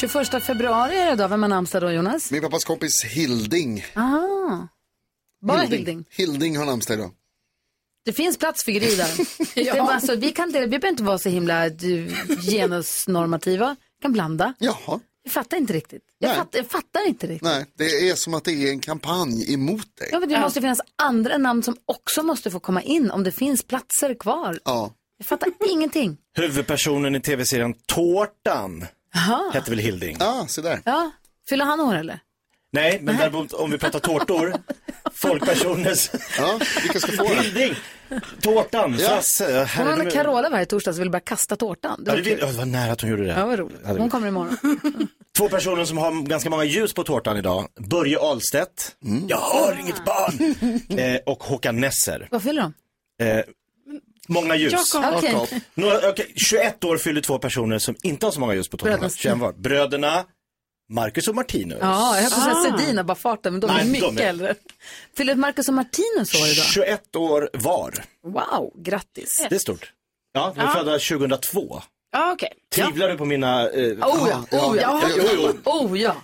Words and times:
21 0.00 0.42
februari 0.42 0.98
är 0.98 1.06
det 1.06 1.22
då. 1.22 1.28
Vem 1.28 1.42
har 1.42 1.48
namnsdag 1.48 1.82
då, 1.82 1.90
Jonas? 1.90 2.30
Min 2.30 2.42
pappas 2.42 2.64
kompis 2.64 3.04
Hilding. 3.04 3.84
Aha. 3.96 4.68
Bara 5.46 5.60
Hilding. 5.60 6.04
Hilding 6.10 6.56
har 6.56 6.66
namnsdag 6.66 6.94
idag. 6.94 7.10
Det 8.04 8.12
finns 8.12 8.36
plats 8.36 8.64
för 8.64 8.72
Gry 8.72 8.94
där. 8.96 9.08
Det 9.54 9.68
är 9.68 9.82
bara 9.82 10.00
så, 10.00 10.16
vi, 10.16 10.32
kan 10.32 10.48
inte, 10.48 10.60
vi 10.60 10.66
behöver 10.66 10.88
inte 10.88 11.02
vara 11.02 11.18
så 11.18 11.28
himla 11.28 11.68
du, 11.68 12.10
genusnormativa. 12.50 13.76
Vi 13.98 14.02
kan 14.02 14.12
blanda. 14.12 14.54
Jaha. 14.58 15.00
Jag 15.22 15.32
fattar 15.32 15.56
inte 15.56 15.72
riktigt. 15.72 16.02
Jag, 16.18 16.28
Nej. 16.28 16.36
fatt, 16.36 16.48
jag 16.52 16.66
fattar 16.70 17.08
inte 17.08 17.26
riktigt. 17.26 17.42
Nej, 17.42 17.66
det 17.76 17.84
är 17.84 18.14
som 18.14 18.34
att 18.34 18.44
det 18.44 18.52
är 18.52 18.70
en 18.70 18.80
kampanj 18.80 19.54
emot 19.54 19.96
dig. 19.96 20.08
Ja, 20.12 20.20
men 20.20 20.28
det 20.28 20.40
måste 20.40 20.60
finnas 20.60 20.80
andra 20.96 21.38
namn 21.38 21.62
som 21.62 21.76
också 21.86 22.22
måste 22.22 22.50
få 22.50 22.60
komma 22.60 22.82
in 22.82 23.10
om 23.10 23.24
det 23.24 23.32
finns 23.32 23.62
platser 23.62 24.14
kvar. 24.14 24.58
Ja. 24.64 24.94
Jag 25.18 25.26
fattar 25.26 25.52
ingenting. 25.70 26.16
Huvudpersonen 26.36 27.14
i 27.14 27.20
tv-serien 27.20 27.74
Tårtan 27.86 28.86
Jaha. 29.14 29.50
hette 29.54 29.70
väl 29.70 29.78
Hilding? 29.78 30.16
Ja, 30.20 30.44
se 30.48 30.60
där. 30.62 30.80
Ja, 30.84 31.10
fyller 31.48 31.64
han 31.64 31.80
år 31.80 31.94
eller? 31.94 32.20
Nej, 32.72 32.98
men 33.02 33.16
däremot 33.16 33.52
om 33.52 33.70
vi 33.70 33.78
pratar 33.78 33.98
tårtor, 33.98 34.54
folkpersoners 35.12 36.10
Ja, 36.38 36.58
vilka 36.82 37.00
ska 37.00 37.12
få 37.12 37.24
den? 37.28 37.38
Hilding, 37.44 37.74
Tårtan, 38.42 38.96
Ja. 38.98 39.08
Frasse. 39.08 39.68
Hon 39.76 39.98
med 39.98 40.12
Carola 40.12 40.50
varje 40.50 40.66
torsdag 40.66 40.92
så 40.92 40.98
vill 40.98 41.10
bara 41.10 41.20
kasta 41.20 41.56
tårtan. 41.56 42.04
Det 42.04 42.10
Ja, 42.10 42.14
var 42.16 42.22
det, 42.22 42.30
kul. 42.30 42.38
ja, 42.40 42.46
det 42.46 42.52
var 42.58 42.64
nära 42.64 42.92
att 42.92 43.00
hon 43.00 43.10
gjorde 43.10 43.24
det. 43.24 43.32
Ja, 43.32 43.46
vad 43.46 43.58
roligt. 43.58 43.78
Hon 43.84 44.10
kommer 44.10 44.28
imorgon. 44.28 44.56
Två 45.36 45.48
personer 45.48 45.84
som 45.84 45.98
har 45.98 46.22
ganska 46.26 46.50
många 46.50 46.64
ljus 46.64 46.94
på 46.94 47.04
tårtan 47.04 47.36
idag. 47.36 47.68
Börje 47.90 48.18
Ahlstedt, 48.18 48.96
jag 49.28 49.36
har 49.36 49.76
inget 49.80 50.04
barn. 50.04 50.54
eh, 50.98 51.20
och 51.26 51.42
Håkan 51.44 51.80
Nesser. 51.80 52.28
Vad 52.30 52.42
fyller 52.42 52.62
de? 52.62 52.74
Eh, 53.24 53.44
många 54.28 54.56
ljus. 54.56 54.94
Jakob. 54.94 55.48
Några, 55.74 56.08
okej, 56.08 56.32
21 56.50 56.84
år 56.84 56.96
fyller 56.98 57.20
två 57.20 57.38
personer 57.38 57.78
som 57.78 57.96
inte 58.02 58.26
har 58.26 58.30
så 58.30 58.40
många 58.40 58.54
ljus 58.54 58.68
på 58.68 58.76
tårtan. 58.76 58.98
Bröderna- 59.00 59.10
21 59.16 59.38
var. 59.38 59.52
Bröderna 59.52 60.24
Marcus 60.92 61.28
och 61.28 61.34
Martinus. 61.34 61.78
Ja, 61.80 62.14
jag 62.16 62.22
höll 62.22 62.30
på 62.30 62.36
att 62.36 62.62
säga 62.64 62.78
Sedin 62.78 62.98
och 62.98 63.04
bara 63.04 63.14
farten, 63.14 63.52
men 63.52 63.60
de 63.60 63.70
är 63.70 63.74
Nej, 63.74 63.84
de 63.84 63.90
mycket 63.90 64.20
är- 64.20 64.28
äldre. 64.28 64.54
Fyller 65.16 65.34
Marcus 65.34 65.68
och 65.68 65.74
Martinus 65.74 66.34
år 66.42 66.46
idag? 66.48 66.64
21 66.66 67.16
år 67.16 67.50
var. 67.52 67.94
Wow, 68.26 68.72
grattis. 68.82 69.46
Det 69.48 69.54
är 69.54 69.58
stort. 69.58 69.92
Ja, 70.32 70.52
de 70.56 70.60
är 70.60 70.66
födda 70.66 70.92
2002. 70.98 71.82
Ja, 72.12 72.32
okej. 72.32 72.52
Tvivlar 72.74 73.08
du 73.08 73.16
på 73.16 73.24
mina... 73.24 73.70
Eh, 73.70 73.90
Oh 73.92 74.28
ja, 74.30 74.44
oh 74.58 74.76
ja, 74.80 75.02
jo, 75.16 75.24
jo, 75.34 75.52
oh 75.64 76.00
ja. 76.00 76.16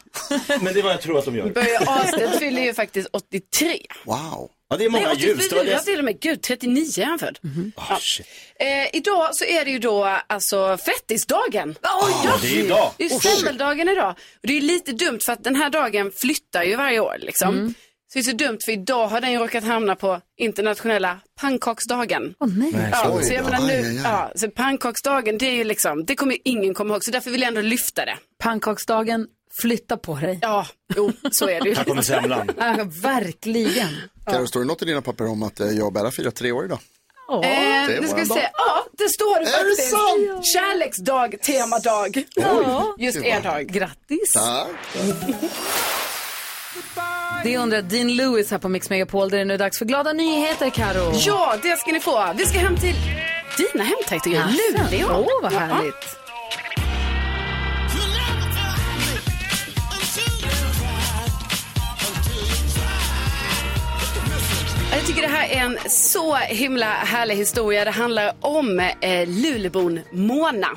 men 0.60 0.74
det 0.74 0.80
är 0.80 0.82
vad 0.82 0.92
jag 0.92 1.00
tror 1.00 1.18
att 1.18 1.24
de 1.24 1.36
gör. 1.36 1.48
Börje 1.50 1.78
Ahlstedt 1.78 2.38
fyller 2.38 2.62
ju 2.62 2.74
faktiskt 2.74 3.08
83. 3.12 3.80
Wow. 4.04 4.50
Ja, 4.68 4.76
det 4.76 4.84
är 4.84 4.88
många 4.90 5.08
Nej, 5.08 5.16
ljus. 5.18 5.48
Det 5.48 5.54
var 5.54 5.62
84 5.62 5.76
det. 5.78 5.84
till 5.84 5.98
och 5.98 6.04
med. 6.04 6.20
Gud, 6.20 6.42
39 6.42 6.84
är 6.98 7.04
han 7.04 7.18
född. 7.18 7.38
Ah, 7.76 7.96
shit. 8.00 8.26
Eh, 8.60 8.96
idag 8.96 9.28
så 9.36 9.44
är 9.44 9.64
det 9.64 9.70
ju 9.70 9.78
då 9.78 10.04
alltså 10.26 10.78
fettisdagen. 10.86 11.74
Ja, 11.82 12.08
det 12.42 12.48
är 12.48 12.64
idag. 12.64 12.92
Det 12.98 13.04
är 13.04 13.10
Oh, 13.10 13.20
semmeldagen 13.20 13.88
idag. 13.88 14.10
Och 14.42 14.46
det 14.48 14.56
är 14.56 14.60
lite 14.60 14.92
dumt 14.92 15.18
för 15.26 15.32
att 15.32 15.44
den 15.44 15.56
här 15.56 15.70
dagen 15.70 16.12
flyttar 16.16 16.62
ju 16.62 16.76
varje 16.76 17.00
år 17.00 17.16
liksom. 17.20 17.74
Så 18.12 18.18
det 18.18 18.20
är 18.20 18.30
så 18.30 18.36
dumt 18.36 18.58
för 18.64 18.72
idag 18.72 19.06
har 19.08 19.20
den 19.20 19.32
ju 19.32 19.38
råkat 19.38 19.64
hamna 19.64 19.96
på 19.96 20.20
internationella 20.38 21.18
pannkaksdagen. 21.40 22.34
Åh 22.40 22.48
nej. 22.58 22.88
Ja, 22.92 23.10
Oj 23.16 23.24
så 23.24 23.32
jag 23.34 23.44
då, 23.44 23.50
menar 23.50 23.66
nu, 23.66 23.72
aj, 23.72 23.80
aj, 23.80 23.88
aj. 23.96 24.02
ja, 24.04 24.32
så 24.34 24.50
pannkaksdagen 24.50 25.38
det 25.38 25.46
är 25.46 25.52
ju 25.52 25.64
liksom, 25.64 26.04
det 26.04 26.14
kommer 26.14 26.32
ju 26.32 26.38
ingen 26.44 26.74
komma 26.74 26.94
ihåg 26.94 27.04
så 27.04 27.10
därför 27.10 27.30
vill 27.30 27.40
jag 27.40 27.48
ändå 27.48 27.60
lyfta 27.60 28.04
det. 28.04 28.16
Pannkaksdagen, 28.42 29.26
flytta 29.60 29.96
på 29.96 30.14
dig. 30.14 30.38
Ja, 30.42 30.66
jo, 30.96 31.12
så 31.32 31.48
är 31.48 31.60
det 31.60 31.68
ju. 31.68 31.74
Här 31.74 31.84
kommer 31.84 32.02
semlan. 32.02 32.50
Ja, 32.58 32.76
verkligen. 33.02 33.88
Karo, 34.26 34.46
står 34.46 34.60
det 34.60 34.66
något 34.66 34.82
i 34.82 34.84
dina 34.84 35.02
papper 35.02 35.26
om 35.26 35.42
att 35.42 35.60
eh, 35.60 35.66
jag 35.68 35.86
och 35.86 35.92
Bella 35.92 36.10
firar 36.10 36.30
tre 36.30 36.52
år 36.52 36.64
idag? 36.64 36.78
Eh, 37.44 37.86
det 38.00 38.08
ska 38.08 38.16
vi 38.16 38.26
se. 38.26 38.48
Ja, 38.52 38.84
det 38.98 39.08
står 39.08 39.38
det 39.38 39.44
det 39.44 39.50
faktiskt. 39.50 39.90
sant? 39.90 40.46
Kärleksdag, 40.46 41.34
temadag. 41.42 42.24
Ja, 42.34 42.94
just 42.98 43.22
det 43.22 43.28
er 43.30 43.40
dag. 43.40 43.66
Grattis. 43.66 44.32
Tack. 44.32 44.68
Det 47.44 47.56
undrar 47.56 47.82
Dean 47.82 48.16
Lewis 48.16 48.50
här 48.50 48.58
på 48.58 48.68
Mix 48.68 48.90
Megapol. 48.90 49.30
Det 49.30 49.38
är 49.40 49.44
nu 49.44 49.56
dags 49.56 49.78
för 49.78 49.84
glada 49.84 50.12
nyheter, 50.12 50.70
Karo. 50.70 51.12
Ja, 51.14 51.56
det 51.62 51.76
ska 51.78 51.92
ni 51.92 52.00
få. 52.00 52.32
Vi 52.36 52.46
ska 52.46 52.58
hem 52.58 52.76
till 52.76 52.94
dina 53.56 53.84
hemtrakter. 53.84 54.30
Luleå. 54.30 55.08
Åh, 55.28 55.42
vad 55.42 55.52
Ja. 55.52 55.82
Jag 64.94 65.06
tycker 65.06 65.22
det 65.22 65.28
här 65.28 65.48
är 65.48 65.60
en 65.60 65.78
så 65.90 66.34
himla 66.36 66.86
härlig 66.86 67.36
historia. 67.36 67.84
Det 67.84 67.90
handlar 67.90 68.32
om 68.40 68.80
eh, 68.80 69.28
Lulebon 69.28 70.00
Mona 70.12 70.68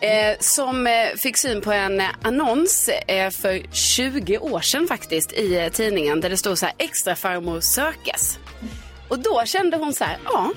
eh, 0.00 0.36
som 0.40 0.86
eh, 0.86 0.92
fick 1.16 1.36
syn 1.36 1.60
på 1.60 1.72
en 1.72 2.02
annons 2.22 2.88
eh, 2.88 3.30
för 3.30 3.74
20 3.74 4.38
år 4.38 4.60
sedan 4.60 4.86
faktiskt 4.86 5.32
i 5.32 5.58
eh, 5.58 5.68
tidningen 5.68 6.20
där 6.20 6.30
det 6.30 6.36
stod 6.36 6.58
så 6.58 6.66
här 6.66 6.74
extra 6.78 7.16
farmor 7.16 7.60
sökes. 7.60 8.38
Och 9.08 9.18
då 9.18 9.42
kände 9.46 9.76
hon 9.76 9.92
så 9.94 10.04
här, 10.04 10.18
ja, 10.24 10.50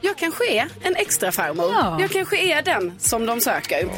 jag 0.00 0.16
kanske 0.16 0.52
är 0.52 0.68
en 0.82 0.96
extra 0.96 1.32
farmor. 1.32 1.72
Ja. 1.72 1.96
Jag 2.00 2.10
kanske 2.10 2.38
är 2.38 2.62
den 2.62 2.92
som 2.98 3.26
de 3.26 3.40
söker. 3.40 3.88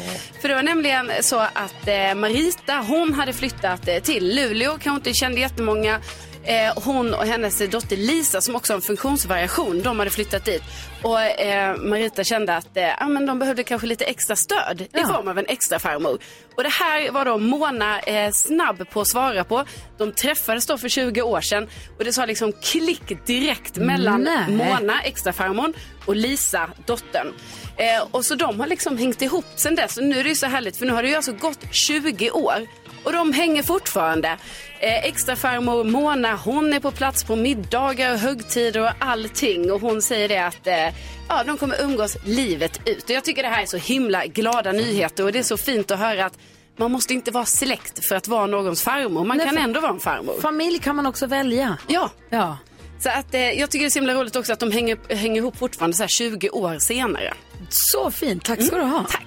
För 0.40 0.48
det 0.48 0.54
var 0.54 0.62
nämligen 0.62 1.10
så 1.20 1.38
att 1.38 1.88
eh, 1.88 2.14
Marita, 2.14 2.76
hon 2.88 3.14
hade 3.14 3.32
flyttat 3.32 3.88
eh, 3.88 3.98
till 3.98 4.34
Luleå, 4.36 4.70
kanske 4.70 4.90
inte 4.90 5.14
kände 5.14 5.40
jättemånga. 5.40 6.00
Eh, 6.46 6.72
hon 6.84 7.14
och 7.14 7.26
hennes 7.26 7.58
dotter 7.70 7.96
Lisa 7.96 8.40
som 8.40 8.56
också 8.56 8.72
har 8.72 8.76
en 8.76 8.82
funktionsvariation, 8.82 9.82
de 9.82 9.98
hade 9.98 10.10
flyttat 10.10 10.44
dit. 10.44 10.62
Och 11.02 11.20
eh, 11.20 11.76
Marita 11.76 12.24
kände 12.24 12.56
att 12.56 12.76
eh, 12.76 13.02
ah, 13.02 13.08
men 13.08 13.26
de 13.26 13.38
behövde 13.38 13.62
kanske 13.64 13.86
lite 13.86 14.04
extra 14.04 14.36
stöd 14.36 14.80
i 14.80 14.88
Ja. 14.92 15.06
form 15.06 15.28
av 15.28 15.38
en 15.38 15.46
extra 15.48 15.78
farmor. 15.78 16.18
Och 16.56 16.62
det 16.62 16.68
här 16.72 17.10
var 17.10 17.24
då 17.24 17.38
Mona 17.38 18.00
eh, 18.00 18.30
snabb 18.30 18.90
på 18.90 19.00
att 19.00 19.08
svara 19.08 19.44
på. 19.44 19.64
De 19.98 20.12
träffades 20.12 20.66
då 20.66 20.78
för 20.78 20.88
20 20.88 21.22
år 21.22 21.40
sedan 21.40 21.68
och 21.98 22.04
det 22.04 22.12
sa 22.12 22.26
liksom 22.26 22.52
klick 22.62 23.26
direkt 23.26 23.76
mellan 23.76 24.20
Nej. 24.22 24.56
Mona, 24.56 25.00
extra 25.02 25.32
farmor 25.32 25.72
och 26.06 26.16
Lisa, 26.16 26.70
dottern. 26.86 27.32
Eh, 27.76 28.06
och 28.10 28.24
så 28.24 28.34
de 28.34 28.60
har 28.60 28.66
liksom 28.66 28.98
hängt 28.98 29.22
ihop 29.22 29.44
sen 29.56 29.74
dess. 29.74 29.96
Och 29.96 30.04
nu 30.04 30.18
är 30.18 30.22
det 30.24 30.28
ju 30.28 30.34
så 30.36 30.46
härligt 30.46 30.76
för 30.76 30.86
nu 30.86 30.92
har 30.92 31.02
det 31.02 31.08
ju 31.08 31.14
alltså 31.14 31.32
gått 31.32 31.58
20 31.70 32.30
år. 32.30 32.66
Och 33.04 33.12
de 33.12 33.32
hänger 33.32 33.62
fortfarande. 33.62 34.36
Eh, 34.84 35.04
extra 35.04 35.36
farmor 35.36 35.84
Mona, 35.84 36.36
hon 36.36 36.72
är 36.72 36.80
på 36.80 36.90
plats 36.90 37.24
på 37.24 37.36
middagar 37.36 38.16
högtider 38.16 38.80
och 38.80 38.90
allting. 38.98 39.72
Och 39.72 39.80
hon 39.80 40.02
säger 40.02 40.28
det 40.28 40.38
att 40.46 40.66
eh, 40.66 40.94
ja, 41.28 41.44
de 41.46 41.58
kommer 41.58 41.82
umgås 41.82 42.16
livet 42.24 42.80
ut. 42.88 43.04
Och 43.04 43.10
jag 43.10 43.24
tycker 43.24 43.42
det 43.42 43.48
här 43.48 43.62
är 43.62 43.66
så 43.66 43.76
himla 43.76 44.26
glada 44.26 44.72
nyheter 44.72 45.24
och 45.24 45.32
det 45.32 45.38
är 45.38 45.42
så 45.42 45.56
fint 45.56 45.90
att 45.90 45.98
höra 45.98 46.24
att 46.24 46.38
man 46.76 46.92
måste 46.92 47.14
inte 47.14 47.30
vara 47.30 47.44
släkt 47.44 48.04
för 48.08 48.16
att 48.16 48.28
vara 48.28 48.46
någons 48.46 48.82
farmor. 48.82 49.24
Man 49.24 49.36
Nej, 49.36 49.46
kan 49.46 49.58
ändå 49.58 49.80
vara 49.80 49.92
en 49.92 50.00
farmor. 50.00 50.34
Familj 50.42 50.78
kan 50.78 50.96
man 50.96 51.06
också 51.06 51.26
välja. 51.26 51.76
Ja, 51.86 52.10
Ja. 52.30 52.58
så 53.00 53.08
att, 53.08 53.34
eh, 53.34 53.40
jag 53.40 53.70
tycker 53.70 53.84
det 53.84 53.88
är 53.88 53.90
så 53.90 53.98
himla 53.98 54.14
roligt 54.14 54.36
också 54.36 54.52
att 54.52 54.60
de 54.60 54.72
hänger, 54.72 55.14
hänger 55.14 55.36
ihop 55.36 55.56
fortfarande 55.56 55.96
så 55.96 56.02
här 56.02 56.08
20 56.08 56.50
år 56.50 56.78
senare. 56.78 57.34
Så 57.68 58.10
fint. 58.10 58.44
Tack 58.44 58.62
ska 58.62 58.76
du 58.76 58.82
ha. 58.82 59.04
Tack. 59.10 59.26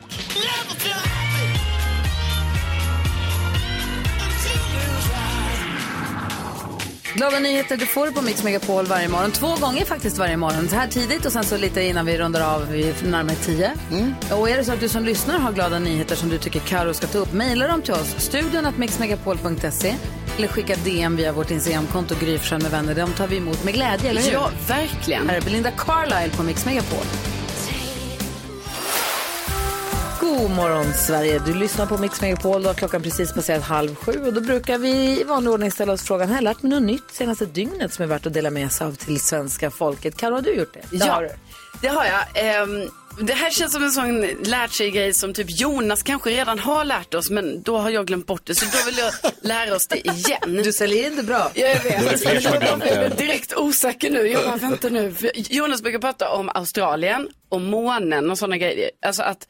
Glada 7.17 7.39
nyheter, 7.39 7.77
du 7.77 7.85
får 7.85 8.11
på 8.11 8.21
Mix 8.21 8.43
Megapol 8.43 8.85
varje 8.85 9.07
morgon. 9.07 9.31
Två 9.31 9.55
gånger 9.55 9.85
faktiskt 9.85 10.17
varje 10.17 10.37
morgon. 10.37 10.69
Så 10.69 10.75
här 10.75 10.87
tidigt 10.87 11.25
och 11.25 11.31
sen 11.31 11.43
så 11.43 11.57
lite 11.57 11.81
innan 11.81 12.05
vi 12.05 12.17
rundar 12.17 12.55
av 12.55 12.67
vid 12.71 12.95
närmare 13.05 13.35
tio. 13.35 13.71
Och 14.31 14.49
är 14.49 14.57
det 14.57 14.63
så 14.63 14.73
att 14.73 14.79
du 14.79 14.89
som 14.89 15.05
lyssnar 15.05 15.39
har 15.39 15.51
glada 15.51 15.79
nyheter 15.79 16.15
som 16.15 16.29
du 16.29 16.37
tycker 16.37 16.59
Karo 16.59 16.93
ska 16.93 17.07
ta 17.07 17.17
upp, 17.17 17.33
mejla 17.33 17.67
dem 17.67 17.81
till 17.81 17.93
oss. 17.93 18.15
Studion 18.17 18.65
att 18.65 18.77
mixmegapol.se 18.77 19.95
eller 20.37 20.47
skicka 20.47 20.75
DM 20.83 21.15
via 21.15 21.31
vårt 21.31 21.51
Instagramkonto 21.51 22.15
Gry 22.19 22.37
Forssell 22.37 22.61
med 22.61 22.71
vänner. 22.71 22.95
De 22.95 23.13
tar 23.13 23.27
vi 23.27 23.37
emot 23.37 23.63
med 23.63 23.73
glädje, 23.73 24.09
eller 24.09 24.21
hur? 24.21 24.31
Ja, 24.31 24.49
verkligen. 24.67 25.29
Här 25.29 25.37
är 25.37 25.41
Belinda 25.41 25.71
Carlisle 25.71 26.29
på 26.37 26.43
Mix 26.43 26.65
Megapol. 26.65 27.05
God 30.27 30.51
morgon 30.51 30.93
Sverige, 30.93 31.41
du 31.45 31.53
lyssnar 31.53 31.85
på 31.85 31.97
Mix 31.97 32.21
Megapol. 32.21 32.63
Då 32.63 32.69
har 32.69 32.73
klockan 32.73 33.01
precis 33.03 33.33
passerat 33.33 33.63
halv 33.63 33.95
sju 33.95 34.11
och 34.25 34.33
då 34.33 34.41
brukar 34.41 34.77
vi 34.77 34.89
i 35.21 35.23
vanlig 35.23 35.51
ordning 35.53 35.71
ställa 35.71 35.93
oss 35.93 36.03
frågan, 36.03 36.27
har 36.29 36.35
jag 36.35 36.43
lärt 36.43 36.61
mig 36.61 36.69
något 36.69 36.83
nytt 36.83 37.11
senaste 37.11 37.45
dygnet 37.45 37.93
som 37.93 38.03
är 38.03 38.07
värt 38.07 38.25
att 38.25 38.33
dela 38.33 38.49
med 38.49 38.71
sig 38.71 38.87
av 38.87 38.91
till 38.95 39.19
svenska 39.19 39.71
folket? 39.71 40.17
Karo, 40.17 40.33
har 40.33 40.41
du 40.41 40.53
gjort 40.55 40.73
det? 40.73 40.97
Det 40.97 41.05
har 41.05 41.23
Ja, 41.23 41.29
du. 41.29 41.35
det 41.81 41.87
har 41.87 42.05
jag. 42.05 42.23
Ehm, 42.45 42.89
Det 43.21 43.33
här 43.33 43.49
känns 43.51 43.73
som 43.73 43.83
en 43.83 43.91
sån 43.91 44.21
lärt 44.21 44.71
sig-grej 44.71 45.13
som 45.13 45.33
typ 45.33 45.59
Jonas 45.59 46.03
kanske 46.03 46.29
redan 46.29 46.59
har 46.59 46.85
lärt 46.85 47.13
oss, 47.13 47.29
men 47.29 47.61
då 47.61 47.77
har 47.77 47.89
jag 47.89 48.07
glömt 48.07 48.27
bort 48.27 48.45
det. 48.45 48.55
Så 48.55 48.65
då 48.65 48.85
vill 48.85 48.97
jag 48.97 49.13
lära 49.41 49.75
oss 49.75 49.87
det 49.87 49.97
igen. 50.07 50.61
Du 50.63 50.73
säljer 50.73 51.07
in 51.07 51.15
det 51.15 51.23
bra. 51.23 51.51
Ja, 51.53 51.67
jag 51.67 51.83
vet. 51.83 52.25
Har. 52.25 52.33
Jag 52.33 52.87
är 52.87 53.09
direkt 53.17 53.53
osäker 53.57 54.09
nu. 54.09 54.27
Jag 54.27 54.43
bara, 54.45 54.55
vänta 54.55 54.89
nu. 54.89 55.15
Jonas 55.35 55.81
brukar 55.81 55.99
prata 55.99 56.29
om 56.29 56.49
Australien 56.49 57.27
och 57.49 57.61
månen 57.61 58.31
och 58.31 58.37
sådana 58.37 58.57
grejer. 58.57 58.91
Alltså 59.05 59.23
att 59.23 59.47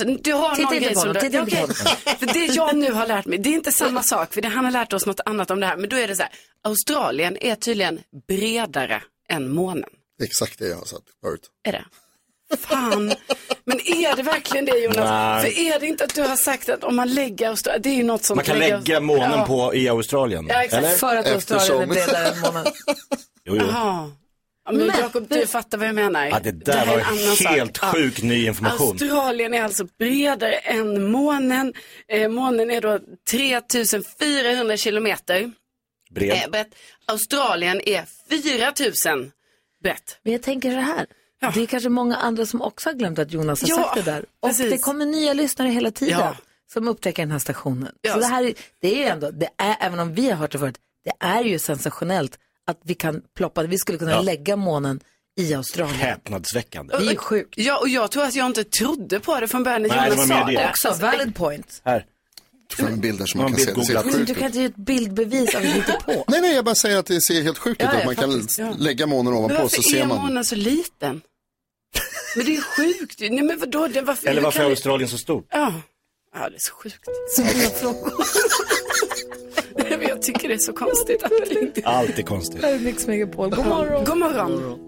Alltså, 0.00 0.18
du 0.22 0.32
har 0.32 0.54
Titta 0.54 0.62
någon 0.68 0.74
inte 0.74 0.86
grej 0.86 0.94
på 0.94 1.00
som 1.00 1.08
honom, 1.08 1.22
du... 1.22 1.28
titta 1.28 1.40
inte 1.40 1.56
på 1.56 1.64
Okej. 1.64 2.16
För 2.18 2.26
det 2.26 2.54
jag 2.54 2.76
nu 2.76 2.92
har 2.92 3.06
lärt 3.06 3.26
mig, 3.26 3.38
det 3.38 3.48
är 3.48 3.54
inte 3.54 3.72
samma 3.72 4.02
sak. 4.02 4.34
För 4.34 4.42
det, 4.42 4.48
han 4.48 4.64
har 4.64 4.72
lärt 4.72 4.92
oss 4.92 5.06
något 5.06 5.20
annat 5.24 5.50
om 5.50 5.60
det 5.60 5.66
här. 5.66 5.76
Men 5.76 5.88
då 5.88 5.96
är 5.96 6.08
det 6.08 6.16
så 6.16 6.22
här, 6.22 6.32
Australien 6.64 7.36
är 7.40 7.54
tydligen 7.54 8.00
bredare 8.28 9.02
än 9.28 9.54
månen. 9.54 9.90
Exakt 10.22 10.58
det 10.58 10.68
jag 10.68 10.76
har 10.76 10.84
sagt 10.84 11.04
förut. 11.22 11.50
Är 11.64 11.72
det? 11.72 11.84
Fan. 12.56 13.12
Men 13.64 13.80
är 13.80 14.16
det 14.16 14.22
verkligen 14.22 14.64
det 14.64 14.78
Jonas? 14.78 14.96
Nej. 14.96 15.42
För 15.42 15.60
är 15.60 15.80
det 15.80 15.86
inte 15.86 16.04
att 16.04 16.14
du 16.14 16.22
har 16.22 16.36
sagt 16.36 16.68
att 16.68 16.84
om 16.84 16.96
man 16.96 17.14
lägger 17.14 17.48
Australien, 17.48 17.82
det 17.82 17.88
är 17.88 17.94
ju 17.94 18.02
något 18.02 18.24
som 18.24 18.36
Man 18.36 18.44
kan 18.44 18.58
lägga 18.58 19.00
månen 19.00 19.46
på 19.46 19.74
i 19.74 19.88
Australien. 19.88 20.46
Ja, 20.48 20.62
exakt. 20.62 20.84
Eller? 20.84 20.96
För 20.96 21.16
att 21.16 21.32
Australien 21.32 21.82
är 21.82 21.86
bredare 21.86 22.26
än 22.28 22.40
månen. 22.40 22.66
Jo, 23.44 23.56
jo. 23.60 23.66
Ja, 24.66 24.72
men 24.72 24.86
Jakob, 24.98 25.26
du 25.28 25.46
fattar 25.46 25.78
vad 25.78 25.88
jag 25.88 25.94
menar. 25.94 26.26
Ja, 26.26 26.40
det 26.40 26.50
där 26.52 26.72
här 26.76 26.82
är 26.86 26.90
var 26.90 26.98
en 26.98 27.06
annan 27.06 27.36
sak. 27.36 27.52
helt 27.52 27.78
Ja. 27.82 27.92
sjuk 27.92 28.22
ny 28.22 28.46
information. 28.46 28.88
Australien 28.88 29.54
är 29.54 29.62
alltså 29.62 29.86
bredare 29.98 30.52
än 30.54 31.10
månen. 31.10 31.74
Eh, 32.08 32.28
månen 32.28 32.70
är 32.70 32.80
då 32.80 32.98
3400 33.30 34.76
kilometer 34.76 35.52
Bred. 36.10 36.30
eh, 36.44 36.50
brett. 36.50 36.74
Australien 37.06 37.80
är 37.86 38.04
4000 38.30 39.32
brett. 39.82 40.18
Men 40.22 40.32
jag 40.32 40.42
tänker 40.42 40.70
så 40.70 40.78
här. 40.78 41.06
Det 41.54 41.62
är 41.62 41.66
kanske 41.66 41.88
många 41.88 42.16
andra 42.16 42.46
som 42.46 42.62
också 42.62 42.88
har 42.88 42.94
glömt 42.94 43.18
att 43.18 43.32
Jonas 43.32 43.62
har 43.62 43.68
Ja, 43.68 43.76
sagt 43.76 43.94
det 43.94 44.02
där. 44.10 44.24
Och 44.40 44.48
precis. 44.48 44.70
det 44.70 44.78
kommer 44.78 45.06
nya 45.06 45.32
lyssnare 45.32 45.68
hela 45.68 45.90
tiden 45.90 46.18
Ja. 46.18 46.36
som 46.72 46.88
upptäcker 46.88 47.22
den 47.22 47.30
här 47.30 47.38
stationen. 47.38 47.92
Ja. 48.00 48.12
Så 48.12 48.18
det 48.18 48.26
här 48.26 48.42
är, 48.44 48.54
det 48.80 48.88
är 48.94 48.96
ju 48.98 49.04
ändå, 49.04 49.30
det 49.30 49.48
är, 49.58 49.76
även 49.80 49.98
om 50.00 50.14
vi 50.14 50.30
har 50.30 50.36
hört 50.36 50.52
det 50.52 50.58
förut, 50.58 50.78
det 51.04 51.12
är 51.26 51.44
ju 51.44 51.58
sensationellt 51.58 52.38
att 52.66 52.80
vi 52.84 52.94
kan 52.94 53.22
ploppa, 53.36 53.62
vi 53.62 53.78
skulle 53.78 53.98
kunna 53.98 54.10
Ja. 54.10 54.20
lägga 54.20 54.56
månen 54.56 55.00
i 55.40 55.54
Australien. 55.54 55.98
Häpnadsväckande. 55.98 56.96
Det 56.98 57.06
är 57.06 57.10
ju 57.10 57.16
sjukt. 57.16 57.54
Ja, 57.56 57.78
och 57.78 57.88
jag 57.88 58.10
tror 58.10 58.24
att 58.24 58.34
jag 58.34 58.46
inte 58.46 58.64
trodde 58.64 59.20
på 59.20 59.40
det 59.40 59.48
från 59.48 59.62
början 59.62 59.82
när 59.82 59.88
Nej, 59.88 59.98
det 60.10 60.16
Jonas 60.16 60.28
var 60.30 60.38
sa 60.40 60.44
det. 60.46 60.68
Också, 60.68 61.02
valid 61.02 61.34
point. 61.34 61.82
Här. 61.84 62.06
Fram 62.72 63.00
bilder 63.00 63.26
som 63.26 63.38
Man 63.38 63.50
man 63.50 63.60
kan 63.60 63.66
se. 63.66 63.72
Det 63.80 63.84
ser 63.86 64.04
Men 64.16 64.24
du 64.24 64.34
kan 64.34 64.46
inte 64.46 64.58
ge 64.58 64.64
ett 64.64 64.76
bildbevis 64.76 65.54
av 65.54 65.62
att 65.62 65.98
på. 66.06 66.24
Nej, 66.28 66.40
nej, 66.40 66.54
jag 66.54 66.64
bara 66.64 66.74
säger 66.74 66.98
att 66.98 67.06
det 67.06 67.20
ser 67.20 67.42
helt 67.42 67.58
sjukt 67.58 67.80
ut. 67.82 67.88
Ja, 67.92 67.98
att 67.98 68.04
man 68.04 68.16
kan 68.16 68.32
faktiskt, 68.32 68.58
ja. 68.58 68.74
lägga 68.78 69.06
månen 69.06 69.32
ovanpå 69.32 69.56
så 69.56 69.62
varför 69.62 69.82
ser 69.82 70.00
är 70.02 70.06
man. 70.06 70.18
månen 70.18 70.44
så 70.44 70.54
liten? 70.54 71.20
Men 72.36 72.44
det 72.46 72.52
är 72.52 72.54
ju 72.54 72.60
sjukt. 72.62 73.20
ju. 73.20 73.30
Nej, 73.30 73.42
men 73.42 73.58
vadå? 73.60 73.88
Det, 73.88 74.00
varför, 74.02 74.28
Eller 74.28 74.42
varför 74.42 74.58
kan 74.58 74.66
är 74.66 74.70
Australien 74.70 75.08
så 75.08 75.18
stort? 75.18 75.46
Ja. 75.50 75.72
ja, 76.34 76.48
det 76.48 76.56
är 76.56 76.60
så 76.60 76.74
sjukt. 76.74 77.08
Så 77.36 77.42
många 77.42 77.70
frågor. 77.70 78.12
Jag 80.14 80.22
tycker 80.22 80.48
det 80.48 80.54
är 80.54 80.58
så 80.58 80.72
konstigt. 80.72 81.24
Allt 81.84 82.18
är 82.18 82.22
konstigt. 82.22 82.62
Här 82.62 82.74
är 82.74 82.78
Mix 82.78 83.06
Megapol. 83.06 83.50
God 83.50 83.66
morgon. 83.66 84.04
God 84.04 84.18
morgon. 84.18 84.78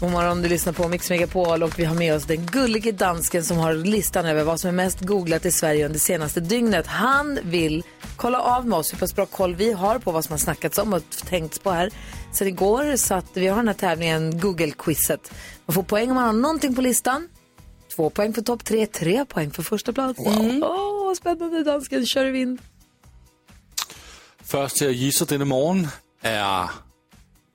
God 0.00 0.10
morgon, 0.10 0.42
du 0.42 0.48
lyssnar 0.48 0.72
på 0.72 0.88
Mix 0.88 1.10
Megapol 1.10 1.62
och 1.62 1.78
vi 1.78 1.84
har 1.84 1.94
med 1.94 2.14
oss 2.14 2.24
den 2.24 2.46
gullige 2.46 2.92
dansken 2.92 3.44
som 3.44 3.56
har 3.56 3.74
listan 3.74 4.26
över 4.26 4.44
vad 4.44 4.60
som 4.60 4.68
är 4.68 4.72
mest 4.72 5.00
googlat 5.00 5.46
i 5.46 5.52
Sverige 5.52 5.86
under 5.86 5.98
senaste 5.98 6.40
dygnet. 6.40 6.86
Han 6.86 7.38
vill 7.42 7.82
kolla 8.16 8.40
av 8.40 8.66
med 8.66 8.78
oss 8.78 8.92
hur 8.92 8.98
pass 8.98 9.16
bra 9.16 9.26
koll 9.26 9.54
vi 9.54 9.72
har 9.72 9.98
på 9.98 10.10
vad 10.10 10.24
som 10.24 10.32
har 10.32 10.38
snackats 10.38 10.78
om 10.78 10.92
och 10.92 11.02
tänkts 11.24 11.58
på 11.58 11.70
här. 11.70 11.90
Sen 12.32 12.48
igår 12.48 12.96
så 12.96 13.14
att 13.14 13.26
vi 13.34 13.46
har 13.46 13.56
den 13.56 13.68
här 13.68 13.74
tävlingen 13.74 14.40
Google-quizet. 14.40 15.32
Man 15.66 15.74
får 15.74 15.82
poäng 15.82 16.10
om 16.10 16.14
man 16.14 16.24
har 16.24 16.32
någonting 16.32 16.74
på 16.74 16.82
listan. 16.82 17.28
Två 17.96 18.10
poäng 18.10 18.32
för 18.34 18.42
topp 18.42 18.64
tre, 18.64 18.86
tre 18.86 19.24
poäng 19.24 19.50
för 19.50 19.62
första 19.62 19.92
plats. 19.92 20.18
Åh, 20.22 21.04
vad 21.06 21.16
spännande 21.16 21.64
dansken, 21.64 22.06
kör 22.06 22.26
i 22.26 22.30
vind. 22.30 22.58
Først 24.44 24.76
til 24.76 24.84
at 24.92 24.96
gisse 24.98 25.24
denne 25.24 25.44
morgen 25.48 25.86
er 26.22 26.68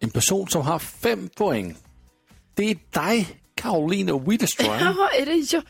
en 0.01 0.09
person, 0.11 0.47
som 0.49 0.61
har 0.65 0.79
fem 0.79 1.29
point. 1.37 1.77
Det 2.57 2.69
er 2.71 2.75
dig, 2.93 3.27
Karoline 3.57 4.15
Widerström. 4.27 4.79
Jaha, 4.79 5.09
är 5.19 5.25
det 5.25 5.53
jag? 5.53 5.63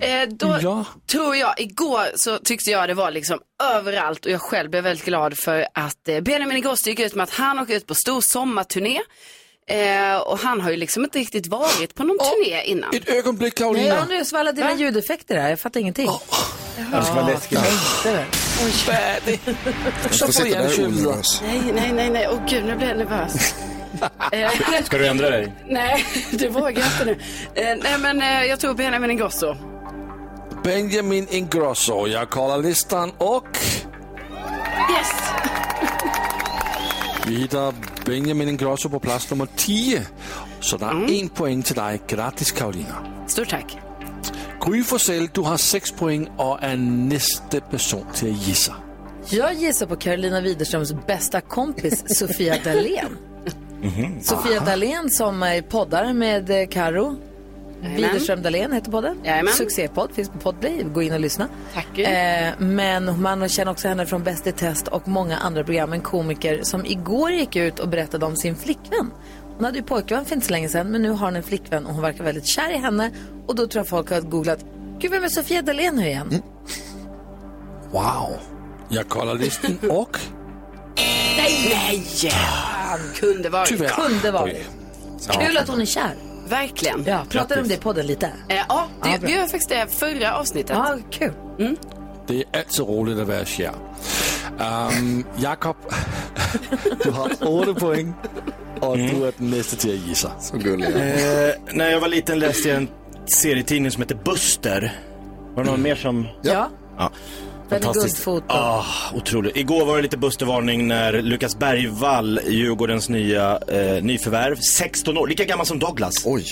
Eh, 0.00 0.28
då 0.28 0.58
Ja. 0.62 0.84
tror 1.06 1.36
jag, 1.36 1.60
igår 1.60 2.16
så 2.16 2.38
tyckte 2.38 2.70
jag 2.70 2.88
det 2.88 2.94
var 2.94 3.10
liksom 3.10 3.38
överallt 3.62 4.26
och 4.26 4.32
jag 4.32 4.40
själv 4.40 4.70
blev 4.70 4.84
väldigt 4.84 5.04
glad 5.04 5.38
för 5.38 5.66
att 5.74 6.08
eh, 6.08 6.20
Benjamin 6.20 6.56
Ingrosso 6.56 6.90
gick 6.90 7.00
ut 7.00 7.14
med 7.14 7.24
att 7.24 7.30
han 7.30 7.58
åker 7.58 7.74
ut 7.76 7.86
på 7.86 7.94
stor 7.94 8.20
sommarturné. 8.20 9.00
Eh, 9.70 10.18
och 10.18 10.38
han 10.38 10.60
har 10.60 10.70
ju 10.70 10.76
liksom 10.76 11.04
inte 11.04 11.18
riktigt 11.18 11.46
varit 11.46 11.94
på 11.94 12.04
någon 12.04 12.18
turné 12.18 12.62
innan. 12.64 12.94
Et 12.94 13.08
øjeblik, 13.08 13.40
Nej, 13.40 13.50
Karoline. 13.50 13.86
jag 13.86 14.02
undrar 14.02 14.16
just 14.16 14.32
vad 14.32 14.40
alla 14.40 14.52
dina 14.52 14.74
ljudeffekter 14.74 15.34
är. 15.36 15.48
Jag 15.48 15.60
fattar 15.60 15.80
ingenting. 15.80 16.10
Det 16.92 17.04
ska 17.04 17.14
vara 17.14 17.26
läskigt. 17.26 17.58
Jag 17.58 17.64
jeg 20.46 20.52
där 20.52 20.76
køre 20.76 20.86
videre. 20.86 20.86
onervös. 20.86 21.40
Nej, 21.42 21.60
nej, 21.74 21.92
nej, 21.92 22.10
nej, 22.10 22.28
åh 22.32 22.40
gud 22.48 22.64
nu 22.64 22.76
blir 22.76 22.88
jag 22.88 22.96
nervös. 22.98 23.54
eh, 24.32 24.50
Ska 24.84 24.98
du 24.98 25.06
ändra 25.06 25.30
dig? 25.30 25.52
nej, 25.68 26.04
det 26.32 26.48
vågar 26.48 26.70
jag 26.70 26.86
inte 26.86 27.04
nu. 27.04 27.12
Eh, 27.54 27.76
nej 27.82 27.98
men 27.98 28.22
eh, 28.22 28.44
jag 28.44 28.60
tror 28.60 28.74
Benjamin 28.74 29.10
Ingrosso. 29.10 29.56
Benjamin 30.64 31.26
Ingrosso. 31.30 32.06
Jeg 32.06 32.28
kolder 32.30 32.56
listan, 32.58 33.12
og 33.18 33.46
Yes! 34.90 35.10
vi 37.30 37.36
hitter 37.36 37.72
Benjamin 38.06 38.48
Ingrosso 38.48 38.88
på 38.88 38.98
plads 38.98 39.30
nummer 39.30 39.46
10. 39.56 40.00
Så 40.60 40.76
der 40.76 40.86
er 40.86 41.06
en 41.08 41.28
point 41.28 41.66
til 41.66 41.76
dig. 41.76 42.00
Gratis, 42.08 42.50
Karolina. 42.50 42.94
Stort 43.28 43.48
tack. 43.48 43.78
Gry 44.60 44.82
Forssell, 44.82 45.26
du 45.26 45.42
har 45.42 45.56
6 45.56 45.92
point 45.92 46.28
og 46.38 46.58
er 46.62 46.76
næste 46.76 47.60
person 47.70 48.06
til 48.14 48.26
at 48.26 48.34
gisse. 48.46 48.72
Jag 49.32 49.54
gissar 49.54 49.86
på 49.86 49.96
Carolina 49.96 50.40
Widerströms 50.40 50.92
bästa 51.06 51.40
kompis 51.40 52.04
Sofia 52.18 52.54
Dalén. 52.54 53.16
Sofia 54.22 54.60
Dalén 54.60 55.08
som 55.08 55.42
är 55.42 55.62
poddar 55.62 56.12
med 56.12 56.50
eh, 56.50 56.68
Karo. 56.68 57.16
Widerström 57.82 58.42
Dahlén 58.42 58.72
heter 58.72 58.90
podden. 58.90 59.16
Jajamän. 59.24 59.52
Succépodd, 59.54 60.10
finns 60.12 60.28
på 60.28 60.38
Podplay. 60.38 60.82
Gå 60.94 61.02
in 61.02 61.12
och 61.12 61.20
lyssna. 61.20 61.48
Tack. 61.74 61.98
Eh, 61.98 62.52
men 62.58 63.22
man 63.22 63.48
känner 63.48 63.72
också 63.72 63.88
henne 63.88 64.06
från 64.06 64.22
Bäst 64.24 64.46
i 64.46 64.52
test 64.52 64.88
och 64.88 65.08
många 65.08 65.38
andra 65.38 65.64
program. 65.64 65.92
En 65.92 66.00
komiker 66.00 66.62
som 66.62 66.86
igår 66.86 67.30
gick 67.30 67.56
ut 67.56 67.78
och 67.78 67.88
berättade 67.88 68.26
om 68.26 68.36
sin 68.36 68.56
flickvän. 68.56 69.10
Hon 69.56 69.64
hade 69.64 69.78
ju 69.78 69.84
pojkvän 69.84 70.24
för 70.24 70.34
inte 70.34 70.46
så 70.46 70.52
länge 70.52 70.68
sedan, 70.68 70.88
men 70.90 71.02
nu 71.02 71.10
har 71.10 71.26
hon 71.26 71.36
en 71.36 71.42
flickvän 71.42 71.86
och 71.86 71.92
hon 71.92 72.02
verkar 72.02 72.24
väldigt 72.24 72.46
kär 72.46 72.70
i 72.74 72.76
henne. 72.78 73.10
Och 73.46 73.54
då 73.54 73.66
tror 73.66 73.80
jag 73.80 73.88
folk 73.88 74.10
har 74.10 74.20
googlat, 74.20 74.64
gud 74.98 75.10
vem 75.10 75.24
är 75.24 75.28
Sofia 75.28 75.62
Dalén 75.62 75.94
nu 75.96 76.06
igen? 76.06 76.42
Wow. 77.92 78.36
Jeg 78.90 79.08
kolder 79.08 79.34
listen, 79.34 79.78
og 79.90 80.16
Nej, 81.36 81.54
nej! 81.70 82.30
Han 82.90 82.98
kunde 83.14 83.48
varit. 83.50 83.68
tyvärr. 83.68 83.88
Kunde 83.88 84.30
vara. 84.30 84.44
Oj. 84.44 84.66
Kul 85.30 85.56
att 85.56 85.68
hon 85.68 85.80
är 85.80 85.84
kär. 85.86 86.14
Verkligen. 86.50 87.04
Ja, 87.06 87.24
pratade 87.30 87.60
om 87.60 87.68
det 87.68 87.74
i 87.74 87.76
podden 87.76 88.06
lite. 88.06 88.26
Eh, 88.48 88.56
ja, 88.68 88.88
det, 89.02 89.08
Ja, 89.08 89.16
vi 89.20 89.32
gör 89.32 89.40
faktiskt 89.42 89.68
det 89.68 89.86
förra 89.90 90.36
avsnittet. 90.36 90.76
Ja, 90.76 90.98
kul. 91.10 91.32
Det 92.26 92.36
er 92.38 92.58
altid 92.58 92.80
roligt 92.86 93.18
at 93.18 93.28
være 93.28 93.44
kær. 93.44 93.74
Um, 94.60 95.24
Jakob, 95.38 95.76
du 97.04 97.10
har 97.10 97.30
8 97.46 97.74
point, 97.74 98.14
og 98.80 98.98
du 98.98 99.24
er 99.24 99.30
den 99.38 99.50
næste 99.50 99.76
til 99.76 99.90
at 99.90 99.98
gisse. 100.06 100.30
Så 100.40 100.58
gullig. 100.58 100.86
Eh, 100.86 101.52
när 101.72 101.90
jag 101.90 102.00
var 102.00 102.08
liten 102.08 102.38
läste 102.38 102.68
jag 102.68 102.76
en 102.76 102.88
serietidning 103.26 103.90
som 103.90 104.02
heter 104.02 104.14
Buster. 104.24 104.92
Var 105.54 105.64
det 105.64 105.70
någon 105.70 105.82
mer 105.82 105.94
som... 105.94 106.26
Ja. 106.42 106.68
Ja. 106.98 107.10
Benny. 107.70 107.92
Guldfot 107.94 108.44
Ah, 108.46 108.84
otroligt. 109.14 109.56
Igår 109.56 109.84
var 109.86 109.96
det 109.96 110.02
lite 110.02 110.16
Bustervarning 110.16 110.88
när 110.88 111.12
Lukas 111.22 111.58
Bergvall, 111.58 112.40
Djurgårdens 112.48 113.08
nya 113.08 113.58
eh, 113.68 114.02
nyförvärv, 114.04 114.56
16 114.56 115.18
år, 115.18 115.26
lika 115.28 115.44
gammal 115.44 115.66
som 115.66 115.78
Douglas, 115.78 116.26
Oj. 116.26 116.44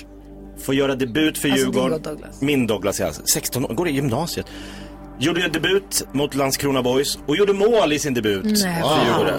får 0.65 0.75
göra 0.75 0.95
debut 0.95 1.39
för 1.39 1.49
Alltså, 1.49 1.65
Djurgården. 1.67 2.03
Douglas. 2.03 2.41
Min 2.43 2.67
Douglas, 2.67 3.01
ja. 3.01 3.13
16 3.13 3.65
år, 3.65 3.75
går 3.75 3.89
i 3.89 3.93
gymnasiet. 3.93 4.47
Gjorde 5.21 5.43
en 5.45 5.53
debut 5.53 6.07
mot 6.13 6.35
Landskrona 6.35 6.83
Boys 6.83 7.19
och 7.27 7.37
gjorde 7.37 7.53
mål 7.53 7.93
i 7.93 7.99
sin 7.99 8.15
debut 8.15 8.45
Nej. 8.45 8.83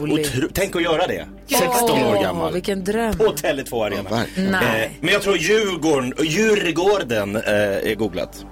Otro- 0.02 0.50
Tänk 0.54 0.76
att 0.76 0.82
göra 0.84 1.08
det. 1.08 1.26
16 1.48 1.92
år 1.92 2.14
Åh, 2.16 2.22
gammal. 2.22 2.54
Vilken 2.54 2.84
dröm. 2.84 3.14
På 3.18 3.24
Tele2 3.24 3.86
Arena. 3.86 4.24
Nej. 4.38 4.84
Eh, 4.86 4.92
men 5.02 5.14
jag 5.14 5.22
tror 5.22 5.38
Djurgården, 5.38 6.14
Djurgården 6.24 7.36
eh, 7.36 7.42
är 7.92 7.96
googlat. 7.96 8.46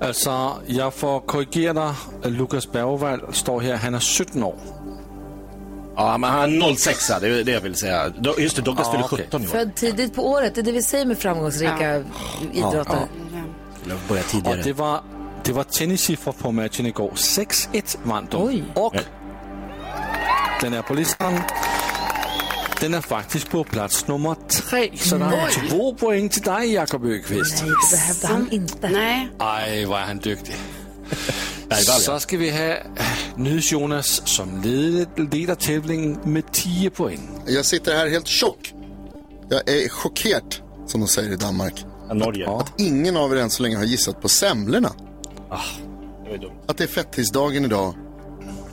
Altså, 0.00 0.52
jeg 0.68 0.92
får 0.92 1.18
korrigere 1.26 1.74
dig. 1.74 1.94
Lukas 2.24 2.66
Bergvall 2.66 3.20
står 3.32 3.60
her, 3.60 3.76
han 3.76 3.94
er 3.94 3.98
17 4.00 4.42
år. 4.42 4.56
Ja, 5.96 6.16
men 6.16 6.30
han 6.30 6.62
är 6.62 6.74
06 6.74 7.08
det 7.20 7.28
är 7.28 7.44
det 7.44 7.52
jag 7.52 7.60
vill 7.60 7.74
säga. 7.74 8.12
Just 8.38 8.56
det, 8.56 8.62
Douglas 8.62 8.88
Ah, 8.88 8.92
fyller 8.92 9.04
okej. 9.04 9.24
17 9.24 9.42
i 9.42 9.44
år. 9.46 9.48
Född 9.50 9.74
tidigt 9.74 10.14
på 10.14 10.28
året, 10.30 10.54
det 10.54 10.60
är 10.60 10.62
det 10.62 10.72
vi 10.72 10.82
säger 10.82 11.06
med 11.06 11.18
framgångsrika 11.18 12.02
idrottare. 12.52 13.08
Skulle 13.80 13.94
börja 14.08 14.22
Og 14.22 14.28
tidigare. 14.28 14.62
det 14.62 14.72
var, 14.72 15.00
det 15.44 15.52
var 15.52 15.62
tennissiffror 15.64 16.32
på 16.32 16.52
matchen 16.52 16.86
igår. 16.86 17.10
6-1 17.14 17.96
vandt 18.04 18.30
de. 18.32 18.42
Oj. 18.42 18.64
Og 18.74 18.94
Ja. 18.94 19.00
den 20.60 20.74
er 20.74 20.82
på 20.82 20.94
listen. 20.94 21.32
Den 22.80 22.94
är 22.94 23.00
faktiskt 23.00 23.50
på 23.50 23.64
plats 23.64 24.06
nummer 24.06 24.36
tre. 24.48 24.90
Så 24.98 25.18
det 25.18 25.24
är 25.24 25.68
två 25.68 25.94
poäng 25.94 26.28
till 26.28 26.42
dig, 26.42 26.72
Jakob 26.72 27.04
Öqvist. 27.04 27.62
Nej, 27.62 27.72
det 27.90 27.96
behövde 27.96 28.26
han 28.26 28.48
inte. 28.52 28.88
Nej. 28.88 29.28
Aj, 29.38 29.84
vad 29.84 30.00
är 30.00 30.04
han 30.04 30.18
duktig. 30.18 30.56
Så 31.82 32.18
ska 32.18 32.36
vi 32.36 32.50
ha 32.50 32.76
NyhetsJonas 33.36 34.22
som 34.24 34.60
leder, 34.62 35.54
tävlingen 35.54 36.18
med 36.24 36.52
10 36.52 36.90
poäng. 36.90 37.20
Jag 37.46 37.64
sitter 37.64 37.94
här 37.96 38.08
helt 38.08 38.26
tjock. 38.26 38.74
Jag 39.48 39.68
är 39.68 39.88
chockerad, 39.88 40.54
som 40.86 41.00
de 41.00 41.08
säger 41.08 41.32
i 41.32 41.36
Danmark. 41.36 41.84
Norge. 42.12 42.44
Ja. 42.44 42.66
Ingen 42.78 43.16
av 43.16 43.32
er 43.32 43.36
än 43.36 43.50
så 43.50 43.62
länge 43.62 43.76
har 43.76 43.84
gissat 43.84 44.22
på 44.22 44.28
semlorna. 44.28 44.92
Det 46.24 46.30
var 46.30 46.38
dumt. 46.38 46.52
Att 46.68 46.78
det 46.78 46.84
är 46.84 46.88
fettisdagen 46.88 47.64
idag 47.64 47.94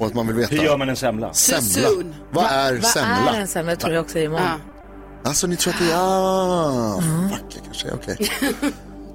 och 0.04 0.10
att 0.10 0.16
man 0.16 0.28
vill 0.28 0.36
veta. 0.36 0.56
Hur 0.56 0.64
gör 0.64 0.78
man 0.78 0.90
en 0.90 0.96
semla? 0.96 1.34
Semla. 1.34 1.90
Vad 2.32 2.46
är 2.46 2.74
Vad 2.74 2.84
semla? 2.84 3.36
är 3.36 3.40
en 3.42 3.48
semla? 3.48 3.72
Jag 3.72 3.80
tror 3.80 3.94
jag 3.94 4.02
också 4.04 4.20
är 4.20 4.24
imorgon. 4.24 4.46
Ja. 5.24 5.30
Alltså 5.30 5.48
ni 5.48 5.56
tror 5.56 5.74
att 5.74 5.80
det 5.80 5.92
är... 5.92 5.96
Ah, 5.98 7.02
fuck, 7.32 7.56
jag 7.56 7.64
kanske 7.66 7.88
är 7.88 7.94
okej. 7.94 8.30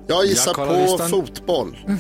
Jag 0.07 0.27
gissar 0.27 0.49
Jag 0.49 0.57
kollar 0.57 0.75
på 0.75 0.81
listan. 0.93 1.09
fotboll. 1.11 1.77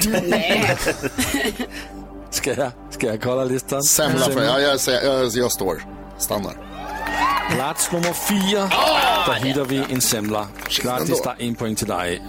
Ska 2.31 2.55
jag, 2.55 2.71
ska 2.91 3.07
jag 3.07 3.23
kolla 3.23 3.45
listan? 3.45 3.83
Semla, 3.83 4.25
för, 4.27 4.45
ja, 4.45 4.61
jag, 4.61 4.81
säger- 4.81 5.13
jag, 5.15 5.31
jag 5.35 5.53
står. 5.53 5.83
Stannar. 6.19 6.57
Plats 7.55 7.93
nummer 7.93 8.13
fyra. 8.13 8.71
Där 9.27 9.35
hittar 9.35 9.65
vi 9.65 9.83
en 9.91 10.01
semla. 10.01 10.47
Grattis, 10.83 11.23
där 11.23 11.37
är 11.39 11.47
en 11.49 11.55
poäng 11.55 11.75
till 11.75 11.87
dig, 11.87 12.23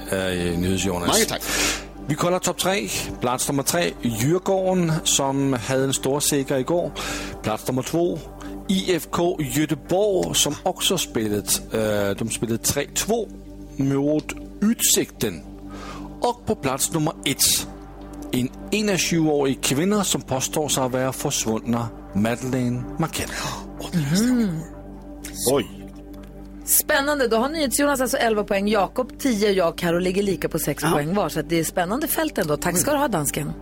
NyhetsJonas. 0.58 1.08
Mange 1.08 1.26
tack. 1.26 1.42
Vi 2.10 2.16
kollar 2.16 2.40
topp 2.40 2.58
tre. 2.58 2.90
Plats 3.22 3.48
nummer 3.50 3.64
tre, 3.64 3.94
Djurgården, 4.02 4.92
som 5.04 5.54
hade 5.54 5.84
en 5.84 5.94
stor 5.94 6.20
seger 6.20 6.58
igår. 6.58 6.92
Plats 7.44 7.68
nummer 7.68 7.82
två, 7.82 8.20
IFK 8.68 9.38
Göteborg, 9.42 10.36
som 10.36 10.56
också 10.64 10.98
spelat. 10.98 11.62
Uh, 11.74 12.18
de 12.18 12.30
spelade 12.30 12.58
3-2 12.58 13.28
mot 13.78 14.34
Utsikten. 14.62 15.42
Och 16.22 16.46
på 16.46 16.56
plats 16.56 16.94
nummer 16.94 17.14
ett, 17.26 17.68
en 18.72 18.90
21-årig 18.90 19.62
kvinna 19.62 20.04
som 20.04 20.22
påstår 20.22 20.68
sig 20.68 20.90
vara 20.90 21.14
försvunna, 21.14 21.88
Madeleine 22.14 22.84
McKenna. 22.98 23.34
Oj. 25.52 25.79
Spännande, 26.70 27.28
då 27.28 27.38
har 27.38 27.50
NyhetsJonas 27.50 28.02
alltså 28.02 28.18
11 28.18 28.44
poäng, 28.44 28.68
Jakob 28.68 29.20
10, 29.20 29.52
jag 29.52 29.70
och 29.70 29.78
Karo 29.78 30.00
ligger 30.00 30.24
lika 30.24 30.50
på 30.50 30.60
6 30.60 30.84
poäng 30.84 31.14
var. 31.14 31.30
Så 31.30 31.42
det 31.42 31.60
är 31.60 31.64
spännande 31.64 32.08
fält 32.08 32.38
ändå. 32.38 32.58
Tack 32.58 32.78
ska 32.78 32.92
du 32.92 32.98
ha 32.98 33.08
dansken. 33.08 33.54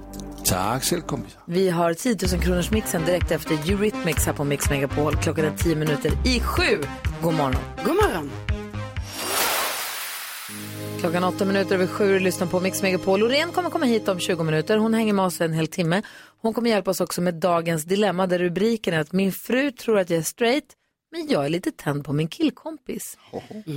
Tack 0.46 0.84
själv 0.84 1.02
kompisar. 1.02 1.42
Vi 1.46 1.70
har 1.70 1.94
10 1.94 2.18
000 2.32 2.42
kronors 2.42 2.72
mixen 2.72 3.06
direkt 3.06 3.32
efter 3.32 3.54
Eurythmics 3.54 4.26
här 4.26 4.34
på 4.34 4.44
Mix 4.44 4.70
Megapol. 4.70 5.16
Klockan 5.16 5.46
är 5.46 5.58
10 5.58 5.76
minuter 5.76 6.12
i 6.26 6.40
sju. 6.40 6.64
God 7.22 7.34
morgon. 7.34 7.62
God 7.86 7.96
morgon. 7.96 8.32
Klockan 11.00 11.24
åtta 11.24 11.46
minuter 11.46 11.76
över 11.76 11.88
sju 11.88 12.16
och 12.16 12.22
lyssnar 12.22 12.48
på 12.48 12.60
Mix 12.60 12.82
Megapol. 12.82 13.20
Loreen 13.20 13.52
kommer 13.52 13.70
komma 13.70 13.86
hit 13.86 14.08
om 14.08 14.20
20 14.20 14.44
minuter. 14.44 14.78
Hon 14.78 14.94
hänger 14.94 15.14
med 15.14 15.26
oss 15.26 15.42
en 15.42 15.54
hel 15.54 15.68
timme. 15.68 16.02
Hon 16.42 16.54
kommer 16.54 16.70
hjälpa 16.70 16.92
oss 16.92 17.02
också 17.02 17.22
med 17.22 17.34
dagens 17.34 17.84
dilemma 17.84 18.28
där 18.28 18.40
rubriken 18.40 18.94
är 18.94 19.00
att 19.00 19.14
min 19.14 19.32
fru 19.32 19.72
tror 19.72 20.00
att 20.00 20.10
jag 20.10 20.20
är 20.20 20.24
straight 20.24 20.76
men 21.12 21.28
jag 21.28 21.46
är 21.46 21.50
lite 21.50 21.72
tänd 21.72 22.06
på 22.06 22.14
min 22.14 22.28
killkompis. 22.28 23.18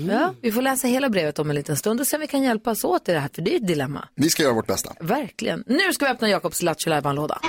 Ja, 0.08 0.34
vi 0.42 0.52
får 0.52 0.62
läsa 0.62 0.88
hela 0.88 1.08
brevet 1.08 1.38
om 1.38 1.50
en 1.50 1.56
liten 1.56 1.76
stund 1.76 2.00
och 2.00 2.06
se 2.06 2.16
om 2.16 2.20
vi 2.20 2.26
kan 2.26 2.42
hjälpas 2.42 2.84
åt 2.84 3.08
i 3.08 3.12
det 3.12 3.18
här 3.18 3.30
för 3.34 3.42
det 3.42 3.52
är 3.54 3.56
ett 3.56 3.66
dilemma. 3.66 4.08
Vi 4.14 4.30
ska 4.30 4.42
göra 4.42 4.54
vårt 4.54 4.66
bästa. 4.66 4.92
Verkligen. 5.00 5.64
Nu 5.66 5.92
ska 5.92 6.04
vi 6.04 6.10
öppna 6.10 6.28
Jakobs 6.28 6.62
Lattjo 6.62 6.90
låda 7.12 7.40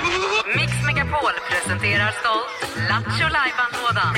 Mix 0.56 0.72
Megapol 0.86 1.34
presenterar 1.50 2.12
stolt 2.12 2.88
Lattjo 2.90 3.28
Lajban-lådan. 3.36 4.16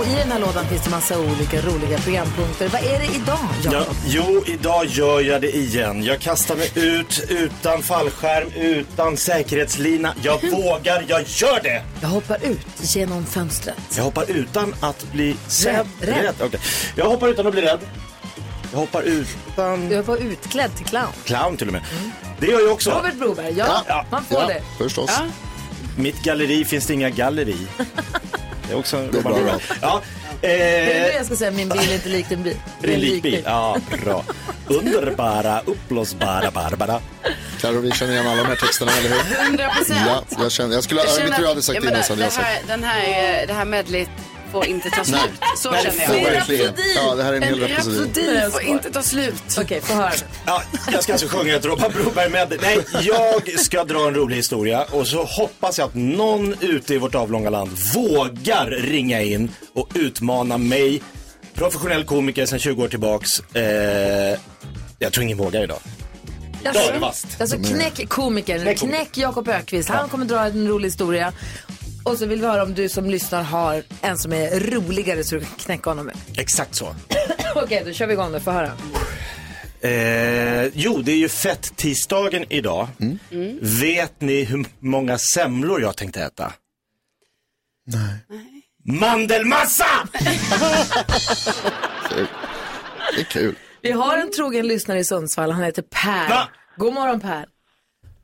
Och 0.00 0.06
i 0.06 0.14
den 0.14 0.32
här 0.32 0.38
lådan 0.38 0.66
finns 0.68 0.84
det 0.84 0.90
massa 0.90 1.18
olika 1.20 1.60
roliga 1.60 1.98
programpunkter. 1.98 2.68
Vad 2.68 2.82
är 2.82 2.98
det 2.98 3.04
idag, 3.14 3.38
Jakob? 3.64 3.72
Ja, 3.72 3.94
jo, 4.06 4.42
idag 4.46 4.86
gör 4.86 5.20
jag 5.20 5.40
det 5.40 5.56
igen. 5.56 6.04
Jag 6.04 6.20
kastar 6.20 6.56
mig 6.56 6.70
ut 6.74 7.24
utan 7.28 7.82
fallskärm, 7.82 8.48
utan 8.54 9.16
säkerhetslina. 9.16 10.14
Jag 10.22 10.40
vågar, 10.50 11.04
jag 11.08 11.22
gör 11.26 11.60
det! 11.62 11.82
Jag 12.00 12.08
hoppar 12.08 12.44
ut 12.44 12.66
genom 12.80 13.26
fönstret. 13.26 13.76
Jag 13.96 14.04
hoppar 14.04 14.30
utan 14.30 14.74
att 14.80 15.06
bli 15.12 15.36
sä- 15.48 15.84
Rädd, 16.00 16.14
rädd. 16.24 16.34
Okej. 16.40 16.60
Jag 16.96 17.04
hoppar 17.04 17.28
utan 17.28 17.46
att 17.46 17.52
bli 17.52 17.62
rädd. 17.62 17.80
Jag 18.72 18.78
hoppar 18.78 19.02
utan... 19.02 19.88
Du 19.88 20.02
var 20.02 20.16
utklädd 20.16 20.76
till 20.76 20.86
clown. 20.86 21.06
Clown 21.24 21.56
till 21.56 21.66
och 21.66 21.72
med. 21.72 21.82
Det 22.38 22.46
gör 22.46 22.60
jag 22.60 22.72
också. 22.72 22.90
Robert 22.90 23.14
Broberg, 23.14 23.54
ja, 23.58 23.84
Ja. 23.88 24.06
man 24.10 24.24
får 24.24 24.40
Ja, 24.40 24.46
det. 24.46 24.62
förstås. 24.78 25.10
Ja. 25.18 25.24
Mitt 25.96 26.22
galleri 26.22 26.64
finns 26.64 26.86
det 26.86 26.94
inga 26.94 27.10
galleri. 27.10 27.56
Det 28.70 28.74
är 28.74 28.78
också 28.78 28.96
en 28.96 29.08
är 29.08 29.10
bra. 29.12 29.20
Robert 29.20 29.34
Broberg. 29.36 29.60
Ja. 29.82 30.02
Det 30.40 30.62
är 30.62 31.02
nu 31.02 31.10
Eh, 31.10 31.16
jag 31.16 31.26
ska 31.26 31.36
säga 31.36 31.50
min 31.50 31.68
bil 31.68 31.90
är 31.90 31.94
inte 31.94 32.08
lik 32.08 32.28
din 32.28 32.42
bil. 32.42 32.56
Det 32.80 32.90
är 32.90 32.94
en 32.94 33.00
likbil. 33.00 33.42
Ja, 33.44 33.76
bra. 34.04 34.24
Underbara, 34.66 35.60
uppblåsbara 35.64 36.50
Barbara. 36.50 37.00
Karo, 37.60 37.80
vi 37.80 37.90
känner 37.90 38.12
igen 38.12 38.26
alla 38.26 38.42
de 38.42 38.48
här 38.48 38.56
texterna, 38.56 38.92
eller 38.92 39.08
hur? 39.08 39.46
100 39.46 39.68
procent. 39.68 40.00
Ja, 40.06 40.24
jag, 40.42 40.52
känner, 40.52 40.74
jag 40.74 40.84
skulle, 40.84 41.00
jag, 41.00 41.08
jag, 41.08 41.16
tror 41.16 41.40
jag 41.40 41.48
hade 41.48 41.62
sagt 41.62 41.80
det 41.82 41.88
innan 41.88 42.18
det 42.18 42.30
här, 42.36 42.62
den 42.66 42.84
här, 42.84 43.00
eh, 43.40 43.46
det 43.46 43.52
här 43.52 43.64
medlet 43.64 44.08
får 44.52 44.66
inte 44.66 44.90
ta 44.90 45.04
slut. 45.04 45.20
Så 45.56 45.70
Nej, 45.70 45.82
känner 45.84 46.18
jag. 46.22 46.30
Verkligen. 46.30 46.72
Ja, 46.96 47.14
det 47.14 47.22
här 47.22 47.32
är 47.32 47.36
en 47.36 47.42
hel 47.42 47.60
rapsodi. 47.60 47.96
Rapsodi 48.00 48.50
får 48.52 48.62
inte 48.62 48.90
ta 48.90 49.02
slut. 49.02 49.34
Okej, 49.60 49.80
få 49.80 49.94
höra. 49.94 50.12
Ja, 50.46 50.62
jag 50.92 51.02
ska 51.02 51.12
alltså 51.12 51.28
sjunga 51.28 51.56
ett 51.56 51.64
Robert 51.64 51.92
Broberg 51.94 52.30
med. 52.30 52.58
Nej, 52.62 52.78
jag 53.02 53.60
ska 53.60 53.84
dra 53.84 54.06
en 54.08 54.14
rolig 54.14 54.36
historia 54.36 54.84
och 54.90 55.06
så 55.06 55.24
hoppas 55.24 55.78
jag 55.78 55.88
att 55.88 55.94
någon 55.94 56.54
ute 56.60 56.94
i 56.94 56.98
vårt 56.98 57.14
avlånga 57.14 57.50
land 57.50 57.70
vågar 57.94 58.66
ringa 58.70 59.22
in 59.22 59.50
och 59.74 59.88
utmana 59.94 60.58
mig, 60.58 61.02
professionell 61.54 62.04
komiker 62.04 62.46
sedan 62.46 62.58
20 62.58 62.82
år 62.84 62.88
tillbaks. 62.88 63.40
Eh, 63.54 64.38
jag 64.98 65.12
tror 65.12 65.24
ingen 65.24 65.38
vågar 65.38 65.62
idag. 65.62 65.78
Alltså 67.40 67.56
knäck 67.56 68.08
komikern, 68.08 68.60
Knäck 68.60 68.78
komikern. 68.80 68.88
knäck 69.04 69.18
Jakob 69.18 69.48
Ökvist. 69.48 69.88
Han 69.88 70.08
kommer 70.08 70.24
dra 70.24 70.40
en 70.46 70.68
rolig 70.68 70.86
historia. 70.86 71.32
Och 72.04 72.18
så 72.18 72.26
vill 72.26 72.40
vi 72.40 72.46
höra 72.46 72.62
om 72.62 72.74
du 72.74 72.88
som 72.88 73.10
lyssnar 73.10 73.42
har 73.42 73.82
en 74.00 74.18
som 74.18 74.32
är 74.32 74.60
roligare 74.60 75.24
så 75.24 75.34
du 75.34 75.40
kan 75.40 75.50
knäcka 75.58 75.90
honom 75.90 76.06
med. 76.06 76.16
Exakt 76.36 76.74
så. 76.74 76.94
Okej, 77.54 77.82
då 77.86 77.92
kör 77.92 78.06
vi 78.06 78.12
igång 78.12 78.32
då. 78.32 78.40
Få 78.40 78.50
höra. 78.50 78.72
Eh, 79.80 80.66
jo, 80.74 81.02
det 81.02 81.12
är 81.12 81.16
ju 81.16 81.28
fett-tisdagen 81.28 82.44
idag. 82.48 82.88
Vet 83.60 84.20
ni 84.20 84.44
hur 84.44 84.66
många 84.78 85.18
semlor 85.18 85.80
jag 85.80 85.96
tänkte 85.96 86.22
äta? 86.22 86.52
Nej. 87.86 88.18
Mandelmassa! 88.84 89.86
Det 93.14 93.20
är 93.20 93.24
kul. 93.24 93.54
Vi 93.82 93.92
har 93.92 94.16
en 94.18 94.32
trogen 94.32 94.66
lyssnare 94.66 94.98
i 94.98 95.04
Sundsvall. 95.04 95.50
Han 95.52 95.62
heter 95.62 95.82
Per. 95.82 96.28
Va? 96.28 96.48
God 96.76 96.94
morgon 96.94 97.20
Per. 97.20 97.46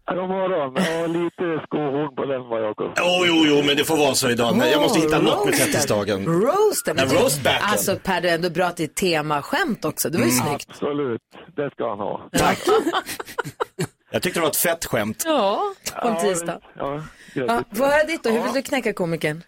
God 0.08 0.28
morgon. 0.28 0.72
Ja, 0.76 1.06
lite 1.06 1.64
skohorn 1.66 2.14
på 2.16 2.24
den 2.24 2.48
var 2.48 2.60
Jakob. 2.60 2.92
Jo, 2.96 3.24
jo, 3.26 3.44
jo, 3.46 3.62
men 3.66 3.76
det 3.76 3.84
får 3.84 3.96
vara 3.96 4.14
så 4.14 4.30
idag. 4.30 4.56
Men 4.56 4.70
jag 4.70 4.80
måste 4.82 5.00
hitta 5.00 5.18
något 5.18 5.24
med 5.44 5.54
roasted. 5.54 5.66
fettisdagen. 5.72 6.26
Roasten. 6.26 6.98
En 6.98 7.08
roast 7.08 7.42
battle. 7.42 7.60
Alltså 7.66 7.96
Per, 8.04 8.20
det 8.20 8.30
är 8.30 8.34
ändå 8.34 8.50
bra 8.50 8.64
att 8.66 8.76
det 8.76 8.82
är 8.84 8.88
temaskämt 8.88 9.84
också. 9.84 10.10
Det 10.10 10.18
var 10.18 10.24
ju 10.24 10.30
snyggt. 10.30 10.66
Absolut, 10.70 11.20
det 11.56 11.70
ska 11.70 11.88
han 11.88 11.98
ha. 11.98 12.28
Tack. 12.38 12.58
Jag 14.10 14.22
tyckte 14.22 14.40
det 14.40 14.42
var 14.42 14.50
ett 14.50 14.56
fett 14.56 14.84
skämt. 14.84 15.22
Ja, 15.26 15.62
på 16.02 16.08
en 16.08 16.16
tisdag. 16.16 16.58
Ja, 16.78 17.02
Ja, 17.34 17.44
grattis. 17.46 17.78
få 17.78 17.84
höra 17.84 18.04
ditt 18.04 18.22
då. 18.22 18.30
Hur 18.30 18.42
vill 18.42 18.52
du 18.54 18.62
knäcka 18.62 18.92
komikern? 18.92 19.42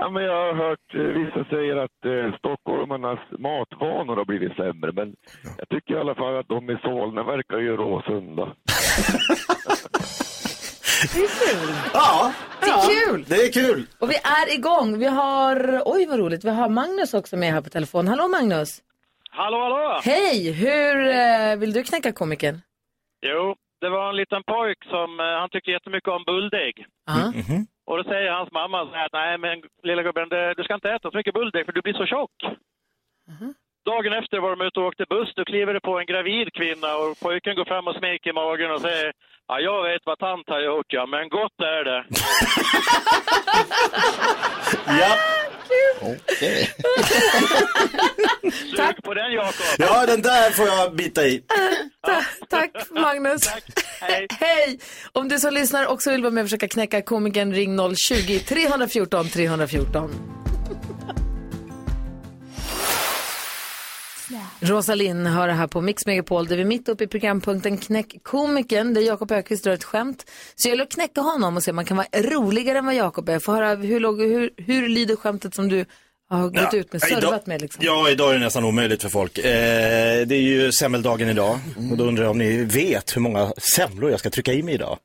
Ja, 0.00 0.10
men 0.10 0.22
jag 0.22 0.32
har 0.46 0.54
hört 0.54 0.94
eh, 0.94 1.00
vissa 1.00 1.44
säger 1.50 1.76
att 1.76 2.04
eh, 2.04 2.38
stockholmarnas 2.38 3.18
matvanor 3.30 4.16
har 4.16 4.24
blivit 4.24 4.56
sämre, 4.56 4.92
men 4.92 5.14
jag 5.58 5.68
tycker 5.68 5.94
i 5.94 5.98
alla 5.98 6.14
fall 6.14 6.36
att 6.38 6.48
de 6.48 6.70
i 6.70 6.76
Solna 6.82 7.22
verkar 7.22 7.58
ju 7.58 7.76
råsunda. 7.76 8.46
Ja, 11.94 12.32
Det 12.60 12.66
är 12.66 13.10
kul! 13.10 13.24
det 13.28 13.34
är 13.34 13.52
kul. 13.52 13.86
Och 14.00 14.10
vi 14.10 14.14
är 14.14 14.54
igång. 14.58 14.98
Vi 14.98 15.06
har, 15.06 15.82
oj 15.84 16.06
vad 16.06 16.18
roligt, 16.18 16.44
vi 16.44 16.50
har 16.50 16.68
Magnus 16.68 17.14
också 17.14 17.36
med 17.36 17.52
här 17.52 17.60
på 17.60 17.68
telefon. 17.70 18.08
Hallå 18.08 18.28
Magnus! 18.28 18.82
Hallå, 19.30 19.58
hallå! 19.58 20.00
Hej! 20.04 20.52
Hur 20.52 21.06
eh, 21.08 21.56
vill 21.56 21.72
du 21.72 21.82
knäcka 21.82 22.12
komikern? 22.12 22.60
Jo, 23.26 23.54
det 23.80 23.88
var 23.88 24.08
en 24.08 24.16
liten 24.16 24.42
pojk 24.42 24.78
som, 24.84 25.20
eh, 25.20 25.26
han 25.40 25.48
tycker 25.50 25.72
jättemycket 25.72 26.08
om 26.08 26.24
bulldeg. 26.26 26.86
Ja. 27.06 27.32
Och 27.86 27.96
då 27.96 28.04
säger 28.04 28.30
hans 28.30 28.52
mamma 28.52 28.86
så 28.86 28.94
här, 28.94 29.08
nej 29.12 29.38
men 29.38 29.62
lilla 29.82 30.02
gubben, 30.02 30.28
det, 30.28 30.54
du 30.54 30.64
ska 30.64 30.74
inte 30.74 30.90
äta 30.90 31.10
så 31.10 31.16
mycket 31.16 31.34
bulldeg 31.34 31.66
för 31.66 31.72
du 31.72 31.82
blir 31.82 31.94
så 31.94 32.06
tjock. 32.06 32.36
Dagen 33.84 34.12
efter 34.12 34.40
var 34.40 34.56
de 34.56 34.66
ute 34.66 34.80
och 34.80 34.86
åkte 34.86 35.04
buss, 35.08 35.32
då 35.36 35.44
kliver 35.44 35.74
det 35.74 35.80
på 35.80 35.98
en 35.98 36.06
gravid 36.06 36.52
kvinna 36.52 36.96
och 36.96 37.20
pojken 37.22 37.56
går 37.56 37.64
fram 37.64 37.86
och 37.88 37.96
smeker 37.96 38.30
i 38.30 38.32
magen 38.32 38.70
och 38.70 38.80
säger, 38.80 39.12
ja 39.46 39.60
jag 39.60 39.82
vet 39.82 40.02
vad 40.06 40.18
tant 40.18 40.48
har 40.48 40.60
gjort 40.60 40.92
ja, 40.92 41.06
men 41.06 41.28
gott 41.28 41.60
är 41.60 41.84
det. 41.84 42.04
Ja, 44.86 45.16
Okej. 46.00 46.70
Sug 48.76 49.02
på 49.04 49.14
den 49.14 49.32
Jakob. 49.32 49.66
ja, 49.78 50.06
den 50.06 50.22
där 50.22 50.50
får 50.50 50.66
jag 50.68 50.96
bita 50.96 51.26
i. 51.26 51.42
Tack 52.50 52.70
Magnus. 52.90 53.48
Hej. 54.00 54.26
Hej! 54.40 54.78
Om 55.12 55.28
du 55.28 55.38
som 55.38 55.54
lyssnar 55.54 55.86
också 55.86 56.10
vill 56.10 56.22
vara 56.22 56.32
med 56.32 56.42
och 56.42 56.46
försöka 56.48 56.68
knäcka 56.68 57.02
komikern, 57.02 57.52
ring 57.52 57.78
020-314 57.80 59.28
314. 59.28 60.46
Rosalind 64.60 65.26
hör 65.26 65.48
det 65.48 65.54
här 65.54 65.66
på 65.66 65.80
Mix 65.80 66.06
Megapol 66.06 66.46
där 66.46 66.56
vi 66.56 66.62
är 66.62 66.66
mitt 66.66 66.88
uppe 66.88 67.04
i 67.04 67.06
programpunkten 67.06 67.78
Knäck 67.78 68.14
komikern 68.22 68.94
där 68.94 69.00
Jakob 69.00 69.32
Öqvist 69.32 69.64
drar 69.64 69.72
ett 69.72 69.84
skämt. 69.84 70.24
Så 70.54 70.68
jag 70.68 70.70
gäller 70.72 70.84
att 70.84 70.92
knäcka 70.92 71.20
honom 71.20 71.56
och 71.56 71.62
se 71.62 71.70
om 71.70 71.76
man 71.76 71.84
kan 71.84 71.96
vara 71.96 72.06
roligare 72.14 72.78
än 72.78 72.86
vad 72.86 72.94
Jakob 72.94 73.28
är. 73.28 73.38
Få 73.38 73.52
höra 73.52 73.74
hur, 73.74 74.00
låg, 74.00 74.20
hur, 74.22 74.50
hur 74.56 74.88
lyder 74.88 75.16
skämtet 75.16 75.54
som 75.54 75.68
du 75.68 75.84
har 76.28 76.48
gått 76.48 76.74
ut 76.74 76.92
med, 76.92 77.02
idag- 77.08 77.22
servat 77.22 77.46
med 77.46 77.60
liksom. 77.60 77.84
Ja, 77.84 78.10
idag 78.10 78.30
är 78.30 78.34
det 78.38 78.44
nästan 78.44 78.64
omöjligt 78.64 79.02
för 79.02 79.08
folk. 79.08 79.38
Eh, 79.38 79.44
det 80.26 80.34
är 80.34 80.40
ju 80.42 80.72
semmeldagen 80.72 81.28
idag 81.28 81.58
och 81.90 81.96
då 81.96 82.04
undrar 82.04 82.24
jag 82.24 82.30
om 82.30 82.38
ni 82.38 82.64
vet 82.64 83.16
hur 83.16 83.20
många 83.20 83.52
semlor 83.76 84.10
jag 84.10 84.20
ska 84.20 84.30
trycka 84.30 84.52
i 84.52 84.62
mig 84.62 84.74
idag? 84.74 84.98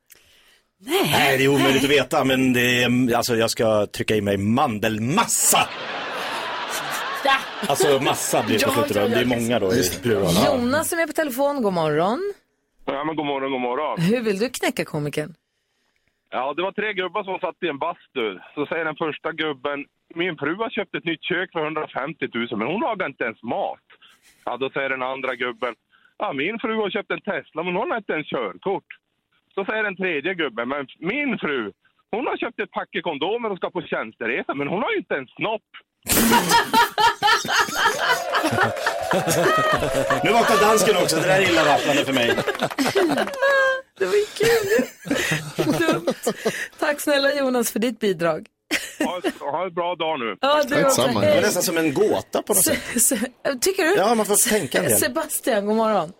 Nej, 0.85 1.09
Nej 1.11 1.37
det 1.37 1.43
är 1.43 1.47
omöjligt 1.47 1.83
att 1.83 1.89
veta 1.89 2.23
men 2.23 2.53
det 2.53 2.83
är, 2.83 3.15
alltså 3.15 3.35
jag 3.35 3.49
ska 3.51 3.85
trycka 3.87 4.15
i 4.15 4.21
mig 4.21 4.37
mandelmassa. 4.37 5.69
Alltså 7.69 7.99
massa 8.03 8.43
blir 8.43 8.59
det 8.59 8.65
på 8.65 8.71
slutet 8.71 8.95
ja, 8.95 9.01
då. 9.01 9.09
ja, 9.09 9.15
Det 9.15 9.21
är 9.21 9.25
många 9.39 9.59
då 9.59 9.73
i 9.73 9.83
plural. 10.03 10.33
Jonas 10.47 10.89
som 10.89 10.99
är 10.99 11.07
på 11.07 11.13
telefon, 11.13 11.61
god 11.61 11.73
morgon. 11.73 12.33
Ja, 12.85 13.03
men 13.03 13.15
god 13.15 13.25
morgon, 13.25 13.51
god 13.51 13.61
morgon. 13.61 14.01
Hur 14.01 14.21
vill 14.21 14.39
du 14.39 14.49
knäcka 14.49 14.85
komikern? 14.85 15.33
Ja, 16.29 16.53
det 16.53 16.61
var 16.61 16.71
tre 16.71 16.93
gubbar 16.93 17.23
som 17.23 17.39
satt 17.39 17.63
i 17.63 17.67
en 17.67 17.79
bastu. 17.79 18.39
Så 18.55 18.65
säger 18.65 18.85
den 18.85 18.95
första 18.95 19.31
gubben, 19.31 19.85
min 20.15 20.37
fru 20.37 20.55
har 20.55 20.69
köpt 20.69 20.95
ett 20.95 21.05
nytt 21.05 21.23
kök 21.23 21.51
för 21.51 21.63
150 21.63 22.27
000 22.33 22.47
men 22.57 22.67
hon 22.67 22.81
lagar 22.81 23.05
inte 23.07 23.23
ens 23.23 23.43
mat. 23.43 23.87
Ja, 24.45 24.57
då 24.57 24.69
säger 24.69 24.89
den 24.89 25.03
andra 25.03 25.35
gubben, 25.35 25.73
ja, 26.17 26.33
min 26.33 26.59
fru 26.59 26.75
har 26.75 26.89
köpt 26.89 27.11
en 27.11 27.21
Tesla 27.21 27.63
men 27.63 27.75
hon 27.75 27.91
har 27.91 27.97
inte 27.97 28.13
ens 28.13 28.27
körkort. 28.27 28.89
Så 29.53 29.65
säger 29.65 29.83
den 29.83 29.95
tredje 29.95 30.33
gubben, 30.33 30.69
men 30.69 30.87
min 30.99 31.37
fru, 31.39 31.71
hon 32.11 32.27
har 32.27 32.37
köpt 32.37 32.59
ett 32.59 32.71
packe 32.71 33.01
kondomer 33.01 33.49
och 33.51 33.57
ska 33.57 33.69
på 33.69 33.81
tjänsteresa 33.81 34.53
men 34.53 34.67
hon 34.67 34.81
har 34.83 34.91
ju 34.91 34.97
inte 34.97 35.13
ens 35.13 35.29
snopp. 35.31 35.69
Nu 40.23 40.31
vaknar 40.31 40.61
dansken 40.69 40.97
också, 40.97 41.15
det 41.15 41.21
där 41.27 41.39
är 41.39 41.49
illavarslande 41.49 42.05
för 42.05 42.13
mig. 42.13 42.35
Det 43.99 44.05
var 44.05 44.13
ju 44.13 44.25
kul. 44.37 44.85
Dumt. 45.79 46.13
Tack 46.79 47.01
snälla 47.01 47.33
Jonas 47.33 47.71
för 47.71 47.79
ditt 47.79 47.99
bidrag. 47.99 48.45
Ha, 48.99 49.21
ha 49.51 49.63
en 49.65 49.73
bra 49.73 49.95
dag 49.95 50.19
nu. 50.19 50.37
Ja, 50.41 50.63
du 50.67 50.85
också. 50.85 51.01
Det 51.07 51.13
var 51.13 51.41
nästan 51.41 51.63
som 51.63 51.77
en 51.77 51.93
gåta 51.93 52.41
på 52.41 52.53
något 52.53 52.63
sätt. 52.65 52.79
Se- 52.93 52.99
se- 52.99 53.31
Tycker 53.61 53.83
du? 53.83 53.95
Ja, 53.95 54.15
man 54.15 54.25
får 54.25 54.49
tänka 54.49 54.77
en 54.77 54.83
del. 54.85 54.97
Sebastian, 54.97 55.65
god 55.65 55.75
morgon. 55.75 56.11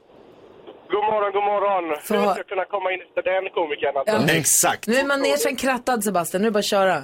God 0.91 1.03
morgon, 1.03 1.31
god 1.33 1.43
morgon. 1.43 1.97
Jag- 2.23 2.33
ska 2.35 2.43
kunna 2.43 2.65
komma 2.65 2.91
in 2.91 2.99
efter 3.01 3.21
den 3.23 3.49
komikern. 3.53 3.97
alltså. 3.97 4.31
Ja. 4.33 4.39
Exakt. 4.39 4.87
Nu 4.87 4.95
är 4.95 5.05
manegen 5.05 5.55
krattad 5.55 6.03
Sebastian, 6.03 6.41
nu 6.41 6.47
är 6.47 6.51
det 6.51 6.53
bara 6.53 6.59
att 6.59 6.65
köra. 6.65 7.03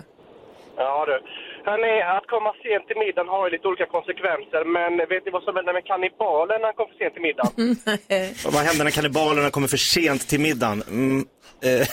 Ja 0.77 1.05
du. 1.05 1.19
Hörrni, 1.67 1.95
att 2.17 2.27
komma 2.33 2.51
sent 2.63 2.83
till 2.87 2.97
middagen 3.03 3.27
har 3.33 3.41
ju 3.45 3.51
lite 3.51 3.67
olika 3.67 3.85
konsekvenser. 3.85 4.61
Men 4.77 4.91
vet 5.11 5.25
ni 5.25 5.31
vad 5.37 5.43
som 5.43 5.55
händer 5.55 5.73
med 5.73 5.85
kannibalen 5.91 6.57
när 6.61 6.67
han 6.71 6.77
kom 6.79 6.87
för 6.91 6.97
sent 7.01 7.13
till 7.15 7.25
middagen? 7.27 7.51
Och 8.45 8.53
Vad 8.53 8.63
händer 8.67 8.83
när 8.83 8.91
kannibalerna 8.91 9.49
kommer 9.49 9.67
för 9.67 9.77
sent 9.95 10.21
till 10.29 10.39
middagen? 10.47 10.83
Mm, 10.87 11.25
eh, 11.67 11.87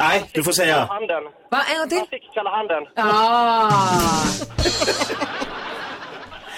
nej, 0.04 0.16
du 0.34 0.40
får 0.44 0.52
säga. 0.52 0.76
Handen. 0.96 1.24
Va, 1.50 1.60
en 1.70 1.78
gång 1.78 1.88
till? 1.88 1.98
Han 1.98 2.06
fick 2.06 2.34
kalla 2.34 2.50
handen. 2.58 2.82
Ah. 2.96 3.70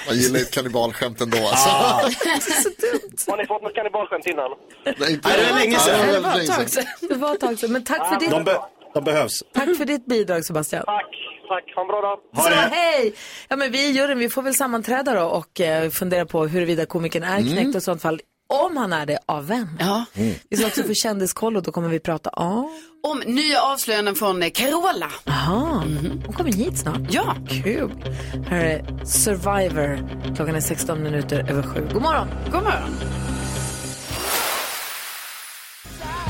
Man 0.07 0.17
gillar 0.17 0.39
ju 0.39 0.43
ett 0.43 0.55
kannibalskämt 0.55 1.21
ändå. 1.21 1.39
Alltså. 1.39 1.69
Har 3.31 3.37
ni 3.37 3.47
fått 3.47 3.63
något 3.63 3.75
kannibalskämt 3.75 4.27
innan? 4.27 4.51
Nej, 4.85 5.13
inte 5.13 5.29
Nej, 5.29 5.39
det 5.39 5.53
var 5.53 5.59
länge 5.61 5.79
sedan. 5.79 5.99
Ja, 5.99 6.07
Det 6.07 6.13
det 6.13 6.21
var 6.21 6.37
länge 6.37 6.69
sedan. 6.69 6.85
Det 7.01 7.15
var 7.15 7.33
ett 7.35 7.41
tag 7.41 7.59
sedan. 7.59 7.73
Men 7.73 7.85
tack 7.85 8.09
för, 8.09 8.21
De, 8.21 8.37
ditt, 8.37 8.45
be, 8.45 8.61
de 8.95 9.05
behövs. 9.05 9.43
tack 9.55 9.77
för 9.77 9.85
ditt 9.85 10.07
bidrag 10.07 10.45
Sebastian. 10.45 10.83
Tack, 10.87 11.05
tack. 11.49 11.75
Ha 11.75 11.83
en 11.83 11.89
bra 11.89 12.01
dag. 12.01 12.19
Så, 12.45 12.51
hej! 12.75 13.15
Ja, 13.49 13.57
men 13.57 13.73
vi 13.73 13.89
i 13.89 13.91
juryn, 13.93 14.19
vi 14.19 14.29
får 14.29 14.43
väl 14.43 14.55
sammanträda 14.55 15.15
då 15.15 15.25
och 15.27 15.61
eh, 15.61 15.91
fundera 15.91 16.27
på 16.27 16.47
huruvida 16.47 16.87
komikern 16.87 17.23
är 17.23 17.41
knäckt 17.53 17.69
och 17.69 17.81
i 17.81 17.81
sånt 17.81 18.03
fall. 18.03 18.21
Om 18.67 18.77
han 18.77 18.93
är 18.93 19.07
det, 19.07 19.19
av 19.27 19.47
vem? 19.47 19.69
Ja. 19.81 20.05
Vi 20.51 20.57
ska 20.57 20.67
också 20.67 20.83
få 20.83 20.95
kändiskoll 20.95 21.57
och 21.57 21.63
då 21.63 21.73
kommer 21.73 21.89
vi 21.89 22.01
prata 22.01 22.31
om... 22.31 22.71
Om 23.03 23.19
nya 23.19 23.61
avslöjanden 23.63 24.15
från 24.15 24.43
eh, 24.43 24.51
Carola. 24.51 25.11
Aha, 25.29 25.83
hon 26.27 26.33
kommer 26.37 26.53
hit 26.53 26.79
snart. 26.79 27.01
Ja. 27.11 27.37
Kul. 27.63 27.91
Här 28.49 28.65
är 28.65 29.05
Survivor. 29.05 30.09
Klockan 30.37 30.55
är 30.57 30.61
16 30.61 31.03
minuter 31.03 31.51
över 31.51 31.63
sju. 31.63 31.89
God 31.93 32.03
morgon! 32.03 32.29
God 32.45 32.63
morgon. 32.63 32.95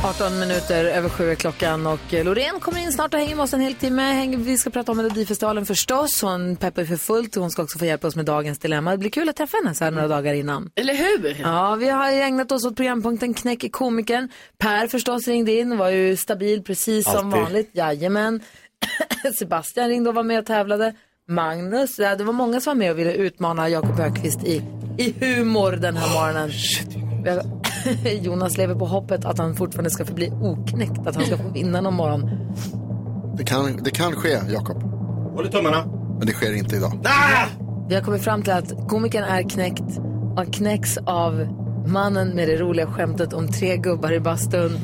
18 0.05 0.39
minuter 0.39 0.85
över 0.85 1.09
sju 1.09 1.31
är 1.31 1.35
klockan 1.35 1.87
och 1.87 2.15
eh, 2.15 2.25
Loreen 2.25 2.61
kommer 2.61 2.81
in 2.81 2.93
snart 2.93 3.15
och 3.15 3.21
hänger 3.21 3.37
med 3.37 3.43
oss 3.43 3.55
en 3.55 3.61
hel 3.61 3.75
timme. 3.75 4.37
Vi 4.37 4.59
ska 4.59 4.71
prata 4.71 4.93
om 4.93 4.97
Melodifestivalen 4.97 5.67
förstås. 5.67 6.23
Hon 6.23 6.57
peppar 6.57 6.85
för 6.85 6.97
fullt 6.97 7.37
och 7.37 7.43
hon 7.43 7.51
ska 7.51 7.63
också 7.63 7.79
få 7.79 7.85
hjälpa 7.85 8.07
oss 8.09 8.17
med 8.17 8.25
dagens 8.25 8.59
dilemma. 8.59 8.91
Det 8.91 8.99
blir 8.99 9.11
kul 9.11 9.29
att 9.29 9.37
träffa 9.37 9.57
henne 9.57 9.75
så 9.75 9.85
här 9.85 9.91
några 9.91 10.09
dagar 10.09 10.35
innan. 10.35 10.71
Eller 10.75 10.95
hur? 10.95 11.37
Ja, 11.43 11.75
vi 11.75 11.89
har 11.89 12.11
ägnat 12.11 12.53
oss 12.53 12.65
åt 12.65 12.77
programpunkten 12.77 13.35
Knäck 13.35 13.73
komikern. 13.73 14.29
Per 14.59 14.87
förstås 14.87 15.29
ringde 15.29 15.53
in, 15.53 15.79
var 15.79 15.89
ju 15.89 16.17
stabil 16.17 16.63
precis 16.63 17.05
som 17.05 17.17
Alltid. 17.27 17.43
vanligt. 17.43 17.71
Jajamän. 17.73 18.41
Sebastian 19.39 19.89
ringde 19.89 20.09
och 20.11 20.15
var 20.17 20.23
med 20.23 20.39
och 20.39 20.47
tävlade. 20.47 20.95
Magnus, 21.29 21.97
det 21.97 22.25
var 22.25 22.33
många 22.33 22.61
som 22.61 22.71
var 22.71 22.75
med 22.75 22.91
och 22.91 22.99
ville 22.99 23.13
utmana 23.13 23.69
Jakob 23.69 24.01
Ökvist 24.01 24.45
i, 24.45 24.63
i 24.99 25.15
humor 25.21 25.73
den 25.73 25.97
här 25.97 26.15
morgonen. 26.15 26.51
Har- 27.27 27.58
Jonas 28.23 28.57
lever 28.59 28.75
på 28.75 28.87
hoppet 28.87 29.25
att 29.25 29.39
han 29.39 29.55
fortfarande 29.57 29.91
ska 29.91 30.05
förbli 30.05 30.31
oknäckt, 30.31 31.07
att 31.07 31.15
han 31.17 31.25
ska 31.25 31.37
få 31.37 31.49
vinna 31.49 31.81
någon 31.81 31.95
morgon. 31.95 32.31
Det 33.37 33.45
kan, 33.45 33.77
det 33.83 33.91
kan 33.91 34.13
ske, 34.13 34.39
Jakob. 34.49 34.83
Håller 35.35 35.51
tummarna. 35.51 35.85
Men 36.19 36.27
det 36.27 36.33
sker 36.33 36.55
inte 36.55 36.77
idag. 36.77 36.93
Ah! 37.05 37.47
Vi 37.89 37.95
har 37.95 38.03
kommit 38.03 38.25
fram 38.25 38.43
till 38.43 38.53
att 38.53 38.89
komikern 38.89 39.25
är 39.25 39.51
knäckt 39.51 39.99
och 40.37 40.53
knäcks 40.55 40.99
av 41.07 41.49
mannen 41.87 42.29
med 42.29 42.49
det 42.49 42.57
roliga 42.57 42.87
skämtet 42.87 43.33
om 43.33 43.49
tre 43.49 43.77
gubbar 43.77 44.13
i 44.13 44.21
bastun. 44.21 44.79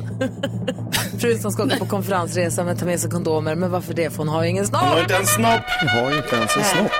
Frun 1.19 1.39
som 1.39 1.51
ska 1.51 1.63
åka 1.63 1.77
på 1.77 1.85
konferensresa 1.85 2.63
men 2.63 2.77
tar 2.77 2.85
med 2.85 2.99
sig 2.99 3.11
kondomer. 3.11 3.55
Men 3.55 3.71
varför 3.71 3.93
det? 3.93 4.09
För 4.09 4.17
hon 4.17 4.27
har 4.27 4.43
ju 4.43 4.49
ingen 4.49 4.65
Hon 4.65 4.75
har 4.75 4.87
snopp. 4.95 5.01
inte 5.01 5.15
en 5.15 5.25
snopp. 5.25 5.61
Jag 5.81 5.89
har 6.03 6.17
inte 6.17 6.35
ens 6.35 6.57
en 6.57 6.63
snopp. 6.63 6.91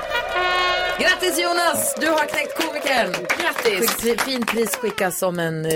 Grattis 1.00 1.38
Jonas! 1.38 1.94
Du 2.00 2.06
har 2.06 2.26
knäckt 2.26 2.56
komikern. 2.66 3.12
Grattis. 3.40 4.22
Fint 4.24 4.46
pris 4.46 4.76
skickas 4.76 5.22
om 5.22 5.38
en 5.38 5.66
eh, 5.66 5.72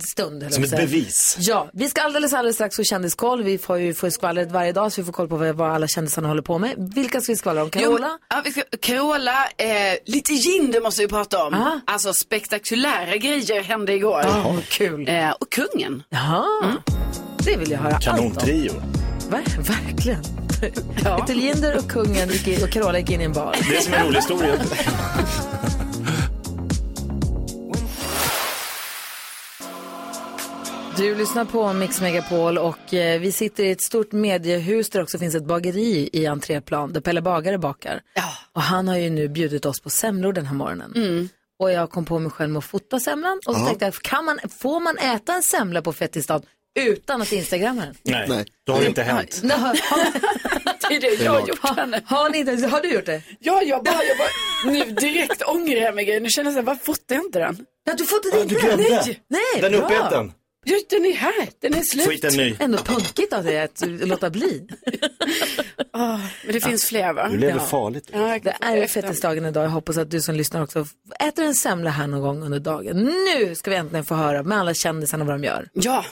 stund. 0.00 0.46
Som 0.54 0.64
ett 0.64 0.70
bevis. 0.70 1.36
Ja, 1.40 1.70
vi 1.72 1.88
ska 1.88 2.02
alldeles, 2.02 2.32
alldeles 2.32 2.56
strax 2.56 2.76
få 2.76 2.84
kändiskoll. 2.84 3.42
Vi 3.42 3.58
får 3.58 3.78
ju 3.78 3.94
få 3.94 4.10
skvallret 4.10 4.52
varje 4.52 4.72
dag 4.72 4.92
så 4.92 5.00
vi 5.00 5.04
får 5.04 5.12
koll 5.12 5.28
på 5.28 5.36
vad, 5.36 5.54
vad 5.56 5.70
alla 5.70 5.88
kändisarna 5.88 6.28
håller 6.28 6.42
på 6.42 6.58
med. 6.58 6.92
Vilka 6.94 7.20
ska 7.20 7.32
vi 7.32 7.36
skvallra 7.36 7.62
om? 7.62 7.70
Jo, 7.74 7.80
Carola? 7.80 8.08
men- 8.08 8.18
ja, 8.30 8.42
vi 8.44 8.50
ska, 8.52 8.62
Carola, 8.80 9.44
eh, 9.56 9.66
lite 10.06 10.32
Jinder 10.32 10.80
måste 10.80 11.02
vi 11.02 11.08
prata 11.08 11.44
om. 11.44 11.54
Ah. 11.54 11.80
Alltså 11.86 12.12
spektakulära 12.14 13.16
grejer 13.16 13.62
hände 13.62 13.92
igår. 13.94 14.20
Ja, 14.24 14.56
kul. 14.70 15.08
Eh, 15.08 15.30
och 15.30 15.50
kungen. 15.52 16.02
Jaha, 16.08 16.44
det 17.38 17.56
vill 17.56 17.70
jag 17.70 17.78
höra 17.78 17.94
allt 17.94 18.08
om. 18.08 18.16
Kanontrio. 18.16 18.72
Ver- 19.30 19.60
verkligen. 19.62 20.43
Ja. 21.04 21.18
Peter 21.18 21.34
Linder 21.34 21.78
och 21.78 21.90
kungen 21.90 22.28
gick 22.28 22.48
in, 22.48 22.62
och 22.62 22.70
Carola 22.70 22.98
gick 22.98 23.10
in 23.10 23.20
i 23.20 23.24
en 23.24 23.32
bar. 23.32 23.56
Det 23.68 23.76
är 23.76 23.80
som 23.80 23.94
en 23.94 24.06
rolig 24.06 24.16
historia. 24.16 24.58
Du 30.96 31.14
lyssnar 31.14 31.44
på 31.44 31.72
Mix 31.72 32.00
Megapol 32.00 32.58
och 32.58 32.94
eh, 32.94 33.20
vi 33.20 33.32
sitter 33.32 33.64
i 33.64 33.70
ett 33.70 33.82
stort 33.82 34.12
mediehus 34.12 34.90
där 34.90 34.98
det 34.98 35.02
också 35.02 35.18
finns 35.18 35.34
ett 35.34 35.44
bageri 35.44 36.10
i 36.12 36.26
entréplan 36.26 36.92
där 36.92 37.00
Pelle 37.00 37.22
Bagare 37.22 37.58
bakar. 37.58 38.00
Ja. 38.14 38.22
Och 38.52 38.62
han 38.62 38.88
har 38.88 38.96
ju 38.96 39.10
nu 39.10 39.28
bjudit 39.28 39.66
oss 39.66 39.80
på 39.80 39.90
semlor 39.90 40.32
den 40.32 40.46
här 40.46 40.54
morgonen. 40.54 41.28
Och 41.58 41.72
jag 41.72 41.90
kom 41.90 42.04
på 42.04 42.18
mig 42.18 42.30
själv 42.30 42.50
med 42.50 42.58
att 42.58 42.64
fota 42.64 43.00
semlan 43.00 43.40
och 43.46 43.56
så 43.56 43.66
tänkte 43.66 43.84
jag, 43.84 43.94
kan 43.94 44.24
man, 44.24 44.38
får 44.60 44.80
man 44.80 44.98
äta 44.98 45.34
en 45.34 45.42
semla 45.42 45.82
på 45.82 45.92
Fettisdagen 45.92 46.42
utan 46.74 47.22
att 47.22 47.32
instagramma 47.32 47.82
den? 47.82 47.94
Nej, 48.02 48.24
Nej. 48.28 48.44
då 48.66 48.72
har 48.72 48.80
det 48.80 48.86
inte 48.86 49.02
hänt. 49.02 49.40
Nej, 49.42 49.56
har, 49.58 49.76
Det 50.88 50.96
är 50.96 51.00
det 51.00 51.24
jag 51.24 51.32
har 51.32 51.48
gjort. 51.48 51.58
har, 51.62 52.00
har, 52.16 52.30
ni 52.30 52.38
inte, 52.38 52.66
har 52.66 52.80
du 52.80 52.92
gjort 52.94 53.06
det? 53.06 53.22
Ja, 53.38 53.62
jag 53.62 53.84
bara, 53.84 54.04
jag 54.04 54.18
bara, 54.18 54.72
nu 54.72 54.84
direkt 54.94 55.42
ångrar 55.42 55.76
jag 55.80 55.94
mig. 55.94 56.20
Nu 56.20 56.28
känner 56.28 56.50
jag 56.50 56.54
så 56.54 56.58
här, 56.60 56.66
varför 56.66 56.84
fotade 56.84 57.14
jag 57.14 57.24
inte 57.24 57.38
den? 57.38 57.66
Ja, 57.84 57.94
du 57.98 58.04
fotade 58.04 58.42
inte 58.42 58.54
glömde. 58.54 58.82
Nej, 58.88 59.20
nej 59.28 59.40
Den 59.60 59.74
är 59.74 59.78
uppäten. 59.78 60.32
Just 60.66 60.90
den 60.90 61.04
är 61.04 61.12
här, 61.14 61.48
den 61.60 61.74
är 61.74 61.82
slut. 61.82 62.06
Skit 62.08 62.24
en 62.24 62.36
ny. 62.36 62.56
Ändå 62.58 62.78
punkigt 62.78 63.32
av 63.32 63.44
dig 63.44 63.60
att 63.60 63.82
låta 63.86 64.30
bli. 64.30 64.68
Ah, 65.96 66.18
men 66.44 66.52
det 66.52 66.60
finns 66.60 66.84
fler 66.84 67.12
va? 67.12 67.28
Du 67.28 67.38
lever 67.38 67.54
Ja. 67.58 67.60
farligt. 67.66 68.08
Ja, 68.12 68.38
Det 68.42 68.56
är 68.60 68.86
fettisdagen 68.86 69.46
idag. 69.46 69.64
Jag 69.64 69.68
hoppas 69.70 69.96
att 69.96 70.10
du 70.10 70.20
som 70.20 70.34
lyssnar 70.34 70.62
också 70.62 70.86
äter 71.20 71.44
en 71.44 71.54
semla 71.54 71.90
här 71.90 72.06
någon 72.06 72.20
gång 72.20 72.42
under 72.42 72.58
dagen. 72.58 72.96
Nu 73.36 73.54
ska 73.54 73.70
vi 73.70 73.76
äntligen 73.76 74.04
få 74.04 74.14
höra 74.14 74.42
med 74.42 74.58
alla 74.58 74.74
kändisarna 74.74 75.24
vad 75.24 75.34
de 75.34 75.44
gör. 75.44 75.68
Ja. 75.72 76.04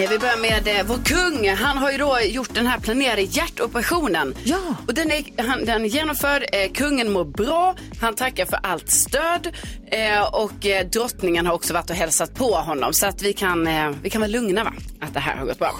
Jag 0.00 0.08
vill 0.08 0.20
börja 0.20 0.36
med 0.36 0.68
eh, 0.68 0.86
vår 0.86 0.98
kung. 1.04 1.48
Han 1.48 1.78
har 1.78 1.92
ju 1.92 1.98
då 1.98 2.18
gjort 2.20 2.54
den 2.54 2.66
här 2.66 2.78
planerade 2.78 3.22
hjärtoperationen. 3.22 4.34
Ja. 4.44 4.58
Och 4.86 4.94
den 4.94 5.10
är, 5.10 5.42
han, 5.42 5.64
den 5.64 5.84
är 5.84 5.88
genomförd. 5.88 6.44
Eh, 6.52 6.72
kungen 6.72 7.12
mår 7.12 7.24
bra. 7.24 7.74
Han 8.00 8.14
tackar 8.14 8.46
för 8.46 8.58
allt 8.62 8.90
stöd. 8.90 9.56
Eh, 9.90 10.22
och 10.22 10.66
eh, 10.66 10.86
drottningen 10.86 11.46
har 11.46 11.54
också 11.54 11.74
varit 11.74 11.90
och 11.90 11.96
hälsat 11.96 12.34
på 12.34 12.54
honom. 12.54 12.92
Så 12.92 13.06
att 13.06 13.22
vi 13.22 13.32
kan, 13.32 13.68
vi 14.02 14.10
kan 14.10 14.20
vara 14.20 14.30
lugna 14.30 14.64
va? 14.64 14.72
Att 15.00 15.14
det 15.14 15.20
här 15.20 15.36
har 15.36 15.46
gått 15.46 15.58
bra. 15.58 15.72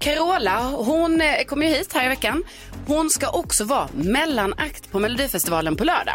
Carola, 0.00 0.60
hon 0.60 1.22
kommer 1.46 1.66
ju 1.66 1.74
hit 1.74 1.92
här 1.92 2.06
i 2.06 2.08
veckan. 2.08 2.44
Hon 2.86 3.10
ska 3.10 3.30
också 3.30 3.64
vara 3.64 3.88
mellanakt 3.92 4.90
på 4.90 4.98
Melodifestivalen 4.98 5.76
på 5.76 5.84
lördag. 5.84 6.14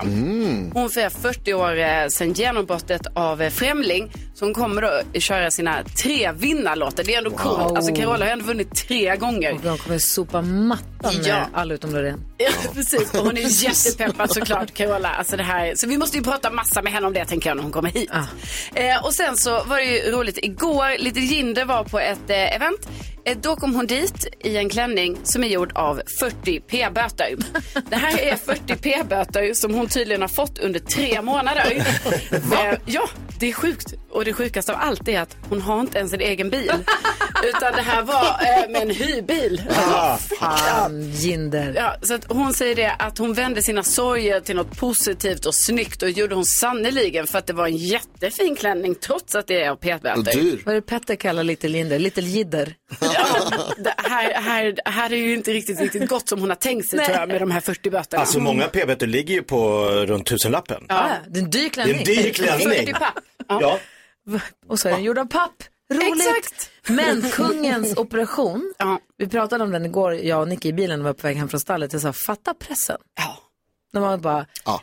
Hon 0.73 0.89
firar 0.89 1.09
40 1.09 1.53
år 1.53 2.09
sedan 2.09 2.33
genombrottet 2.33 3.01
av 3.15 3.49
Främling. 3.49 4.11
Så 4.33 4.45
hon 4.45 4.53
kommer 4.53 4.81
då 4.81 5.19
köra 5.19 5.51
sina 5.51 5.83
tre 6.03 6.31
vinnarlåtar. 6.31 7.03
Det 7.03 7.15
är 7.15 7.24
ändå 7.25 7.37
coolt. 7.37 7.77
Alltså 7.77 7.95
Carola 7.95 8.25
har 8.25 8.31
ändå 8.31 8.45
vunnit 8.45 8.75
tre 8.75 9.15
gånger. 9.15 9.53
Och 9.53 9.61
de 9.61 9.77
kommer 9.77 9.99
sopa 9.99 10.41
mattan 10.41 11.15
med 11.15 11.25
Ja. 11.27 11.47
alla 11.53 11.73
utom 11.73 11.93
Loreen. 11.93 12.19
Ja, 12.37 12.49
precis. 12.73 13.13
Och 13.13 13.25
hon 13.25 13.37
är 13.37 13.63
jättepeppad 13.63 14.31
såklart, 14.33 14.73
Carola. 14.73 15.09
Alltså 15.09 15.37
det 15.37 15.43
här, 15.43 15.75
så 15.75 15.87
vi 15.87 15.97
måste 15.97 16.17
ju 16.17 16.23
prata 16.23 16.51
massa 16.51 16.81
med 16.81 16.93
henne 16.93 17.07
om 17.07 17.13
det, 17.13 17.25
tänker 17.25 17.49
jag, 17.49 17.55
när 17.55 17.63
hon 17.63 17.71
kommer 17.71 17.89
hit. 17.89 18.11
Eh, 18.73 19.05
och 19.05 19.13
sen 19.13 19.37
så 19.37 19.63
var 19.63 19.77
det 19.77 19.83
ju 19.85 20.11
roligt, 20.11 20.37
igår, 20.41 20.97
lite 20.99 21.19
Jinder 21.19 21.65
var 21.65 21.83
på 21.83 21.99
ett 21.99 22.29
eh, 22.29 22.55
event. 22.55 22.87
Eh, 23.25 23.37
då 23.41 23.55
kom 23.55 23.75
hon 23.75 23.87
dit 23.87 24.27
i 24.39 24.57
en 24.57 24.69
klänning 24.69 25.17
som 25.23 25.43
är 25.43 25.47
gjord 25.47 25.71
av 25.75 26.01
40 26.19 26.59
p-böter. 26.59 27.35
Det 27.89 27.95
här 27.95 28.19
är 28.19 28.35
40 28.35 28.75
p-böter 28.75 29.53
som 29.53 29.73
hon 29.73 29.87
tydligen 29.87 30.21
har 30.21 30.27
fått 30.27 30.59
under 30.59 30.79
tre 30.79 31.21
månader. 31.21 31.85
Eh, 32.55 32.77
ja, 32.85 33.09
det 33.39 33.49
är 33.49 33.53
sjukt. 33.53 33.93
Och 34.11 34.25
det 34.25 34.33
sjukaste 34.33 34.73
av 34.73 34.79
allt 34.81 35.07
är 35.07 35.19
att 35.19 35.37
hon 35.49 35.61
har 35.61 35.79
inte 35.79 35.97
ens 35.97 36.13
en 36.13 36.21
egen 36.21 36.49
bil. 36.49 36.71
Utan 37.43 37.73
det 37.73 37.81
här 37.81 38.01
var 38.01 38.23
eh, 38.23 38.69
med 38.69 38.81
en 38.81 38.89
hyrbil. 38.89 39.61
Fan, 40.39 41.11
Jinder. 41.11 41.73
Ja, 41.75 41.95
så 42.01 42.13
att 42.13 42.31
hon 42.31 42.53
säger 42.53 42.75
det 42.75 42.91
att 42.91 43.17
hon 43.17 43.33
vände 43.33 43.61
sina 43.61 43.83
sorger 43.83 44.39
till 44.39 44.55
något 44.55 44.77
positivt 44.77 45.45
och 45.45 45.55
snyggt 45.55 46.01
och 46.03 46.09
gjorde 46.09 46.35
hon 46.35 46.45
sannoliken 46.45 47.27
för 47.27 47.37
att 47.37 47.47
det 47.47 47.53
var 47.53 47.67
en 47.67 47.77
jättefin 47.77 48.55
klänning 48.55 48.95
trots 48.95 49.35
att 49.35 49.47
det 49.47 49.63
är 49.63 49.69
av 49.69 49.75
petböter. 49.75 50.59
Vad 50.65 50.75
är 50.75 50.81
det 50.81 50.87
Petter 50.87 51.15
kallar 51.15 51.43
Little 51.43 51.69
Jinder? 51.77 51.99
Little 51.99 52.23
Jidder. 52.23 52.75
Här, 53.97 54.33
här, 54.41 54.75
här 54.85 55.11
är 55.13 55.17
ju 55.17 55.33
inte 55.33 55.53
riktigt, 55.53 55.79
riktigt 55.79 56.09
gott 56.09 56.29
som 56.29 56.39
hon 56.39 56.49
har 56.49 56.55
tänkt 56.55 56.89
sig 56.89 56.97
Nej. 56.97 57.05
tror 57.05 57.17
jag 57.19 57.27
med 57.29 57.41
de 57.41 57.51
här 57.51 57.61
40 57.61 57.89
böterna. 57.89 58.21
Alltså 58.21 58.39
många 58.39 58.67
p-böter 58.67 59.07
ligger 59.07 59.33
ju 59.33 59.43
på 59.43 59.85
runt 59.89 60.25
tusenlappen. 60.27 60.85
Ja. 60.89 61.09
Det 61.27 61.39
är 61.39 61.43
en 61.43 61.49
dyr 61.49 61.59
Det 61.59 61.65
är 61.65 61.69
klänning. 61.69 61.97
en 61.97 62.03
dyr 62.03 62.33
klänning. 62.33 62.67
40 62.85 62.93
papp. 62.93 63.13
Ja. 63.47 63.79
Och 64.67 64.79
så 64.79 64.87
är 64.87 64.91
den 64.93 65.03
gjord 65.03 65.17
av 65.17 65.25
papp. 65.25 65.63
Roligt. 65.93 66.27
Exakt. 66.27 66.69
Men 66.87 67.21
kungens 67.31 67.97
operation, 67.97 68.73
vi 69.17 69.27
pratade 69.27 69.63
om 69.63 69.71
den 69.71 69.85
igår, 69.85 70.13
jag 70.13 70.41
och 70.41 70.47
Nicky 70.47 70.69
i 70.69 70.73
bilen 70.73 70.99
när 70.99 71.03
vi 71.03 71.09
var 71.09 71.13
på 71.13 71.27
väg 71.27 71.37
hem 71.37 71.49
från 71.49 71.59
stallet. 71.59 71.93
Jag 71.93 72.01
sa, 72.01 72.13
fatta 72.13 72.53
pressen. 72.53 72.97
Ja. 73.17 73.37
De 73.93 74.01
var 74.01 74.17
bara, 74.17 74.45
Ja. 74.65 74.81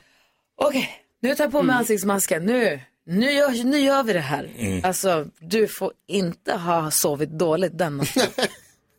okej, 0.57 0.91
nu 1.23 1.35
tar 1.35 1.45
jag 1.45 1.53
på 1.53 1.63
mig 1.63 1.77
ansiktsmasken, 1.77 2.47
nu, 2.47 2.81
nu 3.07 3.33
gör, 3.33 3.65
nu 3.65 3.79
gör 3.79 4.03
vi 4.03 4.13
det 4.13 4.21
här. 4.21 4.51
Alltså, 4.85 5.27
du 5.41 5.69
får 5.69 5.93
inte 6.09 6.53
ha 6.53 6.91
sovit 6.91 7.31
dåligt 7.31 7.79
den 7.79 7.97
natten. 7.97 8.23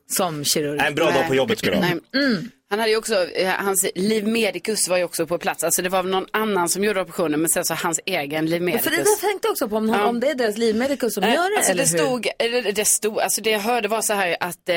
Som 0.08 0.44
kirurg. 0.46 0.82
En 0.82 0.96
bra 0.96 1.12
dag 1.12 1.28
på 1.28 1.36
jobbet 1.36 1.60
ska 1.60 1.72
du 1.72 1.78
ha. 1.78 1.86
Mm. 1.86 2.50
Han 2.70 2.80
hade 2.80 2.92
ju 2.92 2.98
också, 2.98 3.24
eh, 3.30 3.50
hans 3.50 3.92
liv 3.96 4.28
medicus 4.28 4.88
var 4.88 4.98
ju 4.98 5.04
också 5.04 5.26
på 5.28 5.38
plats. 5.38 5.64
Alltså 5.64 5.82
det 5.82 5.90
var 5.90 6.04
någon 6.04 6.26
annan 6.34 6.70
som 6.70 6.84
gjorde 6.84 7.02
operationen 7.02 7.40
men 7.42 7.50
sen 7.50 7.66
så 7.66 7.74
hans 7.74 8.00
egen 8.06 8.46
liv 8.46 8.62
Ja, 8.62 8.66
medicus. 8.66 8.84
För 8.84 8.92
det 8.92 8.98
där 8.98 9.30
tänkte 9.30 9.48
jag 9.48 9.52
också 9.52 9.70
på, 9.70 9.76
om, 9.78 9.90
Ja. 9.90 10.06
om 10.06 10.20
det 10.20 10.30
är 10.30 10.36
deras 10.36 10.58
livmedikus 10.58 11.14
som 11.14 11.22
Nej, 11.22 11.34
gör 11.36 11.50
det 11.52 11.58
alltså 11.58 11.72
eller 11.72 11.84
det 11.86 11.92
hur? 11.92 11.98
stod, 11.98 12.28
eller 12.40 12.72
det 12.72 12.86
stod, 12.86 13.20
alltså 13.20 13.42
det 13.42 13.50
jag 13.52 13.60
hörde 13.60 13.88
var 13.88 14.02
så 14.02 14.14
här 14.14 14.38
att 14.40 14.70
eh, 14.70 14.76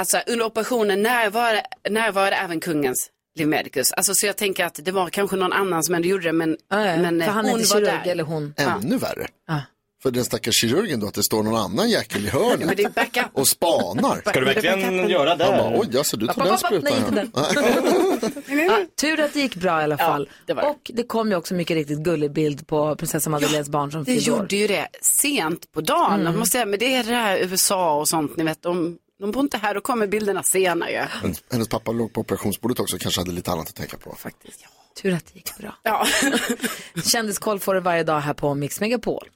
alltså 0.00 0.18
under 0.26 0.46
operationen 0.46 1.02
närvarade, 1.02 1.62
närvarade 1.90 2.36
även 2.36 2.60
kungens 2.60 3.10
livmedicus. 3.38 3.92
Alltså 3.92 4.14
så 4.14 4.26
jag 4.26 4.36
tänker 4.36 4.64
att 4.64 4.80
det 4.82 4.92
var 4.92 5.08
kanske 5.10 5.36
någon 5.36 5.52
annan 5.52 5.82
som 5.84 5.94
ändå 5.94 6.08
gjorde 6.08 6.24
det 6.24 6.32
men, 6.32 6.56
Ja, 6.70 6.86
ja, 6.86 6.96
men 6.96 7.20
för 7.20 7.28
eh, 7.28 7.32
han 7.34 7.44
är 7.46 7.50
hon 7.50 7.60
inte 7.60 7.74
var 7.74 7.80
kirurg 7.80 8.00
där. 8.04 8.10
eller 8.10 8.24
hon. 8.24 8.54
Ännu 8.56 8.96
värre. 8.96 9.26
Ja. 9.48 9.60
För 10.02 10.10
den 10.10 10.24
stackars 10.24 10.54
kirurgen 10.60 11.00
då, 11.00 11.06
att 11.06 11.14
det 11.14 11.22
står 11.22 11.42
någon 11.42 11.56
annan 11.56 11.90
jäkel 11.90 12.20
i 12.20 12.22
Men 12.22 12.30
hörnet 12.32 12.76
det 12.76 12.82
är 12.84 12.88
backup. 12.90 13.24
och 13.32 13.48
spanar. 13.48 14.20
Ska 14.26 14.40
du 14.40 14.46
verkligen 14.46 15.08
göra 15.08 15.36
det? 15.36 15.44
Han 15.44 15.56
bara, 15.72 15.80
oj, 15.80 15.98
alltså 15.98 16.16
du 16.16 16.26
tar 16.26 16.44
den 16.44 16.58
sprutan. 16.58 17.30
Ja, 18.68 18.78
tur 19.00 19.20
att 19.20 19.32
det 19.34 19.40
gick 19.40 19.56
bra 19.56 19.80
i 19.80 19.84
alla 19.84 19.98
fall. 19.98 20.28
det 20.46 20.54
var 20.54 20.62
det. 20.62 20.68
Och 20.68 20.90
det 20.94 21.02
kom 21.02 21.30
ju 21.30 21.36
också 21.36 21.54
mycket 21.54 21.74
riktigt 21.74 21.98
gullig 21.98 22.32
bild 22.32 22.66
på 22.66 22.96
prinsessa 22.96 23.30
Madeleines 23.30 23.68
barn 23.68 23.90
som 23.92 24.04
Det 24.04 24.12
fyllde 24.14 24.32
år. 24.32 24.38
gjorde 24.38 24.56
ju 24.56 24.66
det 24.66 24.88
sent 25.02 25.72
på 25.72 25.80
dagen. 25.80 26.20
Mm. 26.20 26.38
Måste 26.38 26.52
säga, 26.52 26.66
men 26.66 26.78
det 26.78 26.94
är 26.94 27.04
det 27.04 27.14
här 27.14 27.38
USA 27.38 27.94
och 28.00 28.08
sånt, 28.08 28.36
ni 28.36 28.44
vet, 28.44 28.62
de, 28.62 28.98
de 29.22 29.30
bor 29.30 29.42
inte 29.42 29.58
här, 29.58 29.74
då 29.74 29.80
kommer 29.80 30.06
bilderna 30.06 30.42
senare. 30.42 31.08
Men 31.22 31.34
Hennes 31.50 31.68
pappa 31.68 31.92
låg 31.92 32.12
på 32.12 32.20
operationsbordet 32.20 32.80
också, 32.80 32.98
kanske 32.98 33.20
hade 33.20 33.32
lite 33.32 33.50
annat 33.50 33.68
att 33.68 33.74
tänka 33.74 33.96
på. 33.96 34.14
Faktiskt. 34.14 34.64
Tur 35.02 35.14
att 35.14 35.26
det 35.26 35.34
gick 35.34 35.58
bra. 35.58 35.74
Ja. 35.82 36.06
Kändiskoll 37.04 37.60
får 37.60 37.74
du 37.74 37.80
varje 37.80 38.04
dag 38.04 38.20
här 38.20 38.34
på 38.34 38.54
Mix 38.54 38.80
Megapol. 38.80 39.28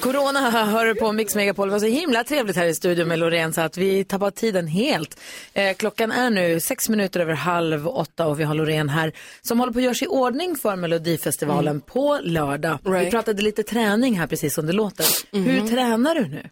Corona 0.00 0.50
hör 0.50 0.94
på 0.94 1.12
Mix 1.12 1.34
Megapol. 1.34 1.68
Det 1.68 1.72
var 1.72 1.78
så 1.80 1.86
himla 1.86 2.24
trevligt 2.24 2.56
här 2.56 2.66
i 2.66 2.74
studion 2.74 3.08
med 3.08 3.18
Loreen 3.18 3.52
så 3.52 3.60
att 3.60 3.76
vi 3.76 4.04
tappar 4.04 4.30
tiden 4.30 4.66
helt. 4.66 5.20
Eh, 5.54 5.74
klockan 5.76 6.12
är 6.12 6.30
nu 6.30 6.60
sex 6.60 6.88
minuter 6.88 7.20
över 7.20 7.32
halv 7.34 7.88
åtta 7.88 8.26
och 8.26 8.40
vi 8.40 8.44
har 8.44 8.54
Loreen 8.54 8.88
här 8.88 9.12
som 9.42 9.60
håller 9.60 9.72
på 9.72 9.78
att 9.78 9.82
göra 9.84 9.94
sig 9.94 10.04
i 10.04 10.08
ordning 10.08 10.56
för 10.56 10.76
Melodifestivalen 10.76 11.80
på 11.80 12.18
lördag. 12.22 12.78
Vi 12.84 12.90
Right. 12.90 13.10
pratade 13.10 13.42
lite 13.42 13.62
träning 13.62 14.18
här 14.18 14.26
precis 14.26 14.54
som 14.54 14.66
det 14.66 14.72
låter. 14.72 15.06
Hur 15.32 15.68
tränar 15.68 16.14
du 16.14 16.28
nu? 16.28 16.46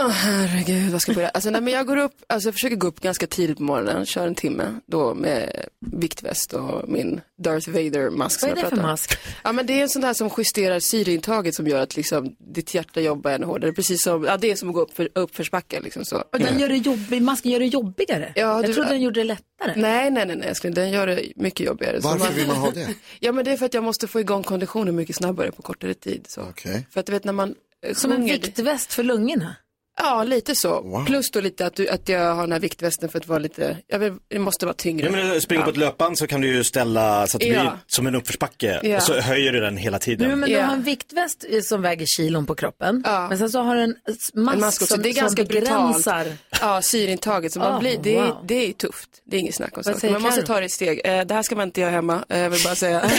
Åh 0.00 0.08
herregud, 0.08 0.92
vad 0.92 1.02
ska 1.02 1.10
jag 1.12 1.16
börja? 1.16 1.28
Alltså, 1.28 1.50
nej, 1.50 1.60
men 1.60 1.72
jag 1.72 1.86
går 1.86 1.96
upp, 1.96 2.12
alltså 2.26 2.48
jag 2.48 2.54
försöker 2.54 2.76
gå 2.76 2.86
upp 2.86 3.00
ganska 3.00 3.26
tidigt 3.26 3.56
på 3.56 3.62
morgonen, 3.62 4.06
kör 4.06 4.26
en 4.26 4.34
timme 4.34 4.64
då 4.86 5.14
med 5.14 5.64
viktväst 5.80 6.52
och 6.52 6.88
min 6.88 7.20
Darth 7.38 7.68
Vader-mask. 7.68 8.42
Vad 8.42 8.50
är 8.50 8.54
det 8.54 8.68
för 8.68 8.76
mask? 8.76 9.18
Ja 9.44 9.52
men 9.52 9.66
det 9.66 9.72
är 9.72 9.82
en 9.82 9.88
sån 9.88 10.02
där 10.02 10.14
som 10.14 10.30
justerar 10.38 10.80
syreintaget 10.80 11.54
som 11.54 11.66
gör 11.66 11.80
att 11.80 11.96
liksom 11.96 12.36
ditt 12.38 12.74
hjärta 12.74 13.00
jobbar 13.00 13.30
ännu 13.30 13.46
hårdare. 13.46 13.72
Precis 13.72 14.02
som, 14.02 14.24
ja 14.24 14.36
det 14.36 14.50
är 14.50 14.56
som 14.56 14.68
att 14.68 14.74
gå 14.74 14.80
upp 14.80 14.96
för, 14.96 15.08
uppförsbacke 15.14 15.80
liksom 15.80 16.04
så. 16.04 16.24
Och 16.32 16.38
den 16.38 16.58
gör 16.58 16.68
det 16.68 16.76
jobbig, 16.76 17.22
masken 17.22 17.52
gör 17.52 17.60
det 17.60 17.66
jobbigare. 17.66 18.32
Ja, 18.34 18.42
jag 18.42 18.64
du- 18.66 18.74
trodde 18.74 18.88
den 18.90 19.00
gjorde 19.02 19.20
det 19.20 19.24
lättare. 19.24 19.72
Nej, 19.76 20.10
nej, 20.10 20.26
nej, 20.26 20.36
nej 20.36 20.48
älskling, 20.48 20.74
den 20.74 20.90
gör 20.90 21.06
det 21.06 21.22
mycket 21.36 21.66
jobbigare. 21.66 21.98
Varför 22.00 22.34
vill 22.34 22.46
man 22.46 22.56
ha 22.56 22.70
det? 22.70 22.88
Ja 23.20 23.32
men 23.32 23.44
det 23.44 23.50
är 23.50 23.56
för 23.56 23.66
att 23.66 23.74
jag 23.74 23.84
måste 23.84 24.06
få 24.06 24.20
igång 24.20 24.42
konditionen 24.42 24.96
mycket 24.96 25.16
snabbare 25.16 25.52
på 25.52 25.62
kortare 25.62 25.94
tid. 25.94 26.24
Så. 26.28 26.40
Okej. 26.40 26.86
För 26.90 27.00
att 27.00 27.06
du 27.06 27.12
vet 27.12 27.24
när 27.24 27.32
man 27.32 27.54
eh, 27.86 27.94
Som 27.94 28.12
en 28.12 28.24
viktväst 28.24 28.92
för 28.92 29.02
lungorna. 29.02 29.56
Ja, 29.98 30.24
lite 30.24 30.54
så. 30.54 30.80
Wow. 30.80 31.04
Plus 31.06 31.30
då 31.30 31.40
lite 31.40 31.66
att, 31.66 31.74
du, 31.76 31.88
att 31.88 32.08
jag 32.08 32.34
har 32.34 32.42
den 32.42 32.52
här 32.52 32.60
viktvästen 32.60 33.08
för 33.08 33.18
att 33.18 33.26
vara 33.26 33.38
lite, 33.38 33.76
jag 33.86 33.98
vill, 33.98 34.12
det 34.28 34.38
måste 34.38 34.66
vara 34.66 34.74
tyngre. 34.74 35.06
Ja, 35.06 35.12
men 35.12 35.40
springer 35.40 35.64
på 35.64 35.70
ett 35.70 35.76
löpband 35.76 36.18
så 36.18 36.26
kan 36.26 36.40
du 36.40 36.48
ju 36.48 36.64
ställa 36.64 37.26
så 37.26 37.36
att 37.36 37.40
det 37.40 37.46
Ja. 37.46 37.60
blir 37.60 37.72
som 37.86 38.06
en 38.06 38.14
uppförsbacke 38.14 38.80
Ja. 38.82 38.96
och 38.96 39.02
så 39.02 39.20
höjer 39.20 39.52
du 39.52 39.60
den 39.60 39.76
hela 39.76 39.98
tiden. 39.98 40.28
Nu, 40.28 40.36
men 40.36 40.48
du 40.48 40.54
Ja. 40.54 40.62
har 40.62 40.72
en 40.74 40.82
viktväst 40.82 41.44
som 41.62 41.82
väger 41.82 42.06
kilon 42.06 42.46
på 42.46 42.54
kroppen. 42.54 43.02
Ja. 43.06 43.28
Men 43.28 43.38
sen 43.38 43.50
så 43.50 43.60
har 43.62 43.76
du 43.76 43.82
en 43.82 43.94
mask, 44.34 44.54
En 44.54 44.60
mask 44.60 44.82
också. 44.82 44.94
som, 44.94 45.02
Det 45.02 45.08
är 45.08 45.12
ganska 45.12 45.42
som 45.42 45.48
begränsar. 45.54 46.26
Ja, 46.60 46.82
syrintaget. 46.82 47.52
Så 47.52 47.58
man 47.58 47.74
Oh, 47.74 47.80
blir, 47.80 47.98
det, 48.02 48.16
är, 48.16 48.22
wow. 48.26 48.44
det 48.48 48.54
är 48.68 48.72
tufft. 48.72 49.08
Det 49.24 49.36
är 49.36 49.40
inget 49.40 49.54
snack 49.54 49.76
om 49.76 49.84
säger 49.84 50.10
Man 50.12 50.22
måste 50.22 50.42
ta 50.42 50.60
det 50.60 50.66
i 50.66 50.68
steg. 50.68 51.00
Eh, 51.04 51.20
det 51.24 51.34
här 51.34 51.42
ska 51.42 51.56
man 51.56 51.68
inte 51.68 51.80
göra 51.80 51.90
hemma, 51.90 52.24
eh, 52.28 52.38
jag 52.38 52.50
vill 52.50 52.62
bara 52.64 52.74
säga. 52.74 53.02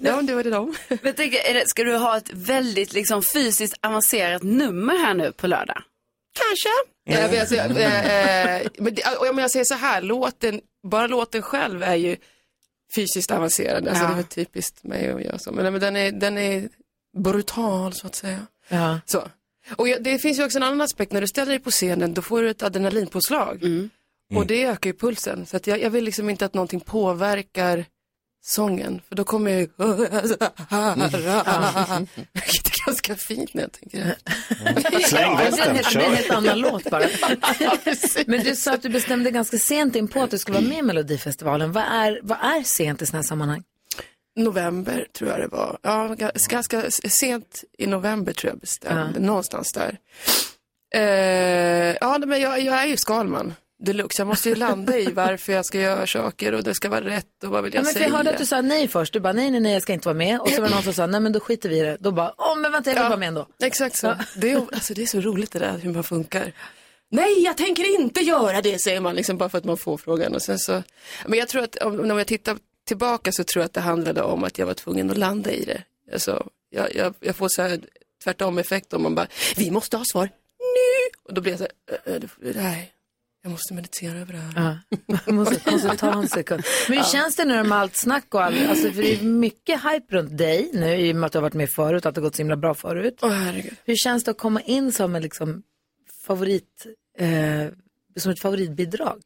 ja, 0.00 0.22
det 0.22 0.34
var 0.34 0.42
det 0.44 0.50
då. 0.50 0.74
Men 0.88 0.98
är 1.20 1.54
det, 1.54 1.68
ska 1.68 1.84
du 1.84 1.96
ha 1.96 2.16
ett 2.16 2.30
väldigt 2.32 2.92
liksom, 2.92 3.22
fysiskt 3.22 3.74
avancerat 3.82 4.42
nummer 4.42 4.98
här 5.02 5.14
nu 5.14 5.32
på 5.32 5.46
lördag? 5.46 5.82
Kanske. 6.38 6.68
Men 7.06 7.34
jag, 7.36 7.48
säger, 7.48 7.76
eh, 7.76 8.56
eh, 8.56 8.66
men 8.78 8.96
om 9.30 9.38
jag 9.38 9.50
säger 9.50 9.64
så 9.64 9.74
här, 9.74 10.02
låten, 10.02 10.60
bara 10.82 11.06
låten 11.06 11.42
själv 11.42 11.82
är 11.82 11.94
ju 11.94 12.16
fysiskt 12.94 13.30
avancerad. 13.30 13.88
Alltså, 13.88 14.04
Ja. 14.04 14.08
Det 14.08 14.14
är 14.14 14.16
väl 14.16 14.24
typiskt 14.24 14.84
mig 14.84 15.10
att 15.10 15.22
göra 15.22 15.38
så. 15.38 15.52
Men, 15.52 15.72
men 15.72 15.80
den, 15.80 15.96
är, 15.96 16.12
den 16.12 16.38
är 16.38 16.68
brutal 17.16 17.92
så 17.92 18.06
att 18.06 18.14
säga. 18.14 18.46
Ja. 18.68 19.00
Så. 19.06 19.28
Och 19.76 19.88
jag, 19.88 20.02
det 20.02 20.18
finns 20.18 20.38
ju 20.38 20.44
också 20.44 20.58
en 20.58 20.62
annan 20.62 20.80
aspekt, 20.80 21.12
när 21.12 21.20
du 21.20 21.26
ställer 21.26 21.52
dig 21.52 21.60
på 21.60 21.70
scenen 21.70 22.14
då 22.14 22.22
får 22.22 22.42
du 22.42 22.50
ett 22.50 22.62
adrenalinpåslag. 22.62 23.62
Och 24.34 24.46
det 24.46 24.64
ökar 24.64 24.90
ju 24.90 24.96
pulsen. 24.96 25.46
Så 25.46 25.56
att 25.56 25.66
jag, 25.66 25.82
jag 25.82 25.90
vill 25.90 26.04
liksom 26.04 26.30
inte 26.30 26.44
att 26.44 26.54
någonting 26.54 26.80
påverkar 26.80 27.84
sången. 28.44 29.00
För 29.08 29.16
då 29.16 29.24
kommer 29.24 29.50
jag 29.50 29.60
ju... 29.60 29.68
Vilket 32.32 32.66
är 32.66 32.86
ganska 32.86 33.16
fint 33.16 33.54
när 33.54 33.62
jag 33.62 33.72
tänker 33.72 34.16
efter. 34.24 35.00
Släng 35.08 35.36
Det 35.36 35.50
blir 35.50 35.60
en 35.62 35.76
västen, 35.76 35.76
helt, 35.76 35.92
det 35.92 35.98
blir 35.98 36.06
en 36.06 36.14
helt 36.14 36.26
kör. 36.26 36.34
annan 36.34 36.58
låt 36.58 36.90
bara. 36.90 37.04
Men 38.26 38.44
du 38.44 38.56
sa 38.56 38.72
att 38.74 38.82
du 38.82 38.88
bestämde 38.88 39.30
ganska 39.30 39.58
sent 39.58 39.96
in 39.96 40.08
på 40.08 40.22
att 40.22 40.30
du 40.30 40.38
skulle 40.38 40.58
vara 40.58 40.68
med 40.68 40.78
i 40.78 40.82
Melodifestivalen. 40.82 41.72
Vad 41.72 41.84
är, 41.84 42.20
vad 42.22 42.38
är 42.38 42.62
sent 42.62 43.02
i 43.02 43.06
sådana 43.06 43.18
här 43.22 43.28
sammanhang? 43.28 43.62
November 44.36 45.06
tror 45.18 45.30
jag 45.30 45.40
det 45.40 45.48
var. 45.48 45.78
Ja, 45.82 46.08
ga- 46.18 46.48
ganska 46.50 46.90
sent 46.90 47.64
i 47.78 47.86
november 47.86 48.32
tror 48.32 48.50
jag 48.52 48.58
bestämde. 48.60 49.20
Någonstans 49.20 49.72
där. 49.72 49.98
Eh, 50.94 51.96
ja, 52.00 52.18
men 52.26 52.40
jag, 52.40 52.60
jag 52.60 52.82
är 52.82 52.86
ju 52.86 52.96
Skalman. 52.96 53.54
Deluxe. 53.84 54.20
Jag 54.20 54.26
måste 54.26 54.48
ju 54.48 54.54
landa 54.54 54.98
i 54.98 55.06
varför 55.06 55.52
jag 55.52 55.66
ska 55.66 55.80
göra 55.80 56.06
saker 56.06 56.52
och 56.54 56.62
det 56.62 56.74
ska 56.74 56.88
vara 56.88 57.04
rätt 57.04 57.44
och 57.44 57.50
vad 57.50 57.64
vill 57.64 57.74
Ja, 57.74 57.78
jag 57.78 57.84
men 57.84 57.92
för 57.92 57.98
säga. 58.00 58.08
jag 58.10 58.16
hörde 58.16 58.30
att 58.30 58.38
du 58.38 58.46
sa 58.46 58.60
nej 58.60 58.88
först. 58.88 59.12
Du 59.12 59.20
bara 59.20 59.32
nej, 59.32 59.50
nej, 59.50 59.60
nej, 59.60 59.72
jag 59.72 59.82
ska 59.82 59.92
inte 59.92 60.08
vara 60.08 60.16
med. 60.18 60.40
Och 60.40 60.48
så 60.50 60.60
var 60.60 60.68
det 60.68 60.74
någon 60.74 60.82
som 60.84 60.92
sa 60.94 61.06
nej, 61.06 61.20
men 61.20 61.32
då 61.32 61.40
skiter 61.40 61.68
vi 61.68 61.78
i 61.78 61.82
det. 61.82 61.96
Då 62.00 62.10
bara, 62.12 62.34
åh, 62.38 62.56
men 62.58 62.72
vänta, 62.72 62.90
jag 62.90 62.94
vill 62.96 63.08
vara 63.08 63.16
med 63.16 63.28
ändå. 63.28 63.46
Exakt 63.62 63.96
så. 63.96 64.14
Det, 64.36 64.50
är, 64.50 64.56
alltså, 64.56 64.94
det 64.94 65.02
är 65.02 65.06
så 65.06 65.20
roligt 65.20 65.50
det 65.50 65.58
där 65.58 65.78
hur 65.78 65.92
man 65.92 66.04
funkar. 66.04 66.52
Nej, 67.10 67.42
jag 67.44 67.56
tänker 67.56 68.00
inte 68.00 68.20
göra 68.20 68.62
det, 68.62 68.78
säger 68.82 69.00
man 69.00 69.14
liksom 69.14 69.38
bara 69.38 69.48
för 69.48 69.58
att 69.58 69.64
man 69.64 69.76
får 69.76 69.96
frågan. 69.98 70.34
Och 70.34 70.42
sen 70.42 70.58
så... 70.58 70.82
Men 71.26 71.38
jag 71.38 71.48
tror 71.48 71.62
att 71.62 71.76
om, 71.76 71.96
när 71.96 72.18
jag 72.18 72.26
tittar 72.26 72.58
tillbaka 72.86 73.32
så 73.32 73.44
tror 73.44 73.60
jag 73.60 73.66
att 73.66 73.72
det 73.72 73.80
handlade 73.80 74.22
om 74.22 74.44
att 74.44 74.58
jag 74.58 74.66
var 74.66 74.74
tvungen 74.74 75.10
att 75.10 75.16
landa 75.18 75.50
i 75.52 75.64
det. 75.64 75.82
Alltså, 76.12 76.46
jag, 76.70 76.94
jag, 76.94 77.14
jag 77.20 77.36
får 77.36 77.48
så 77.48 77.62
här 77.62 77.80
tvärtom 78.24 78.58
effekt 78.58 78.92
om 78.92 79.02
man 79.02 79.14
bara, 79.14 79.26
vi 79.56 79.70
måste 79.70 79.96
ha 79.96 80.04
svar 80.04 80.28
nu. 80.58 81.18
Och 81.28 81.34
då 81.34 81.40
blir 81.40 81.52
jag 81.52 81.58
så 81.58 81.66
här, 81.90 81.98
"Äh, 82.06 82.14
äh, 82.14 82.20
det- 82.20 82.52
nej, 82.62 82.91
jag 83.42 83.50
måste 83.50 83.74
meditera 83.74 84.18
över 84.18 84.32
det 84.32 84.38
här. 84.38 84.78
Ja. 85.06 85.18
Måste, 85.32 85.70
måste 85.70 85.96
ta 85.96 86.12
en 86.12 86.28
sekund. 86.28 86.62
Men 86.88 86.98
hur 86.98 87.04
känns 87.04 87.36
det 87.36 87.44
nu 87.44 87.62
med 87.62 87.78
allt 87.78 87.96
snack 87.96 88.34
och 88.34 88.44
allt? 88.44 88.68
Alltså, 88.68 88.90
för 88.90 89.02
det 89.02 89.14
är 89.14 89.22
mycket 89.22 89.80
hype 89.82 90.16
runt 90.16 90.38
dig 90.38 90.70
nu 90.72 90.96
i 90.96 91.12
och 91.12 91.16
med 91.16 91.26
att 91.26 91.32
du 91.32 91.38
har 91.38 91.42
varit 91.42 91.54
med 91.54 91.70
förut, 91.70 92.06
att 92.06 92.14
det 92.14 92.20
har 92.20 92.22
gått 92.22 92.34
så 92.34 92.42
himla 92.42 92.56
bra 92.56 92.74
förut. 92.74 93.18
Åh, 93.22 93.30
herregud. 93.30 93.74
Hur 93.84 93.96
känns 93.96 94.24
det 94.24 94.30
att 94.30 94.38
komma 94.38 94.60
in 94.60 94.92
som 94.92 95.14
en 95.14 95.22
liksom, 95.22 95.62
favorit, 96.26 96.86
eh, 97.18 97.28
som 98.16 98.32
ett 98.32 98.40
favoritbidrag? 98.40 99.22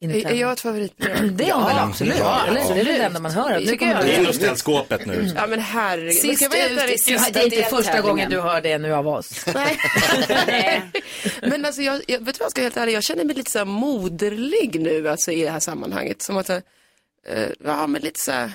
Är, 0.00 0.32
jag 0.34 0.52
ett 0.52 0.60
favoritbidrag? 0.60 1.32
Det 1.32 1.48
är 1.48 1.54
hon 1.54 1.64
väl 1.64 1.78
absolut? 1.78 2.14
Ja. 2.18 2.46
Eller? 2.46 2.74
Det 2.74 2.80
är 2.80 2.84
det 2.84 3.04
enda 3.04 3.20
man 3.20 3.30
hör. 3.30 3.60
Nu 3.60 3.66
Tycker 3.66 3.78
kommer 3.78 3.92
jag. 3.92 4.04
Det 4.04 4.12
är 4.14 4.18
du- 4.18 4.24
nog 4.24 4.34
ställt 4.34 4.58
skåpet 4.58 5.06
nu. 5.06 5.32
Ja 5.36 5.46
men 5.46 5.60
herregud. 5.60 6.14
Sist 6.14 6.42
ut 6.42 6.54
ärlig? 6.54 7.00
sista 7.00 7.30
Det 7.32 7.40
är 7.40 7.44
inte 7.44 7.62
första 7.62 8.00
gången 8.00 8.30
du 8.30 8.40
hör 8.40 8.60
det 8.60 8.78
nu 8.78 8.92
av 8.94 9.08
oss. 9.08 9.46
Men 11.42 11.64
alltså 11.64 11.82
jag, 11.82 12.02
jag, 12.06 12.18
vet 12.18 12.34
du 12.34 12.38
vad 12.38 12.44
jag 12.44 12.50
ska 12.50 12.60
vara 12.60 12.64
helt 12.64 12.76
ärlig, 12.76 12.92
jag 12.92 13.02
känner 13.02 13.24
mig 13.24 13.36
lite 13.36 13.50
så 13.50 13.58
här 13.58 13.64
moderlig 13.64 14.80
nu 14.80 15.08
alltså 15.08 15.32
i 15.32 15.42
det 15.42 15.50
här 15.50 15.60
sammanhanget. 15.60 16.22
Som 16.22 16.36
att, 16.36 16.50
eh, 16.50 16.58
ja 17.64 17.86
men 17.86 18.02
lite 18.02 18.20
så 18.20 18.32
här, 18.32 18.52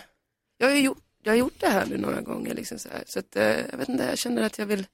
jag 0.58 0.68
har 0.68 0.76
ju 0.76 0.82
gjort, 0.82 1.04
jag 1.24 1.32
har 1.32 1.38
gjort 1.38 1.60
det 1.60 1.70
här 1.70 1.86
nu 1.86 1.98
några 1.98 2.22
gånger 2.22 2.54
liksom 2.54 2.80
så 2.80 2.90
här. 2.90 3.04
Så 3.06 3.20
att, 3.20 3.36
eh, 3.36 3.44
jag 3.72 3.78
vet 3.78 3.90
inte, 3.90 4.04
jag 4.04 4.18
känner 4.18 4.44
att 4.44 4.58
jag 4.60 4.66
vill, 4.66 4.86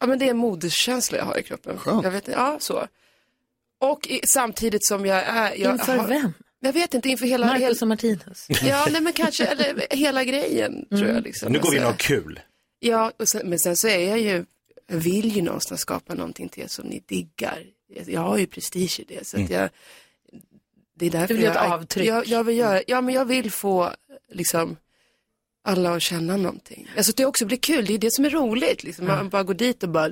ja 0.00 0.06
men 0.06 0.18
det 0.18 0.24
är 0.26 0.30
en 0.30 0.36
moderskänsla 0.36 1.18
jag 1.18 1.24
har 1.24 1.38
i 1.38 1.42
kroppen. 1.42 1.78
Skönt. 1.78 2.04
Jag 2.04 2.10
vet, 2.10 2.28
ja 2.28 2.56
så. 2.60 2.86
Och 3.78 4.06
i, 4.08 4.20
samtidigt 4.26 4.86
som 4.86 5.06
jag 5.06 5.22
är, 5.22 5.54
jag 5.54 5.72
Inför 5.72 5.96
har, 5.96 6.08
vem? 6.08 6.32
Jag 6.60 6.72
vet 6.72 6.94
inte, 6.94 7.08
inför 7.08 7.26
hela, 7.26 7.46
hela 7.46 7.58
Marcus 7.58 7.82
och 7.82 7.88
Martinus. 7.88 8.46
ja 8.62 8.86
nej 8.92 9.00
men 9.00 9.12
kanske, 9.12 9.46
eller 9.46 9.96
hela 9.96 10.24
grejen 10.24 10.86
tror 10.88 11.06
jag 11.06 11.22
liksom. 11.22 11.52
Nu 11.52 11.58
går 11.58 11.70
vi 11.70 11.76
in 11.76 11.82
och 11.82 11.88
har 11.88 11.96
kul. 11.96 12.40
Ja, 12.80 13.12
och 13.16 13.28
sen, 13.28 13.48
men 13.48 13.58
sen 13.58 13.76
så 13.76 13.88
är 13.88 14.08
jag 14.08 14.20
ju, 14.20 14.44
jag 14.86 14.96
vill 14.96 15.36
ju 15.36 15.42
någonstans 15.42 15.80
skapa 15.80 16.14
någonting 16.14 16.48
till 16.48 16.62
er 16.62 16.66
som 16.66 16.86
ni 16.86 17.02
diggar. 17.06 17.62
Jag 18.06 18.20
har 18.20 18.38
ju 18.38 18.46
prestige 18.46 19.00
i 19.00 19.04
det, 19.08 19.26
så 19.26 19.42
att 19.42 19.50
jag, 19.50 19.70
det 20.94 21.06
är 21.06 21.10
därför 21.10 21.28
Du 21.28 21.34
vill 21.34 21.44
jag, 21.44 21.66
ett 21.66 21.72
avtryck. 21.72 22.06
Jag, 22.06 22.26
jag 22.26 22.44
vill 22.44 22.56
göra, 22.56 22.82
ja 22.86 23.00
men 23.00 23.14
jag 23.14 23.24
vill 23.24 23.50
få 23.50 23.90
liksom 24.32 24.76
alla 25.66 25.94
att 25.94 26.02
känna 26.02 26.36
någonting. 26.36 26.88
Alltså 26.96 27.10
att 27.10 27.16
det 27.16 27.24
också 27.26 27.46
blir 27.46 27.56
kul, 27.56 27.86
det 27.86 27.94
är 27.94 27.98
det 27.98 28.12
som 28.12 28.24
är 28.24 28.30
roligt. 28.30 28.82
Liksom. 28.84 29.06
Man 29.06 29.28
bara 29.28 29.42
går 29.42 29.54
dit 29.54 29.82
och 29.82 29.88
bara 29.88 30.10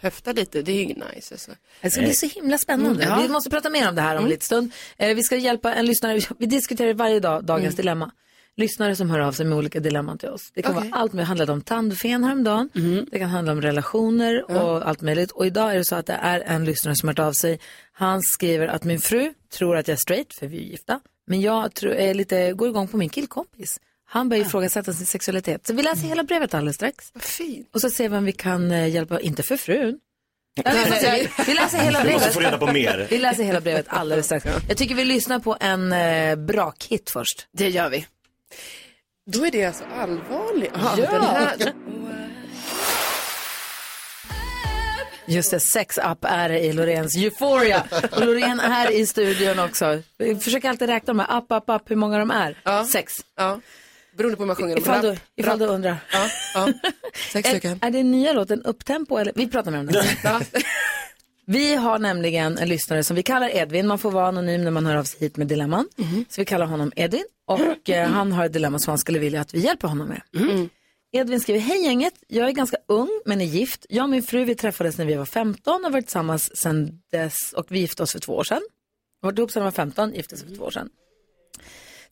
höftar 0.00 0.34
lite, 0.34 0.62
det 0.62 0.72
är 0.72 0.82
ju 0.82 0.86
nice. 1.14 1.34
Alltså. 1.34 1.50
Det 1.80 1.90
ska 1.90 2.00
bli 2.00 2.14
så 2.14 2.26
himla 2.26 2.58
spännande. 2.58 3.04
Mm, 3.04 3.18
ja. 3.18 3.22
Vi 3.22 3.28
måste 3.32 3.50
prata 3.50 3.70
mer 3.70 3.88
om 3.88 3.94
det 3.94 4.02
här 4.02 4.16
om 4.16 4.24
en 4.24 4.30
liten 4.30 4.44
stund. 4.44 4.72
Eh, 4.96 5.14
vi 5.14 5.22
ska 5.22 5.36
hjälpa 5.36 5.74
en 5.74 5.86
lyssnare, 5.86 6.20
vi 6.38 6.46
diskuterar 6.46 6.94
varje 6.94 7.20
dag 7.20 7.44
dagens 7.44 7.74
Mm. 7.74 7.76
dilemma. 7.76 8.10
Lyssnare 8.56 8.96
som 8.96 9.10
hör 9.10 9.18
av 9.18 9.32
sig 9.32 9.46
med 9.46 9.58
olika 9.58 9.80
dilemman 9.80 10.18
till 10.18 10.28
oss. 10.28 10.50
Det 10.54 10.62
kan 10.62 10.76
Okej. 10.76 10.90
vara 10.90 11.00
allt 11.00 11.12
med, 11.12 11.26
handlat 11.26 11.48
om 11.48 11.60
tandfen 11.62 12.24
häromdagen, 12.24 12.68
det 13.10 13.18
kan 13.18 13.28
handla 13.28 13.52
om 13.52 13.62
relationer 13.62 14.50
och 14.50 14.88
allt 14.88 15.00
möjligt. 15.00 15.30
Och 15.30 15.46
idag 15.46 15.72
är 15.72 15.78
det 15.78 15.84
så 15.84 15.94
att 15.94 16.06
det 16.06 16.12
är 16.22 16.40
en 16.40 16.64
lyssnare 16.64 16.96
som 16.96 17.08
har 17.08 17.12
hört 17.14 17.18
av 17.28 17.32
sig. 17.32 17.60
Han 17.92 18.22
skriver 18.22 18.66
att 18.68 18.84
min 18.84 19.00
fru 19.00 19.34
tror 19.52 19.76
att 19.76 19.88
jag 19.88 19.92
är 19.94 19.98
straight, 19.98 20.34
för 20.34 20.46
vi 20.46 20.56
är 20.56 20.62
gifta. 20.62 21.00
Men 21.26 21.40
jag 21.40 21.74
tror, 21.74 21.92
är 21.92 22.14
lite, 22.14 22.52
går 22.52 22.68
igång 22.68 22.88
på 22.88 22.96
min 22.96 23.08
killkompis. 23.08 23.80
Han 24.12 24.28
börjar 24.28 24.44
ifrågasätta 24.44 24.92
sin 24.92 25.06
sexualitet. 25.06 25.66
Så 25.66 25.74
vi 25.74 25.82
läser 25.82 26.02
hela 26.08 26.24
brevet 26.24 26.54
alldeles 26.54 26.76
strax. 26.76 27.12
Fint. 27.20 27.68
Och 27.74 27.80
så 27.80 27.90
ser 27.90 28.08
vi 28.08 28.16
om 28.16 28.24
vi 28.24 28.32
kan 28.32 28.70
eh, 28.70 28.88
hjälpa, 28.88 29.20
inte 29.20 29.42
för 29.42 29.56
frun. 29.56 29.98
Vi, 31.46 31.54
läser 31.54 31.78
hela 31.78 32.04
Vi 32.04 32.12
måste 32.12 32.18
brevet. 32.18 32.34
få 32.34 32.40
reda 32.40 32.58
på 32.58 32.66
mer. 32.72 33.06
Vi 33.10 33.18
läser 33.18 33.44
hela 33.44 33.60
brevet 33.60 33.86
alldeles 33.88 34.26
strax. 34.26 34.46
Jag 34.68 34.76
tycker 34.76 34.94
vi 34.94 35.04
lyssnar 35.04 35.38
på 35.38 35.56
en 35.60 35.92
eh, 35.92 36.36
brakhit 36.36 37.10
först. 37.10 37.46
Det 37.52 37.68
gör 37.68 37.90
vi. 37.90 38.06
Då 39.26 39.46
är 39.46 39.50
det 39.50 39.64
alltså 39.64 39.84
allvarligt. 39.98 40.72
Ja. 40.74 40.96
den 40.96 41.22
här, 41.22 41.72
Just 45.26 45.50
det, 45.50 45.60
sex 45.60 45.98
up 45.98 46.24
är 46.24 46.48
det 46.48 46.60
i 46.60 46.72
Loreens 46.72 47.16
Euphoria. 47.16 47.84
Och 48.12 48.26
Loreen 48.26 48.60
är 48.60 48.90
i 48.90 49.06
studion 49.06 49.58
också. 49.58 50.02
Vi 50.18 50.36
försöker 50.36 50.68
alltid 50.68 50.88
räkna 50.88 51.12
med 51.14 51.26
up, 51.30 51.44
up, 51.48 51.64
up, 51.66 51.90
hur 51.90 51.96
många 51.96 52.18
de 52.18 52.30
är. 52.30 52.58
Ja. 52.64 52.84
Sex. 52.84 53.12
ja, 53.36 53.60
beroende 54.16 54.36
på 54.36 54.42
hur 54.42 54.46
man 54.46 54.56
sjunger. 54.56 54.78
Ifall 54.78 55.02
du, 55.02 55.08
Rapp, 55.10 55.18
ifall 55.36 55.58
du 55.58 55.66
undrar. 55.66 55.96
Ja, 56.12 56.28
ja. 56.54 56.72
Sex 57.32 57.48
Är, 57.48 57.50
stycken. 57.50 57.78
är 57.82 57.90
det 57.90 58.02
nya 58.02 58.32
låten 58.32 58.62
Upptempo 58.62 59.16
eller? 59.16 59.32
Vi 59.36 59.48
pratar 59.48 59.70
mer 59.70 59.78
om 59.78 59.86
det. 59.86 60.18
Ja. 60.24 60.40
Vi 61.46 61.74
har 61.74 61.98
nämligen 61.98 62.58
en 62.58 62.68
lyssnare 62.68 63.04
som 63.04 63.16
vi 63.16 63.22
kallar 63.22 63.56
Edvin. 63.56 63.86
Man 63.86 63.98
får 63.98 64.10
vara 64.10 64.26
anonym 64.26 64.64
när 64.64 64.70
man 64.70 64.86
hör 64.86 64.96
av 64.96 65.04
sig 65.04 65.20
hit 65.20 65.36
med 65.36 65.46
dilemman. 65.46 65.88
Så 66.28 66.40
vi 66.40 66.44
kallar 66.44 66.66
honom 66.66 66.92
Edvin. 66.96 67.24
Och 67.46 67.90
eh, 67.90 68.08
han 68.08 68.32
har 68.32 68.44
ett 68.44 68.52
dilemma 68.52 68.78
som 68.78 68.90
han 68.90 68.98
skulle 68.98 69.18
vilja 69.18 69.40
att 69.40 69.54
vi 69.54 69.58
hjälper 69.58 69.88
honom 69.88 70.08
med. 70.08 70.22
Edvin 71.12 71.40
skriver, 71.40 71.60
hej 71.60 71.84
gänget, 71.84 72.14
jag 72.28 72.48
är 72.48 72.52
ganska 72.52 72.76
ung 72.88 73.20
men 73.24 73.40
är 73.40 73.44
gift. 73.44 73.86
Jag 73.88 74.02
och 74.02 74.10
min 74.10 74.22
fru 74.22 74.44
vi 74.44 74.54
träffades 74.54 74.98
när 74.98 75.04
vi 75.04 75.14
var 75.14 75.24
15 75.24 75.74
och 75.74 75.80
har 75.82 75.90
varit 75.90 76.04
tillsammans 76.06 76.56
sedan 76.56 77.00
dess 77.12 77.34
och 77.56 77.66
vi 77.68 77.78
gifte 77.78 78.02
oss 78.02 78.12
för 78.12 78.18
två 78.18 78.32
år 78.32 78.44
sedan. 78.44 78.62
Vi 79.20 79.26
har 79.26 79.32
varit 79.32 79.38
ihop 79.38 79.50
sedan 79.50 79.62
vi 79.62 79.64
var 79.64 79.70
15, 79.70 80.14
gifte 80.14 80.34
oss 80.34 80.42
för 80.42 80.56
två 80.56 80.64
år 80.64 80.70
sedan. 80.70 80.88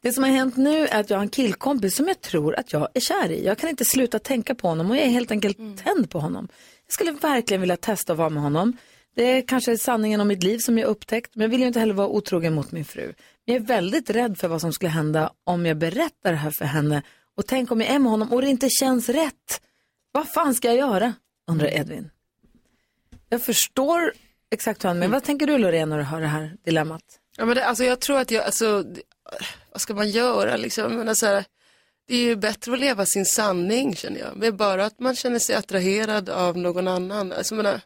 Det 0.03 0.13
som 0.13 0.25
har 0.25 0.31
hänt 0.31 0.57
nu 0.57 0.87
är 0.87 1.01
att 1.01 1.11
jag 1.11 1.17
har 1.17 1.23
en 1.23 1.29
killkompis 1.29 1.97
som 1.97 2.09
jag 2.09 2.21
tror 2.21 2.59
att 2.59 2.73
jag 2.73 2.89
är 2.95 3.01
kär 3.01 3.31
i. 3.31 3.45
Jag 3.45 3.59
kan 3.59 3.71
inte 3.71 3.85
sluta 3.85 4.19
tänka 4.19 4.55
på 4.55 4.69
honom 4.69 4.91
och 4.91 4.97
jag 4.97 5.05
är 5.05 5.09
helt 5.09 5.31
enkelt 5.31 5.59
tänd 5.85 6.11
på 6.11 6.21
honom. 6.21 6.49
Jag 6.87 6.93
skulle 6.93 7.13
verkligen 7.13 7.61
vilja 7.61 7.77
testa 7.77 8.13
att 8.13 8.19
vara 8.19 8.29
med 8.29 8.43
honom. 8.43 8.77
Det 9.17 9.25
är 9.25 9.43
kanske 9.43 9.79
sanningen 9.79 10.21
om 10.21 10.29
mitt 10.29 10.43
liv 10.43 10.59
som 10.59 10.79
jag 10.79 10.87
upptäckt, 10.87 11.35
men 11.35 11.43
jag 11.43 11.49
vill 11.49 11.61
ju 11.61 11.67
inte 11.67 11.81
heller 11.81 11.95
vara 11.95 12.09
otrogen 12.09 12.55
mot 12.55 12.73
min 12.73 12.85
fru. 12.85 13.13
Men 13.47 13.55
jag 13.55 13.57
är 13.57 13.67
väldigt 13.67 14.11
rädd 14.11 14.39
för 14.39 14.49
vad 14.49 14.61
som 14.61 14.73
skulle 14.73 14.91
hända 14.91 15.33
om 15.45 15.67
jag 15.67 15.77
berättar 15.77 16.31
det 16.31 16.37
här 16.37 16.51
för 16.51 16.65
henne 16.65 17.03
och 17.37 17.47
tänk 17.47 17.71
om 17.71 17.81
jag 17.81 17.91
är 17.91 17.99
med 17.99 18.11
honom 18.11 18.33
och 18.33 18.43
det 18.43 18.49
inte 18.49 18.69
känns 18.71 19.09
rätt. 19.09 19.61
Vad 20.13 20.29
fan 20.29 20.55
ska 20.55 20.69
jag 20.69 20.77
göra? 20.77 21.15
undrar 21.51 21.69
Edvin. 21.69 22.11
Jag 23.29 23.43
förstår 23.43 24.13
exakt 24.51 24.85
hur 24.85 24.89
han 24.89 24.99
menar. 24.99 25.13
Vad 25.13 25.25
tänker 25.25 25.47
du 25.47 25.59
Loreen 25.59 25.89
när 25.89 25.99
du 25.99 26.05
hör 26.05 26.21
det 26.21 26.27
här 26.27 26.57
dilemmat? 26.65 27.03
Ja, 27.37 27.45
men 27.45 27.57
det, 27.57 27.65
alltså, 27.65 27.85
jag 27.85 28.01
tror 28.01 28.19
att 28.19 28.31
jag, 28.31 28.45
alltså, 28.45 28.85
vad 29.73 29.81
ska 29.81 29.95
man 29.95 30.11
göra 30.11 30.57
liksom? 30.57 30.93
Men, 30.97 31.17
så 31.17 31.27
här, 31.27 31.45
det 32.09 32.15
är 32.15 32.23
ju 32.23 32.37
bättre 32.37 32.73
att 32.73 32.81
leva 32.81 33.07
sin 33.07 33.27
sanning 33.27 33.97
känner 33.97 34.21
jag. 34.21 34.37
Men 34.37 34.57
bara 34.57 34.85
att 34.87 34.99
man 35.01 35.17
känner 35.17 35.39
sig 35.39 35.55
attraherad 35.55 36.29
av 36.29 36.57
någon 36.57 36.89
annan. 36.89 37.33
Alltså, 37.33 37.55
jag 37.55 37.63
menar, 37.65 37.81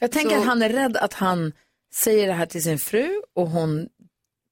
Jag 0.00 0.12
tänker 0.12 0.30
Så- 0.30 0.40
att 0.40 0.46
han 0.46 0.62
är 0.62 0.68
rädd 0.68 0.96
att 0.96 1.12
han 1.12 1.52
säger 2.04 2.26
det 2.26 2.32
här 2.32 2.46
till 2.46 2.62
sin 2.62 2.78
fru 2.78 3.22
och 3.34 3.48
hon 3.50 3.88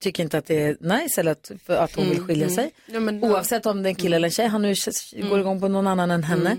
tycker 0.03 0.23
inte 0.23 0.39
att 0.39 0.47
det 0.47 0.63
är 0.63 0.77
nice 0.81 1.21
eller 1.21 1.33
att, 1.33 1.51
att 1.69 1.95
hon 1.95 2.11
vill 2.11 2.21
skilja 2.27 2.49
sig. 2.51 2.71
ja, 2.87 3.01
men, 3.01 3.25
Oavsett 3.25 3.67
om 3.67 3.83
det 3.83 3.87
är 3.87 3.91
en 3.91 3.95
kille 3.95 4.17
eller 4.17 4.29
en 4.29 4.33
tjej, 4.33 4.47
han 4.47 4.63
nu 4.63 4.75
går 5.29 5.41
igång 5.41 5.61
på 5.61 5.69
någon 5.69 5.87
annan 5.87 6.11
än 6.11 6.25
henne. 6.25 6.51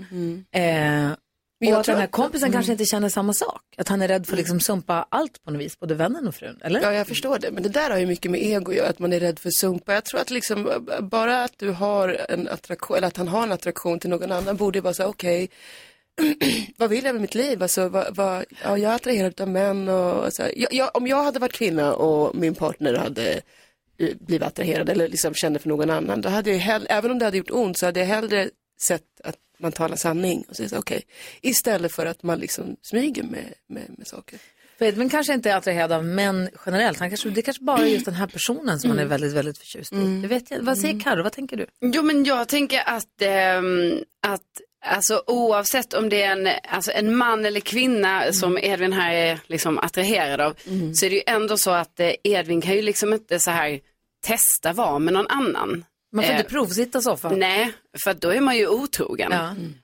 Eh, 0.50 1.16
jag 1.58 1.72
och 1.72 1.78
att 1.80 1.84
tror 1.84 1.92
den 1.92 2.00
här 2.00 2.04
att- 2.06 2.12
kompisen 2.12 2.52
kanske 2.52 2.72
inte 2.72 2.84
känner 2.84 3.08
samma 3.08 3.32
sak. 3.32 3.62
Att 3.76 3.88
han 3.88 4.02
är 4.02 4.08
rädd 4.08 4.26
för 4.26 4.32
att 4.32 4.38
liksom 4.38 4.60
sumpa 4.60 5.06
allt 5.08 5.44
på 5.44 5.50
något 5.50 5.60
vis, 5.60 5.78
både 5.78 5.94
vännen 5.94 6.28
och 6.28 6.34
frun. 6.34 6.58
Eller? 6.64 6.80
Ja, 6.82 6.92
jag 6.92 7.06
förstår 7.06 7.38
det. 7.38 7.50
Men 7.50 7.62
det 7.62 7.68
där 7.68 7.90
har 7.90 7.98
ju 7.98 8.06
mycket 8.06 8.30
med 8.30 8.42
ego 8.42 8.70
att 8.70 8.76
göra, 8.76 8.88
att 8.88 8.98
man 8.98 9.12
är 9.12 9.20
rädd 9.20 9.38
för 9.38 9.50
sumpa. 9.50 9.94
Jag 9.94 10.04
tror 10.04 10.20
att 10.20 10.30
liksom, 10.30 10.86
bara 11.00 11.44
att 11.44 11.52
du 11.56 11.70
har 11.70 12.08
en 12.28 12.48
attraktion, 12.48 12.96
eller 12.96 13.06
att 13.08 13.16
han 13.16 13.28
har 13.28 13.42
en 13.42 13.52
attraktion 13.52 13.98
till 14.00 14.10
någon 14.10 14.32
annan 14.32 14.56
borde 14.56 14.78
ju 14.78 14.82
vara 14.82 14.94
så 14.94 15.04
okej, 15.04 15.50
vad 16.76 16.90
vill 16.90 17.04
jag 17.04 17.12
med 17.14 17.22
mitt 17.22 17.34
liv? 17.34 17.62
Alltså, 17.62 17.88
vad, 17.88 18.16
vad, 18.16 18.44
ja, 18.64 18.78
jag 18.78 18.92
är 18.92 18.96
attraherad 18.96 19.40
av 19.40 19.48
män 19.48 19.88
och 19.88 20.32
så. 20.32 20.42
Jag, 20.56 20.74
jag, 20.74 20.90
om 20.96 21.06
jag 21.06 21.22
hade 21.22 21.38
varit 21.38 21.52
kvinna 21.52 21.94
och 21.94 22.34
min 22.36 22.54
partner 22.54 22.94
hade 22.94 23.32
eh, 23.98 24.08
blivit 24.20 24.46
attraherad 24.48 24.88
eller 24.88 25.08
liksom 25.08 25.34
kände 25.34 25.58
för 25.58 25.68
någon 25.68 25.90
annan, 25.90 26.20
då 26.20 26.28
hade 26.28 26.50
jag 26.50 26.58
hell- 26.58 26.86
även 26.90 27.10
om 27.10 27.18
det 27.18 27.24
hade 27.24 27.36
gjort 27.36 27.50
ont 27.50 27.78
så 27.78 27.86
hade 27.86 28.00
jag 28.00 28.06
hellre 28.06 28.50
sett 28.88 29.02
att 29.24 29.36
man 29.58 29.72
talar 29.72 29.96
sanning 29.96 30.44
och 30.48 30.56
säger 30.56 30.68
så, 30.68 30.78
okej, 30.78 31.02
istället 31.40 31.92
för 31.92 32.06
att 32.06 32.22
man 32.22 32.38
liksom 32.38 32.76
smyger 32.82 33.22
med, 33.22 33.54
med, 33.68 33.94
med 33.98 34.06
saker. 34.06 34.38
Edvin 34.78 35.08
kanske 35.08 35.34
inte 35.34 35.50
är 35.50 35.56
attraherad 35.56 35.92
av 35.92 36.04
män 36.04 36.48
generellt. 36.66 36.98
Han 36.98 37.08
kanske, 37.10 37.30
det 37.30 37.42
kanske 37.42 37.64
bara 37.64 37.78
är 37.78 37.86
just 37.86 38.04
den 38.04 38.14
här 38.14 38.26
personen 38.26 38.80
som 38.80 38.90
han 38.90 38.98
är 38.98 39.04
väldigt, 39.04 39.32
väldigt 39.32 39.58
förtjust 39.58 39.92
i. 39.92 40.20
Det 40.22 40.28
vet 40.28 40.50
jag. 40.50 40.62
Vad 40.62 40.78
säger 40.78 41.00
Karo? 41.00 41.22
Vad 41.22 41.32
tänker 41.32 41.56
du? 41.56 41.66
Jo 41.80 42.02
men 42.02 42.24
jag 42.24 42.48
tänker 42.48 42.82
att, 42.86 43.22
ehm, 43.22 43.98
att 44.26 44.42
alltså, 44.86 45.22
oavsett 45.26 45.94
om 45.94 46.08
det 46.08 46.22
är 46.22 46.32
en, 46.32 46.48
alltså, 46.68 46.92
en 46.92 47.16
man 47.16 47.46
eller 47.46 47.60
kvinna 47.60 48.32
som 48.32 48.58
Edvin 48.58 48.92
här 48.92 49.14
är 49.14 49.40
liksom, 49.46 49.78
attraherad 49.78 50.40
av 50.40 50.54
så 50.94 51.06
är 51.06 51.10
det 51.10 51.16
ju 51.16 51.22
ändå 51.26 51.56
så 51.58 51.70
att 51.70 52.00
eh, 52.00 52.12
Edvin 52.24 52.60
kan 52.60 52.74
ju 52.74 52.82
liksom 52.82 53.12
inte 53.12 53.40
så 53.40 53.50
här 53.50 53.80
testa 54.26 54.72
vara 54.72 54.98
med 54.98 55.14
någon 55.14 55.28
annan. 55.28 55.84
Man 56.12 56.24
får 56.24 56.32
Eh, 56.32 56.38
inte 56.38 56.50
provsitta 56.50 57.00
så 57.00 57.12
ofta. 57.12 57.28
Nej, 57.28 57.72
För 58.04 58.14
då 58.14 58.28
är 58.28 58.40
man 58.40 58.56
ju 58.56 58.68
otrogen. 58.68 59.32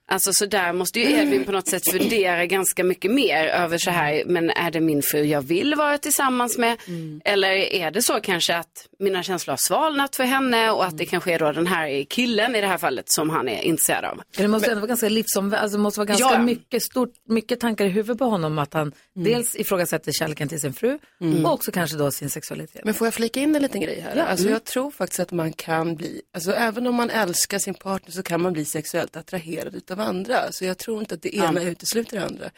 Alltså 0.07 0.31
så 0.33 0.47
där 0.47 0.73
måste 0.73 1.01
ju 1.01 1.11
Edvin 1.13 1.45
på 1.45 1.53
något 1.53 1.69
sätt 1.69 1.91
fundera 1.91 2.47
ganska 2.47 2.85
mycket 2.85 3.11
mer 3.11 3.47
över 3.47 3.79
så 3.79 3.91
här, 3.91 4.23
men 4.27 4.51
är 4.51 4.71
det 4.71 4.81
min 4.81 5.03
fru 5.03 5.23
jag 5.25 5.43
vill 5.43 5.75
vara 5.75 5.99
tillsammans 5.99 6.59
med? 6.59 6.77
Eller 7.25 7.51
är 7.51 7.91
det 7.91 8.03
så 8.03 8.21
kanske 8.21 8.57
att 8.57 8.87
mina 8.99 9.23
känslor 9.23 9.53
har 9.53 9.59
svalnat 9.69 10.17
för 10.17 10.25
henne 10.25 10.71
och 10.71 10.85
att 10.85 10.99
det 10.99 11.07
kanske 11.07 11.33
är 11.35 11.39
då 11.39 11.53
den 11.53 11.67
här 11.67 12.05
killen 12.05 12.57
i 12.57 12.61
det 12.61 12.67
här 12.67 12.79
fallet 12.79 13.05
som 13.13 13.31
han 13.31 13.49
är 13.49 13.63
intresserad 13.63 14.05
av. 14.05 14.23
Det 14.37 14.49
måste 14.49 14.71
ändå 14.71 14.81
vara 14.81 14.89
ganska 14.89 15.09
livsom... 15.09 15.55
alltså 15.55 15.77
det 15.77 15.83
måste 15.83 16.01
vara 16.01 16.07
ganska 16.07 16.31
Ja. 16.33 16.39
mycket, 16.43 16.83
stort, 16.83 17.13
mycket 17.29 17.61
tankar 17.61 17.85
i 17.85 17.89
huvudet 17.89 18.19
på 18.19 18.25
honom 18.25 18.59
att 18.59 18.75
han 18.75 18.93
dels 19.15 19.57
ifrågasätter 19.57 20.13
kärleken 20.13 20.49
till 20.49 20.61
sin 20.61 20.73
fru 20.73 20.99
Mm. 21.21 21.47
och 21.47 21.53
också 21.53 21.73
kanske 21.73 21.97
då 21.97 22.11
sin 22.11 22.31
sexualitet. 22.31 22.85
Men 22.85 22.95
får 22.95 23.07
jag 23.07 23.15
flika 23.15 23.41
in 23.41 23.57
en 23.57 23.63
liten 23.63 23.81
grej 23.81 24.01
här? 24.01 24.17
Ja. 24.17 24.23
Alltså 24.23 24.45
Mm. 24.45 24.53
jag 24.53 24.65
tror 24.65 24.91
faktiskt 24.91 25.21
att 25.21 25.31
man 25.33 25.53
kan 25.53 25.97
bli, 25.97 26.23
alltså 26.35 26.53
även 26.53 26.87
om 26.87 26.95
man 26.95 27.11
älskar 27.11 27.59
sin 27.59 27.75
partner 27.75 28.02
så 28.09 28.23
kan 28.23 28.43
man 28.43 28.53
bli 28.53 28.65
sexuellt 28.65 29.17
attraherad 29.17 29.75
utav 29.75 30.01
andra. 30.01 30.53
Så 30.53 30.65
jag 30.65 30.79
tror 30.79 31.01
inte 31.01 31.15
att 31.15 31.23
det 31.23 31.37
ena 31.37 31.63
utesluter 31.63 32.17
det 32.21 32.27
andra. 32.27 32.51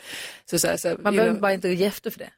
Så 0.50 0.58
så 0.58 0.66
här, 0.66 0.76
så 0.76 0.88
här, 0.88 0.96
Man 0.96 1.16
behöver 1.16 1.40
bara 1.40 1.54
inte 1.54 1.68
ge 1.68 1.84
efter 1.86 2.10
för 2.10 2.18
det. 2.18 2.30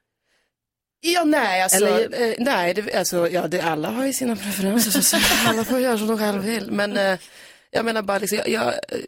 Ja, 1.01 1.25
nej, 1.25 1.63
alltså, 1.63 1.87
Eller- 1.87 2.29
eh, 2.31 2.35
nej, 2.39 2.75
det, 2.75 2.95
alltså, 2.95 3.29
ja, 3.29 3.49
det, 3.49 3.61
alla 3.61 3.91
har 3.91 4.07
ju 4.07 4.13
sina 4.13 4.37
preferenser, 4.37 4.91
så, 4.91 5.03
så 5.03 5.17
alla 5.49 5.65
får 5.65 5.81
göra 5.81 5.99
som 5.99 6.07
de 6.07 6.19
själva 6.19 6.41
vill. 6.41 6.71
Men 6.71 6.97
eh, 6.97 7.19
jag 7.71 7.85
menar 7.85 8.03
bara, 8.03 8.19
liksom, 8.19 8.39
jag, 8.39 8.49
jag, 8.49 8.67
eh, 8.69 8.99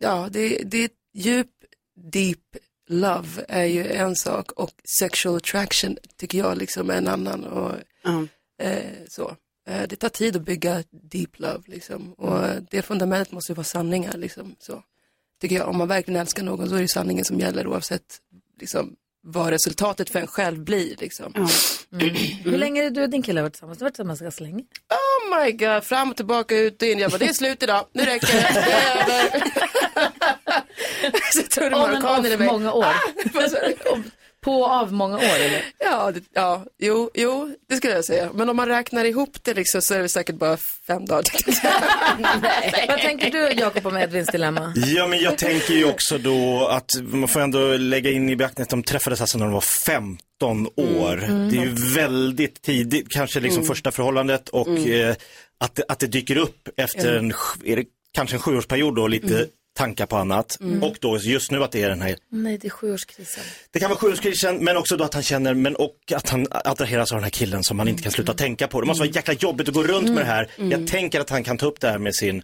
ja, 0.00 0.28
det, 0.30 0.48
det 0.64 0.84
är 0.84 0.90
djup, 1.14 1.50
deep 2.12 2.38
love 2.88 3.44
är 3.48 3.64
ju 3.64 3.92
en 3.92 4.16
sak 4.16 4.52
och 4.52 4.70
sexual 4.98 5.36
attraction 5.36 5.96
tycker 6.16 6.38
jag 6.38 6.58
liksom 6.58 6.90
är 6.90 6.94
en 6.94 7.08
annan. 7.08 7.44
Och, 7.44 7.72
eh, 8.62 8.84
så. 9.08 9.36
Eh, 9.68 9.82
det 9.88 9.96
tar 9.96 10.08
tid 10.08 10.36
att 10.36 10.42
bygga 10.42 10.82
deep 10.90 11.38
love 11.38 11.62
liksom. 11.66 12.12
och 12.12 12.44
eh, 12.44 12.62
det 12.70 12.82
fundamentet 12.82 13.32
måste 13.32 13.52
ju 13.52 13.56
vara 13.56 13.64
sanningar 13.64 14.16
liksom. 14.16 14.56
Så. 14.58 14.82
Tycker 15.40 15.56
jag, 15.56 15.68
om 15.68 15.78
man 15.78 15.88
verkligen 15.88 16.20
älskar 16.20 16.42
någon 16.42 16.68
så 16.68 16.74
är 16.74 16.80
det 16.80 16.88
sanningen 16.88 17.24
som 17.24 17.40
gäller 17.40 17.66
oavsett 17.66 18.18
liksom, 18.60 18.96
vad 19.22 19.50
resultatet 19.50 20.10
för 20.10 20.20
en 20.20 20.26
själv 20.26 20.64
blir. 20.64 20.96
Liksom. 20.96 21.32
Mm. 21.36 22.14
Hur 22.44 22.58
länge 22.58 22.84
är 22.84 22.90
du 22.90 23.02
och 23.02 23.10
din 23.10 23.22
kille 23.22 23.42
varit 23.42 23.52
tillsammans? 23.52 23.78
Du 23.78 23.84
har 23.84 23.86
varit 23.86 23.94
tillsammans 23.94 24.20
ganska 24.20 24.44
länge. 24.44 24.64
Oh 24.90 25.44
my 25.44 25.52
god, 25.52 25.84
fram 25.84 26.10
och 26.10 26.16
tillbaka, 26.16 26.56
ut 26.56 26.82
och 26.82 26.88
in. 26.88 26.98
Jag 26.98 27.10
bara, 27.10 27.18
det 27.18 27.28
är 27.28 27.32
slut 27.32 27.62
idag, 27.62 27.86
nu 27.92 28.04
räcker 28.04 28.26
det, 28.26 28.48
det 28.54 28.72
är 28.72 29.02
över. 29.02 29.42
så 31.32 31.42
tror 31.42 31.70
du 31.70 31.76
marockaner 31.76 32.30
i 32.30 32.36
mig. 32.36 32.46
många 32.46 32.72
år. 32.72 32.94
På 34.44 34.66
av 34.66 34.92
många 34.92 35.16
år 35.16 35.22
eller? 35.40 35.64
Ja, 35.78 36.10
det, 36.10 36.20
ja 36.34 36.64
jo, 36.78 37.10
jo, 37.14 37.56
det 37.68 37.76
skulle 37.76 37.92
jag 37.92 38.04
säga. 38.04 38.30
Men 38.34 38.48
om 38.48 38.56
man 38.56 38.68
räknar 38.68 39.04
ihop 39.04 39.36
det 39.42 39.54
liksom, 39.54 39.82
så 39.82 39.94
är 39.94 39.98
det 39.98 40.08
säkert 40.08 40.36
bara 40.36 40.56
fem 40.56 41.06
dagar. 41.06 41.24
Vad 42.88 42.98
tänker 42.98 43.30
du 43.30 43.60
Jakob 43.60 43.86
om 43.86 43.96
Edvins 43.96 44.28
dilemma? 44.28 44.72
Ja, 44.76 45.06
men 45.06 45.18
jag 45.20 45.38
tänker 45.38 45.74
ju 45.74 45.84
också 45.84 46.18
då 46.18 46.66
att 46.66 46.90
man 47.00 47.28
får 47.28 47.40
ändå 47.40 47.76
lägga 47.76 48.10
in 48.10 48.28
i 48.30 48.36
beaktning 48.36 48.62
att 48.62 48.70
de 48.70 48.82
träffades 48.82 49.20
alltså 49.20 49.38
när 49.38 49.44
de 49.44 49.52
var 49.54 49.60
15 49.60 50.66
år. 50.76 51.24
Mm. 51.24 51.50
Det 51.50 51.56
är 51.56 51.62
ju 51.62 51.74
väldigt 51.94 52.62
tidigt, 52.62 53.08
kanske 53.10 53.40
liksom 53.40 53.58
Mm. 53.62 53.68
första 53.68 53.90
förhållandet 53.90 54.48
och 54.48 54.68
Mm. 54.68 55.08
eh, 55.08 55.16
att, 55.60 55.74
det, 55.74 55.82
att 55.88 55.98
det 55.98 56.06
dyker 56.06 56.36
upp 56.36 56.68
efter 56.76 57.12
Mm. 57.12 57.24
en, 57.24 57.32
är 57.64 57.76
det 57.76 57.84
kanske 58.14 58.36
en 58.36 58.40
sjuårsperiod 58.42 58.96
då, 58.96 59.06
lite 59.06 59.34
Mm. 59.34 59.48
Tankar 59.74 60.06
på 60.06 60.16
annat. 60.16 60.60
Mm. 60.60 60.82
Och 60.82 60.96
då 61.00 61.18
just 61.18 61.50
nu 61.50 61.64
att 61.64 61.72
det 61.72 61.82
är 61.82 61.88
den 61.88 62.02
här 62.02 62.16
Nej, 62.28 62.58
det 62.58 62.68
är 62.68 62.70
sjuårskrisen. 62.70 63.44
det 63.70 63.80
kan 63.80 63.90
vara 63.90 63.98
sjuårskrisen, 63.98 64.64
men 64.64 64.76
också 64.76 64.96
då 64.96 65.04
att 65.04 65.14
han 65.14 65.22
känner, 65.22 65.54
men 65.54 65.76
och 65.76 65.96
att 66.14 66.28
han 66.28 66.46
attraheras 66.50 67.12
av 67.12 67.16
den 67.16 67.24
här 67.24 67.30
killen 67.30 67.64
som 67.64 67.76
man 67.76 67.88
inte 67.88 68.02
kan 68.02 68.12
sluta 68.12 68.34
tänka 68.34 68.68
på. 68.68 68.80
Det 68.80 68.86
måste 68.86 69.00
vara 69.00 69.10
jäkla 69.10 69.34
jobbigt 69.34 69.68
att 69.68 69.74
gå 69.74 69.82
runt 69.82 70.08
med 70.08 70.16
det 70.18 70.24
här. 70.24 70.50
Mm. 70.58 70.70
Jag 70.70 70.86
tänker 70.86 71.20
att 71.20 71.30
han 71.30 71.44
kan 71.44 71.58
ta 71.58 71.66
upp 71.66 71.80
det 71.80 71.88
här 71.88 71.98
med 71.98 72.14
sin 72.14 72.42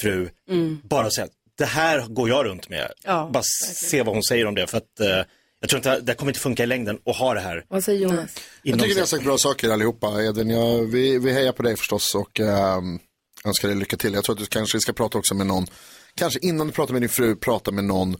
fru, 0.00 0.28
Mm. 0.50 0.80
bara 0.84 1.10
säga, 1.10 1.28
det 1.58 1.64
här 1.64 2.00
går 2.06 2.28
jag 2.28 2.46
runt 2.46 2.68
med. 2.68 2.92
Ja, 3.04 3.30
bara 3.32 3.42
se 3.74 4.02
vad 4.02 4.14
hon 4.14 4.22
säger 4.22 4.46
om 4.46 4.54
det, 4.54 4.66
för 4.66 4.78
att 4.78 5.00
eh, 5.00 5.22
jag 5.60 5.70
tror 5.70 5.78
inte, 5.78 6.00
det 6.00 6.14
kommer 6.14 6.30
inte 6.30 6.40
funka 6.40 6.62
i 6.62 6.66
längden 6.66 6.98
att 7.06 7.16
ha 7.16 7.34
det 7.34 7.40
här. 7.40 7.64
Vad 7.68 7.84
säger 7.84 8.00
Jonas? 8.00 8.30
Jag 8.62 8.78
tycker 8.80 8.94
ni 8.94 9.00
har 9.00 9.06
sagt 9.06 9.24
bra 9.24 9.38
saker 9.38 9.70
allihopa. 9.70 10.22
Edvin, 10.22 10.50
jag, 10.50 10.82
vi, 10.84 11.18
vi 11.18 11.32
hejar 11.32 11.52
på 11.52 11.62
dig 11.62 11.76
förstås 11.76 12.14
och 12.14 12.40
ehm, 12.40 12.98
önskar 13.44 13.68
dig 13.68 13.76
lycka 13.76 13.96
till. 13.96 14.14
Jag 14.14 14.24
tror 14.24 14.34
att 14.34 14.40
du 14.40 14.46
kanske 14.46 14.80
ska 14.80 14.92
prata 14.92 15.18
också 15.18 15.34
med 15.34 15.46
någon, 15.46 15.66
kanske 16.16 16.38
innan 16.42 16.66
du 16.66 16.72
pratar 16.72 16.92
med 16.92 17.02
din 17.02 17.08
fru, 17.08 17.36
prata 17.36 17.70
med 17.70 17.84
någon 17.84 18.16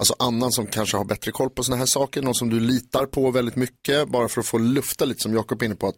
Alltså 0.00 0.14
annan 0.18 0.52
som 0.52 0.66
kanske 0.66 0.96
har 0.96 1.04
bättre 1.04 1.30
koll 1.32 1.50
på 1.50 1.62
sådana 1.64 1.78
här 1.78 1.86
saker, 1.86 2.22
någon 2.22 2.34
som 2.34 2.50
du 2.50 2.60
litar 2.60 3.06
på 3.06 3.30
väldigt 3.30 3.56
mycket, 3.56 4.08
bara 4.08 4.28
för 4.28 4.40
att 4.40 4.46
få 4.46 4.58
lufta 4.58 5.04
lite 5.04 5.20
som 5.22 5.34
Jakob 5.34 5.62
är 5.62 5.66
inne 5.66 5.74
på 5.74 5.88
att 5.88 5.94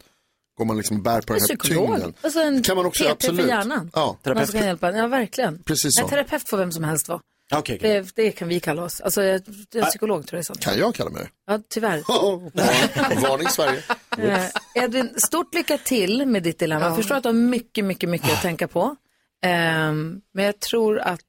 går 0.58 0.64
man 0.64 0.76
liksom 0.76 1.02
bär 1.02 1.20
på 1.20 1.32
En 1.32 1.38
den 1.38 1.48
här 1.50 1.56
psykolog. 1.56 1.86
tyngden. 1.88 2.14
Alltså 2.22 2.40
en 2.40 2.62
kan 2.62 2.76
man 2.76 2.86
också, 2.86 3.04
PT 3.04 3.10
absolut. 3.10 3.40
för 3.40 3.48
hjärnan. 3.48 3.90
Ja, 3.94 4.16
Man 4.24 4.46
ska 4.46 4.58
hjälpa 4.64 4.88
en. 4.88 4.96
Ja, 4.96 5.06
verkligen. 5.06 5.62
Precis 5.62 5.90
så. 5.96 6.02
En 6.02 6.08
terapeut 6.08 6.48
får 6.48 6.56
vem 6.56 6.72
som 6.72 6.84
helst 6.84 7.08
vara. 7.08 7.20
Okay, 7.58 7.78
det, 7.78 8.12
det 8.16 8.30
kan 8.32 8.48
vi 8.48 8.60
kalla 8.60 8.82
oss. 8.84 9.00
Alltså, 9.00 9.22
jag- 9.22 9.42
en 9.74 9.84
psykolog 9.84 10.26
tror 10.26 10.36
jag 10.36 10.40
är 10.40 10.44
sånt. 10.44 10.60
Kan 10.60 10.78
jag 10.78 10.94
kalla 10.94 11.10
mig 11.10 11.22
det? 11.22 11.28
Ja, 11.52 11.60
tyvärr. 11.68 12.02
Varning 13.28 13.48
Sverige. 13.48 13.82
Eh, 14.18 14.44
Edvin, 14.74 15.10
stort 15.16 15.54
lycka 15.54 15.78
till 15.78 16.26
med 16.26 16.42
ditt 16.42 16.58
dilemma. 16.58 16.84
Jag 16.84 16.92
Ja. 16.92 16.96
förstår 16.96 17.14
att 17.14 17.22
du 17.22 17.28
har 17.28 17.34
mycket, 17.34 17.84
mycket, 17.84 18.08
mycket 18.08 18.32
att 18.32 18.42
tänka 18.42 18.68
på. 18.68 18.96
Ehm, 19.44 20.20
men 20.34 20.44
jag 20.44 20.60
tror 20.60 20.98
att, 20.98 21.20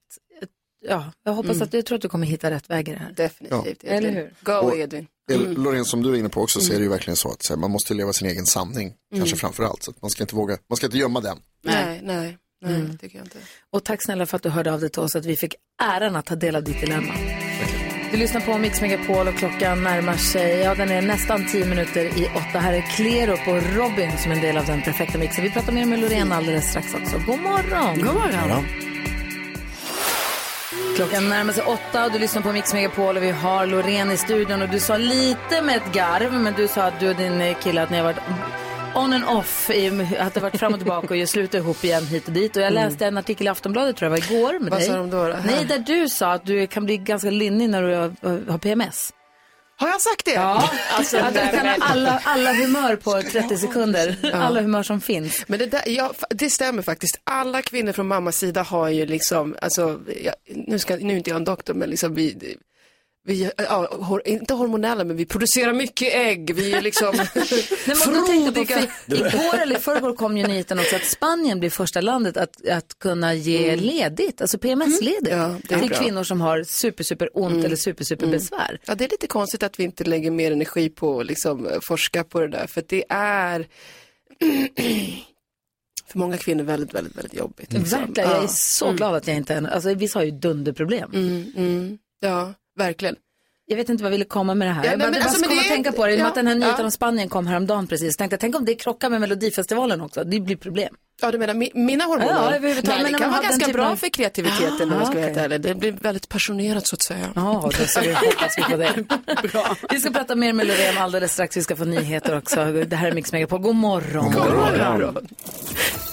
ja, 0.89 1.11
jag 1.25 1.33
hoppas 1.33 1.51
Mm. 1.55 1.63
att, 1.67 1.73
jag 1.73 1.85
tror 1.85 1.95
att 1.95 2.01
du 2.01 2.09
kommer 2.09 2.27
hitta 2.27 2.51
rätt 2.51 2.69
väg 2.69 2.89
i 2.89 2.91
det 2.91 2.97
här. 2.99 3.11
Definitivt. 3.11 3.83
Eller 3.83 3.95
Edvin. 4.07 4.13
hur? 4.13 4.33
Go 4.43 4.51
Och- 4.53 4.77
Edvin. 4.77 5.07
El- 5.31 5.53
Loreen, 5.63 5.85
som 5.85 6.03
du 6.03 6.09
är 6.13 6.15
inne 6.19 6.29
på 6.29 6.41
också, 6.41 6.59
så 6.59 6.65
är 6.67 6.75
det 6.75 6.79
ju 6.79 6.85
Mm. 6.85 6.91
verkligen 6.97 7.17
så 7.17 7.29
att 7.31 7.43
så 7.43 7.53
här, 7.53 7.59
man 7.59 7.71
måste 7.71 7.93
leva 7.93 8.13
sin 8.13 8.27
egen 8.27 8.45
sanning, 8.45 8.93
kanske 9.15 9.29
Mm. 9.33 9.37
framför 9.39 9.63
allt. 9.63 9.83
Så 9.83 9.91
att 9.91 10.01
man 10.01 10.11
ska 10.11 10.23
inte 10.23 10.35
våga, 10.35 10.57
man 10.69 10.77
ska 10.77 10.85
inte 10.85 10.97
gömma 10.97 11.21
den. 11.21 11.37
Nej, 11.63 12.01
nej, 12.03 12.37
nej, 12.65 12.75
Mm. 12.75 12.97
tycker 12.97 13.17
jag 13.17 13.25
inte. 13.25 13.37
Och 13.73 13.83
tack 13.83 14.03
snälla 14.05 14.25
för 14.25 14.35
att 14.37 14.43
du 14.43 14.49
hörde 14.49 14.73
av 14.73 14.79
dig 14.79 14.89
till 14.89 15.01
oss, 15.01 15.15
att 15.15 15.25
vi 15.25 15.35
fick 15.35 15.55
äran 15.83 16.15
att 16.15 16.25
ta 16.25 16.35
del 16.35 16.55
av 16.55 16.63
ditt 16.63 16.81
dilemma. 16.81 17.13
Du 18.11 18.17
lyssnar 18.17 18.41
på 18.41 18.57
Mix 18.57 18.81
Megapol 18.81 19.27
och 19.27 19.35
klockan 19.35 19.83
närmar 19.83 20.17
sig, 20.17 20.57
ja 20.59 20.75
den 20.75 20.89
är 20.89 21.01
nästan 21.01 21.47
tio 21.51 21.65
minuter 21.65 22.05
i 22.05 22.25
åtta. 22.35 22.59
Här 22.59 22.73
är 22.73 22.81
Clero 22.81 23.37
på 23.45 23.51
Robin 23.51 24.11
som 24.17 24.31
en 24.31 24.41
del 24.41 24.57
av 24.57 24.65
den 24.65 24.81
perfekta 24.81 25.17
mixen. 25.17 25.43
Vi 25.43 25.51
pratar 25.51 25.71
mer 25.73 25.85
med 25.85 25.99
Loreen 25.99 26.31
alldeles 26.31 26.69
strax 26.69 26.93
också. 26.93 27.17
God 27.27 27.39
morgon! 27.39 27.97
God 27.97 28.13
morgon. 28.13 28.65
Klockan 30.95 31.29
närmar 31.29 31.53
sig 31.53 31.63
åtta 31.63 32.05
och 32.05 32.11
du 32.11 32.19
lyssnar 32.19 32.41
på 32.41 32.51
Mix 32.51 32.73
Megapol 32.73 33.17
och 33.17 33.23
vi 33.23 33.31
har 33.31 33.65
Loreen 33.65 34.11
i 34.11 34.17
studion 34.17 34.61
och 34.61 34.69
du 34.69 34.79
sa 34.79 34.97
lite 34.97 35.61
med 35.61 35.75
ett 35.77 35.93
garv, 35.93 36.33
men 36.33 36.53
du 36.53 36.67
sa 36.67 36.81
att 36.83 36.99
du 36.99 37.09
och 37.09 37.15
din 37.15 37.41
eh, 37.41 37.57
kille 37.57 37.81
att 37.83 37.89
ni 37.89 37.97
har 37.97 38.03
varit 38.03 38.17
on 38.95 39.13
and 39.13 39.23
off, 39.25 39.69
att 40.19 40.33
det 40.33 40.39
varit 40.39 40.59
fram 40.59 40.73
och 40.73 40.79
tillbaka 40.79 41.07
och 41.07 41.15
ju 41.15 41.27
slutar 41.27 41.57
ihop 41.57 41.83
igen 41.83 42.05
hit 42.05 42.27
och 42.27 42.33
dit. 42.33 42.55
Och 42.55 42.61
jag 42.61 42.73
läste 42.73 43.05
en 43.05 43.17
artikel 43.17 43.47
i 43.47 43.49
Aftonbladet 43.49 43.95
tror 43.97 44.11
jag 44.11 44.17
var 44.19 44.31
igår 44.35 44.59
med 44.59 44.71
Vad 44.71 44.79
dig. 44.79 44.87
sa 44.87 44.97
de 44.97 45.09
då? 45.09 45.35
Nej, 45.45 45.65
där 45.65 45.79
du 45.79 46.09
sa 46.09 46.31
att 46.33 46.45
du 46.45 46.67
kan 46.67 46.85
bli 46.85 46.97
ganska 46.97 47.29
lynnig 47.29 47.69
när 47.69 47.81
du 47.83 47.95
har 48.51 48.57
PMS. 48.57 49.13
Har 49.81 49.87
jag 49.87 50.01
sagt 50.01 50.25
det? 50.25 50.31
Ja, 50.33 50.69
Alltså, 50.91 51.17
att 51.17 51.33
du 51.33 51.39
kan 51.39 51.67
ha 51.67 51.75
alla, 51.79 52.21
alla 52.23 52.53
humör 52.53 52.95
på 52.95 53.21
30 53.21 53.57
sekunder. 53.57 54.17
Alla 54.33 54.61
humör 54.61 54.83
som 54.83 55.01
finns. 55.01 55.43
Men 55.47 55.59
det, 55.59 55.65
där, 55.65 55.81
ja, 55.85 56.13
det 56.29 56.49
stämmer 56.49 56.81
faktiskt. 56.81 57.19
Alla 57.23 57.61
kvinnor 57.61 57.91
från 57.91 58.07
mammas 58.07 58.37
sida 58.37 58.61
har 58.61 58.89
ju 58.89 59.05
liksom, 59.05 59.55
alltså, 59.61 59.99
ja, 60.23 60.33
nu, 60.67 60.79
ska, 60.79 60.95
nu 60.95 61.13
är 61.13 61.17
inte 61.17 61.29
jag 61.29 61.37
en 61.37 61.43
doktor, 61.43 61.73
men 61.73 61.89
liksom 61.89 62.13
vi, 62.13 62.57
vi 63.23 63.51
ja, 63.57 63.87
hor, 64.01 64.21
inte 64.27 64.53
hormonella, 64.53 65.03
men 65.03 65.17
vi 65.17 65.25
producerar 65.25 65.73
mycket 65.73 66.13
ägg. 66.13 66.55
Vi 66.55 66.73
är 66.73 66.81
liksom 66.81 67.15
Nej, 67.17 67.25
på, 67.87 67.95
frodiga. 67.95 68.65
för 68.65 69.15
igår 69.15 69.57
eller 69.61 69.75
i 69.77 69.79
förrgår 69.79 70.15
kom 70.15 70.37
ju 70.37 70.47
nyheten 70.47 70.79
också 70.79 70.95
att 70.95 71.05
Spanien 71.05 71.59
blir 71.59 71.69
första 71.69 72.01
landet 72.01 72.37
att, 72.37 72.67
att 72.67 72.99
kunna 72.99 73.33
ge 73.33 73.75
ledigt, 73.75 74.41
alltså 74.41 74.57
PMS-ledigt, 74.57 75.33
Mm. 75.33 75.61
Ja, 75.69 75.79
till 75.79 75.89
kvinnor 75.89 76.23
som 76.23 76.41
har 76.41 76.63
super, 76.63 77.03
super 77.03 77.29
ont 77.33 77.53
Mm. 77.53 77.65
eller 77.65 77.75
super, 77.75 78.03
super 78.03 78.27
besvär. 78.27 78.79
Ja, 78.85 78.95
det 78.95 79.05
är 79.05 79.09
lite 79.09 79.27
konstigt 79.27 79.63
att 79.63 79.79
vi 79.79 79.83
inte 79.83 80.03
lägger 80.03 80.31
mer 80.31 80.51
energi 80.51 80.89
på 80.89 81.19
att 81.19 81.25
liksom, 81.25 81.67
eh, 81.67 81.79
forska 81.81 82.23
på 82.23 82.39
det 82.39 82.47
där, 82.47 82.67
för 82.67 82.83
det 82.87 83.03
är 83.09 83.67
för 86.07 86.19
många 86.19 86.37
kvinnor 86.37 86.63
väldigt, 86.63 86.93
väldigt, 86.93 87.17
väldigt 87.17 87.33
jobbigt. 87.33 87.73
liksom. 87.73 87.99
Verkligen, 87.99 88.29
jag 88.29 88.43
är 88.43 88.47
så 88.47 88.85
Mm. 88.85 88.97
glad 88.97 89.15
att 89.15 89.27
jag 89.27 89.37
inte 89.37 89.53
är 89.53 89.67
alltså 89.67 89.93
vissa 89.93 90.19
har 90.19 90.23
ju 90.23 90.31
dunderproblem. 90.31 91.11
Mm, 91.13 91.51
mm. 91.57 91.97
Ja, 92.19 92.53
verkligen. 92.77 93.15
Jag 93.65 93.77
vet 93.77 93.89
inte 93.89 94.03
vad 94.03 94.07
jag 94.11 94.17
ville 94.17 94.25
komma 94.25 94.55
med 94.55 94.67
det 94.67 94.71
här. 94.73 94.83
Ja, 94.85 94.91
jag 94.91 94.97
nej, 94.99 95.05
bara, 95.07 95.11
men 95.11 95.13
det 95.13 95.19
bara 95.19 95.29
alltså, 95.29 95.43
kom 95.43 95.49
men 95.49 95.57
att 95.59 95.63
det 95.63 95.69
är- 95.69 95.75
tänka 95.75 95.91
på 95.91 96.05
det, 96.07 96.15
ja, 96.15 96.27
att 96.27 96.35
den 96.35 96.47
här 96.47 96.55
nyheten 96.55 96.75
ja. 96.79 96.85
om 96.85 96.91
Spanien 96.91 97.29
kom 97.29 97.47
häromdagen 97.47 97.87
precis. 97.87 98.17
Tänkte 98.17 98.37
tänk 98.37 98.55
om 98.55 98.65
det 98.65 98.75
krockar 98.75 99.09
med 99.09 99.21
Melodifestivalen 99.21 100.01
också, 100.01 100.23
det 100.23 100.39
blir 100.39 100.55
problem. 100.55 100.95
Ja, 101.21 101.31
du 101.31 101.37
menar 101.37 101.53
mi- 101.53 101.71
mina 101.73 102.03
hormoner? 102.03 102.27
Ja, 102.33 102.49
Nej, 102.49 102.59
men 102.59 102.75
det 102.75 102.81
kan 102.81 103.19
man 103.21 103.31
vara 103.31 103.41
ganska 103.41 103.65
typ 103.65 103.73
bra 103.73 103.85
av- 103.89 103.95
för 103.95 104.09
kreativiteten 104.09 104.81
om 104.81 104.91
Aha, 104.91 104.99
jag 104.99 105.07
ska 105.07 105.19
helt 105.19 105.31
okej. 105.31 105.43
ärlig. 105.43 105.61
Det 105.61 105.75
blir 105.75 105.91
väldigt 105.91 106.29
passionerat 106.29 106.87
så 106.87 106.95
att 106.95 107.01
säga. 107.01 107.29
Ja, 107.35 107.69
då 107.77 107.85
så 107.85 108.01
vi 108.01 108.13
hoppas 108.13 108.57
vi 108.57 108.63
på 108.63 108.77
det. 108.77 108.93
Vi 109.89 109.99
ska 109.99 110.11
prata 110.11 110.35
mer 110.35 110.53
med 110.53 110.67
Loreen 110.67 110.97
alldeles 110.97 111.33
strax. 111.33 111.57
Vi 111.57 111.61
ska 111.63 111.75
få 111.75 111.85
nyheter 111.85 112.37
också. 112.37 112.65
Det 112.87 112.95
här 112.95 113.07
är 113.07 113.11
Mix 113.11 113.31
Megapol. 113.31 113.59
God 113.61 113.75
morgon. 113.75 114.31
God 114.31 114.53
morgon. 114.53 115.13
det. 115.13 116.10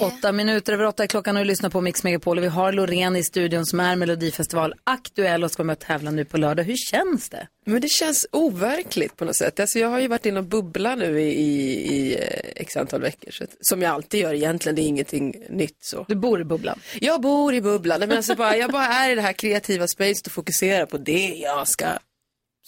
Åtta 0.00 0.32
minuter 0.32 0.72
över 0.72 0.86
åtta 0.86 1.02
är 1.02 1.06
klockan 1.06 1.36
och 1.36 1.42
du 1.42 1.48
lyssnar 1.48 1.70
på 1.70 1.80
Mix 1.80 2.04
Megapol 2.04 2.38
och 2.38 2.44
vi 2.44 2.48
har 2.48 2.72
Loreen 2.72 3.16
i 3.16 3.24
studion 3.24 3.66
som 3.66 3.80
är 3.80 3.96
Melodifestival 3.96 4.74
aktuell 4.84 5.44
och 5.44 5.50
ska 5.50 5.62
vara 5.62 5.66
med 5.66 5.72
och 5.72 5.78
tävla 5.78 6.10
nu 6.10 6.24
på 6.24 6.38
lördag. 6.38 6.64
Hur 6.64 6.76
känns 6.76 7.28
det? 7.28 7.46
Men 7.66 7.80
det 7.80 7.88
känns 7.88 8.26
overkligt 8.32 9.16
på 9.16 9.24
något 9.24 9.36
sätt. 9.36 9.60
Alltså 9.60 9.78
jag 9.78 9.88
har 9.88 10.00
ju 10.00 10.08
varit 10.08 10.26
inne 10.26 10.38
och 10.38 10.46
bubbla 10.46 10.94
nu 10.94 11.20
i, 11.20 11.32
i, 11.32 11.96
i 11.96 12.14
eh, 12.14 12.62
x 12.62 12.76
antal 12.76 13.00
veckor. 13.00 13.30
Så 13.30 13.44
att, 13.44 13.50
som 13.60 13.82
jag 13.82 13.92
alltid 13.92 14.20
gör 14.20 14.34
egentligen, 14.34 14.76
det 14.76 14.82
är 14.82 14.86
ingenting 14.86 15.34
nytt 15.50 15.76
så. 15.80 16.04
Du 16.08 16.14
bor 16.14 16.40
i 16.40 16.44
bubblan? 16.44 16.80
Jag 17.00 17.20
bor 17.20 17.54
i 17.54 17.60
bubblan. 17.60 18.00
Men 18.00 18.12
alltså 18.12 18.34
bara, 18.34 18.56
jag 18.56 18.70
bara 18.72 18.86
är 18.86 19.12
i 19.12 19.14
det 19.14 19.22
här 19.22 19.32
kreativa 19.32 19.86
spacet 19.86 20.26
och 20.26 20.32
fokuserar 20.32 20.86
på 20.86 20.98
det 20.98 21.26
jag 21.42 21.68
ska, 21.68 21.86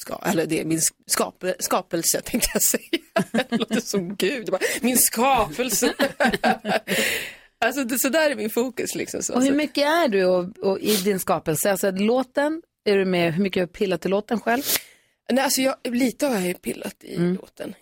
ska 0.00 0.20
eller 0.24 0.46
det 0.46 0.60
är 0.60 0.64
min 0.64 0.80
skape, 1.06 1.54
skapelse 1.58 2.20
tänkte 2.24 2.48
jag 2.52 2.62
säga. 2.62 2.82
Det 3.32 3.56
låter 3.56 3.80
som 3.80 4.16
Gud. 4.16 4.50
Bara, 4.50 4.60
min 4.80 4.98
skapelse. 4.98 5.94
alltså 7.60 7.84
det, 7.84 7.98
så 7.98 8.08
där 8.08 8.30
är 8.30 8.36
min 8.36 8.50
fokus 8.50 8.94
liksom. 8.94 9.22
Så. 9.22 9.34
Och 9.34 9.42
hur 9.42 9.52
mycket 9.54 9.84
är 9.84 10.08
du 10.08 10.24
och, 10.24 10.58
och 10.58 10.80
i 10.80 10.96
din 10.96 11.20
skapelse? 11.20 11.70
Alltså 11.70 11.90
låten, 11.90 12.62
är 12.84 12.96
du 12.96 13.04
med, 13.04 13.34
hur 13.34 13.42
mycket 13.42 13.60
har 13.60 13.66
du 13.66 13.72
pillat 13.72 14.06
i 14.06 14.08
låten 14.08 14.40
själv? 14.40 14.62
Nej, 15.30 15.44
alltså 15.44 15.60
jag, 15.60 15.76
lite 15.84 16.26
har 16.26 16.34
jag 16.34 16.46
ju 16.46 16.54
pillat 16.54 17.04
i 17.04 17.16
Mm. 17.16 17.34
låten. 17.34 17.74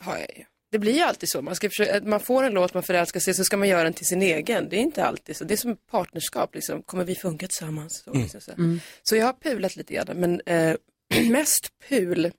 Har 0.00 0.16
jag 0.16 0.36
ju. 0.36 0.44
Det 0.70 0.78
blir 0.78 0.92
ju 0.92 1.00
alltid 1.00 1.28
så. 1.28 1.42
Man, 1.42 1.56
ska 1.56 1.68
försöka, 1.68 2.06
man 2.06 2.20
får 2.20 2.42
en 2.42 2.52
låt, 2.52 2.74
man 2.74 2.82
förälskar 2.82 3.20
sig, 3.20 3.34
så 3.34 3.44
ska 3.44 3.56
man 3.56 3.68
göra 3.68 3.82
den 3.84 3.92
till 3.92 4.06
sin 4.06 4.22
egen. 4.22 4.68
Det 4.68 4.76
är 4.76 4.80
inte 4.80 5.04
alltid 5.04 5.36
så. 5.36 5.44
Det 5.44 5.54
är 5.54 5.56
som 5.56 5.76
partnerskap, 5.90 6.54
liksom. 6.54 6.82
kommer 6.82 7.04
vi 7.04 7.14
funka 7.14 7.46
tillsammans? 7.46 8.02
Så, 8.04 8.12
liksom, 8.12 8.40
så. 8.40 8.52
Mm. 8.52 8.80
så 9.02 9.16
jag 9.16 9.26
har 9.26 9.32
pulat 9.32 9.76
lite 9.76 9.94
grann, 9.94 10.06
men 10.16 10.40
eh, 10.46 10.76
mest 11.30 11.72
pul 11.88 12.32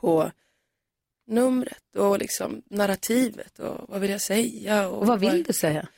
på 0.00 0.30
numret 1.26 1.96
och 1.96 2.18
liksom 2.18 2.62
narrativet 2.70 3.58
och 3.58 3.88
vad 3.88 4.00
vill 4.00 4.10
jag 4.10 4.20
säga? 4.20 4.88
Och, 4.88 5.00
Och 5.00 5.06
vad 5.06 5.20
vill 5.20 5.42
du 5.42 5.52
säga? 5.52 5.88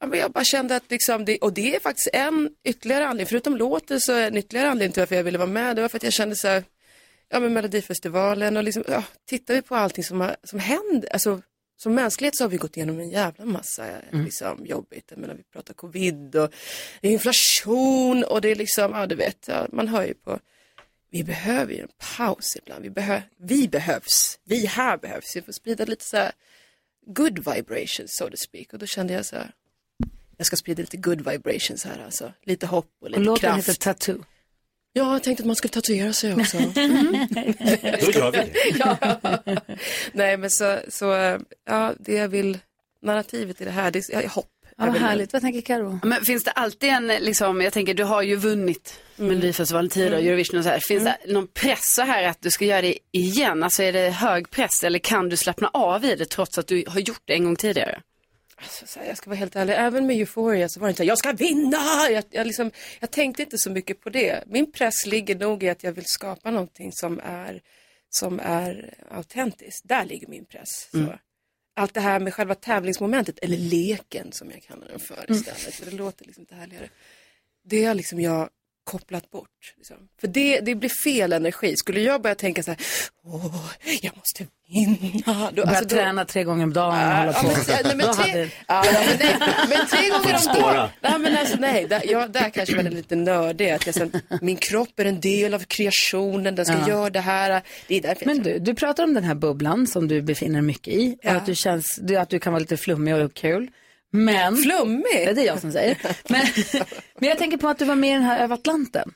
Ja, 0.00 0.06
men 0.06 0.18
jag 0.18 0.32
bara 0.32 0.44
kände 0.44 0.76
att 0.76 0.90
liksom 0.90 1.24
det, 1.24 1.38
och 1.38 1.52
det 1.52 1.76
är 1.76 1.80
faktiskt 1.80 2.08
en 2.12 2.50
ytterligare 2.64 3.06
anledning, 3.06 3.26
förutom 3.26 3.56
låten 3.56 4.00
så 4.00 4.12
är 4.12 4.26
en 4.26 4.36
ytterligare 4.36 4.70
anledning 4.70 4.92
till 4.92 5.00
varför 5.00 5.16
jag 5.16 5.24
ville 5.24 5.38
vara 5.38 5.48
med, 5.48 5.76
det 5.76 5.82
var 5.82 5.88
för 5.88 5.96
att 5.96 6.02
jag 6.02 6.12
kände 6.12 6.36
så 6.36 6.48
här, 6.48 6.64
ja 7.28 7.40
men 7.40 7.52
Melodifestivalen 7.52 8.56
och 8.56 8.64
liksom, 8.64 8.84
ja, 8.88 9.04
tittar 9.26 9.54
vi 9.54 9.62
på 9.62 9.74
allting 9.74 10.04
som, 10.04 10.20
har, 10.20 10.36
som 10.44 10.58
händer, 10.58 11.12
alltså 11.12 11.42
som 11.76 11.94
mänsklighet 11.94 12.36
så 12.36 12.44
har 12.44 12.48
vi 12.48 12.56
gått 12.56 12.76
igenom 12.76 13.00
en 13.00 13.10
jävla 13.10 13.44
massa 13.44 13.86
liksom, 14.10 14.66
jobbigt. 14.66 15.06
Jag 15.08 15.18
menar, 15.18 15.34
vi 15.34 15.42
pratar 15.42 15.74
covid 15.74 16.36
och 16.36 16.52
inflation 17.00 18.24
och 18.24 18.40
det 18.40 18.48
är 18.50 18.54
liksom, 18.54 18.92
ja 18.92 19.06
du 19.06 19.14
vet, 19.14 19.48
ja, 19.48 19.66
man 19.72 19.88
hör 19.88 20.06
ju 20.06 20.14
på, 20.14 20.38
vi 21.12 21.24
behöver 21.24 21.72
ju 21.74 21.80
en 21.80 21.88
paus 22.16 22.56
ibland. 22.56 22.82
Vi, 22.82 22.90
behö, 22.90 23.22
vi 23.36 23.68
behövs, 23.68 24.38
vi 24.44 24.66
här 24.66 24.96
behövs. 24.98 25.36
Vi 25.36 25.42
får 25.42 25.52
sprida 25.52 25.84
lite 25.84 26.04
så 26.04 26.16
här 26.16 26.32
good 27.06 27.38
vibrations 27.38 28.16
so 28.16 28.30
to 28.30 28.36
speak. 28.36 28.72
Och 28.72 28.78
då 28.78 28.86
kände 28.86 29.12
jag 29.12 29.26
så 29.26 29.36
här, 29.36 29.50
jag 30.36 30.46
ska 30.46 30.56
sprida 30.56 30.80
lite 30.80 30.96
good 30.96 31.28
vibrations 31.30 31.84
här 31.84 32.04
alltså. 32.04 32.32
Lite 32.44 32.66
hopp 32.66 32.90
och 33.00 33.10
lite 33.10 33.20
Och 33.20 33.24
låten 33.26 33.50
kraft. 33.50 33.68
heter 33.68 33.80
Tattoo. 33.80 34.24
Ja, 34.92 35.12
jag 35.12 35.22
tänkte 35.22 35.42
att 35.42 35.46
man 35.46 35.56
skulle 35.56 35.72
tatuera 35.72 36.12
sig 36.12 36.34
också. 36.34 36.58
Då 38.00 38.10
gör 38.10 38.30
vi 38.32 38.38
det. 38.38 38.52
ja. 38.78 38.96
Nej, 40.12 40.36
men 40.36 40.50
så, 40.50 40.78
så, 40.88 41.38
ja, 41.64 41.94
det 41.98 42.14
jag 42.14 42.28
vill, 42.28 42.58
narrativet 43.02 43.60
i 43.60 43.64
det 43.64 43.70
här, 43.70 43.90
det 43.90 44.08
är 44.12 44.28
hopp. 44.28 44.51
Ja, 44.76 44.86
vad 44.86 44.96
härligt. 44.96 45.32
Vad 45.32 45.42
tänker 45.42 45.60
Karo? 45.60 46.00
Men 46.02 46.24
finns 46.24 46.44
det 46.44 46.50
alltid 46.50 46.90
en, 46.90 47.06
liksom, 47.06 47.60
jag 47.60 47.72
tänker 47.72 47.94
du 47.94 48.04
har 48.04 48.22
ju 48.22 48.36
vunnit 48.36 49.00
Melodifestivalen 49.16 49.90
tidigare, 49.90 50.14
Mm. 50.16 50.28
Eurovision 50.28 50.58
och 50.58 50.64
så 50.64 50.70
här. 50.70 50.80
Finns 50.88 51.04
det 51.04 51.16
någon 51.26 51.46
press 51.46 51.94
så 51.94 52.02
här 52.02 52.24
att 52.24 52.42
du 52.42 52.50
ska 52.50 52.64
göra 52.64 52.82
det 52.82 52.98
igen? 53.12 53.62
Alltså 53.62 53.82
är 53.82 53.92
det 53.92 54.10
hög 54.10 54.50
press 54.50 54.84
eller 54.84 54.98
kan 54.98 55.28
du 55.28 55.36
slappna 55.36 55.70
av 55.72 56.04
i 56.04 56.16
det 56.16 56.24
trots 56.26 56.58
att 56.58 56.66
du 56.66 56.84
har 56.88 57.00
gjort 57.00 57.22
det 57.24 57.32
en 57.32 57.44
gång 57.44 57.56
tidigare? 57.56 58.00
Alltså, 58.56 58.86
så 58.86 59.00
här, 59.00 59.06
jag 59.06 59.16
ska 59.16 59.30
vara 59.30 59.38
helt 59.38 59.56
ärlig, 59.56 59.74
även 59.76 60.06
med 60.06 60.16
Euphoria 60.16 60.68
så 60.68 60.80
var 60.80 60.86
det 60.86 60.90
inte 60.90 60.96
så 60.96 61.02
här, 61.02 61.08
jag 61.08 61.18
ska 61.18 61.32
vinna! 61.32 62.10
Jag, 62.10 62.24
jag, 62.30 62.46
liksom, 62.46 62.70
jag 63.00 63.10
tänkte 63.10 63.42
inte 63.42 63.58
så 63.58 63.70
mycket 63.70 64.00
på 64.00 64.10
det. 64.10 64.44
Min 64.46 64.72
press 64.72 65.06
ligger 65.06 65.34
nog 65.34 65.62
i 65.62 65.68
att 65.68 65.84
jag 65.84 65.92
vill 65.92 66.04
skapa 66.06 66.50
någonting 66.50 66.92
som 66.92 67.20
är, 67.24 67.60
som 68.10 68.40
är 68.40 68.94
autentiskt. 69.10 69.88
Där 69.88 70.04
ligger 70.04 70.28
min 70.28 70.44
press. 70.44 70.88
Så. 70.90 70.98
Mm. 70.98 71.10
Allt 71.74 71.94
det 71.94 72.00
här 72.00 72.20
med 72.20 72.34
själva 72.34 72.54
tävlingsmomentet, 72.54 73.38
eller 73.38 73.56
leken 73.56 74.32
som 74.32 74.50
jag 74.50 74.62
kallar 74.62 74.88
den 74.88 75.00
för 75.00 75.24
Mm. 75.28 75.40
istället, 75.40 75.74
för 75.74 75.90
det 75.90 75.96
låter 75.96 76.24
liksom 76.24 76.40
inte 76.40 76.54
härligare. 76.54 76.88
Det 77.64 77.84
har 77.84 77.94
liksom 77.94 78.20
jag 78.20 78.50
kopplat 78.84 79.30
bort. 79.30 79.48
Liksom. 79.76 79.96
För 80.20 80.28
det, 80.28 80.60
det 80.60 80.74
blir 80.74 80.90
fel 81.04 81.32
energi. 81.32 81.76
Skulle 81.76 82.00
jag 82.00 82.22
börja 82.22 82.34
tänka 82.34 82.62
så 82.62 82.70
här, 82.70 82.80
åh, 83.24 83.64
jag 84.02 84.12
måste 84.16 84.46
vinna. 84.68 85.50
Då, 85.50 85.62
Börja 85.64 85.68
alltså, 85.68 85.84
då- 85.84 85.88
träna 85.96 86.24
tre 86.24 86.44
gånger 86.44 86.64
om 86.64 86.72
dagen 86.72 86.94
och 86.94 87.02
Ja, 87.04 87.14
hålla 87.16 87.32
på. 87.32 87.46
men, 87.46 87.56
nej, 87.84 87.96
men, 87.96 87.98
Då 88.06 88.14
tre, 88.14 88.30
hade- 88.30 88.40
ja, 88.68 88.84
ja, 88.86 88.92
men, 89.06 89.18
nej, 89.18 89.36
men 89.68 89.86
tre 89.86 90.08
gånger 90.08 90.34
om 90.48 90.60
dagen. 90.62 90.88
Nej, 91.00 91.18
men 91.18 91.36
alltså, 91.36 91.56
nej, 91.58 91.86
där, 91.88 92.02
ja, 92.04 92.28
där 92.28 92.50
kanske 92.50 92.76
man 92.76 92.86
är 92.86 92.90
lite 92.90 93.16
nördig. 93.16 93.70
Att 93.70 93.86
jag 93.86 93.94
sen, 93.94 94.12
min 94.40 94.56
kropp 94.56 95.00
är 95.00 95.04
en 95.04 95.20
del 95.20 95.54
av 95.54 95.58
kreationen, 95.64 96.54
den 96.54 96.66
ska 96.66 96.74
Ja. 96.78 96.88
göra 96.88 97.10
det 97.10 97.20
här. 97.20 97.62
Det 97.88 97.96
är 97.96 98.02
därför 98.02 98.26
Men 98.26 98.42
du, 98.42 98.58
du 98.58 98.74
pratar 98.74 99.04
om 99.04 99.14
den 99.14 99.24
här 99.24 99.34
bubblan 99.34 99.86
som 99.86 100.08
du 100.08 100.22
befinner 100.22 100.54
dig 100.54 100.62
mycket 100.62 100.94
i. 100.94 101.16
Ja. 101.22 101.30
Och 101.30 101.36
att 101.36 101.46
du, 101.46 101.54
känns, 101.54 101.98
du- 102.02 102.16
att 102.16 102.30
du 102.30 102.38
kan 102.38 102.52
vara 102.52 102.60
lite 102.60 102.76
flummig 102.76 103.14
och 103.14 103.34
kul. 103.34 103.70
Men... 104.12 104.56
Flummig? 104.56 105.24
Ja, 105.26 105.32
det 105.32 105.40
är 105.42 105.46
jag 105.46 105.60
som 105.60 105.72
säger. 105.72 105.98
Men, 106.28 106.46
men 107.18 107.28
jag 107.28 107.38
tänker 107.38 107.56
på 107.56 107.68
att 107.68 107.78
du 107.78 107.84
var 107.84 107.94
med 107.94 108.10
i 108.10 108.12
den 108.12 108.22
här 108.22 108.44
över 108.44 108.54
Atlanten. 108.54 109.14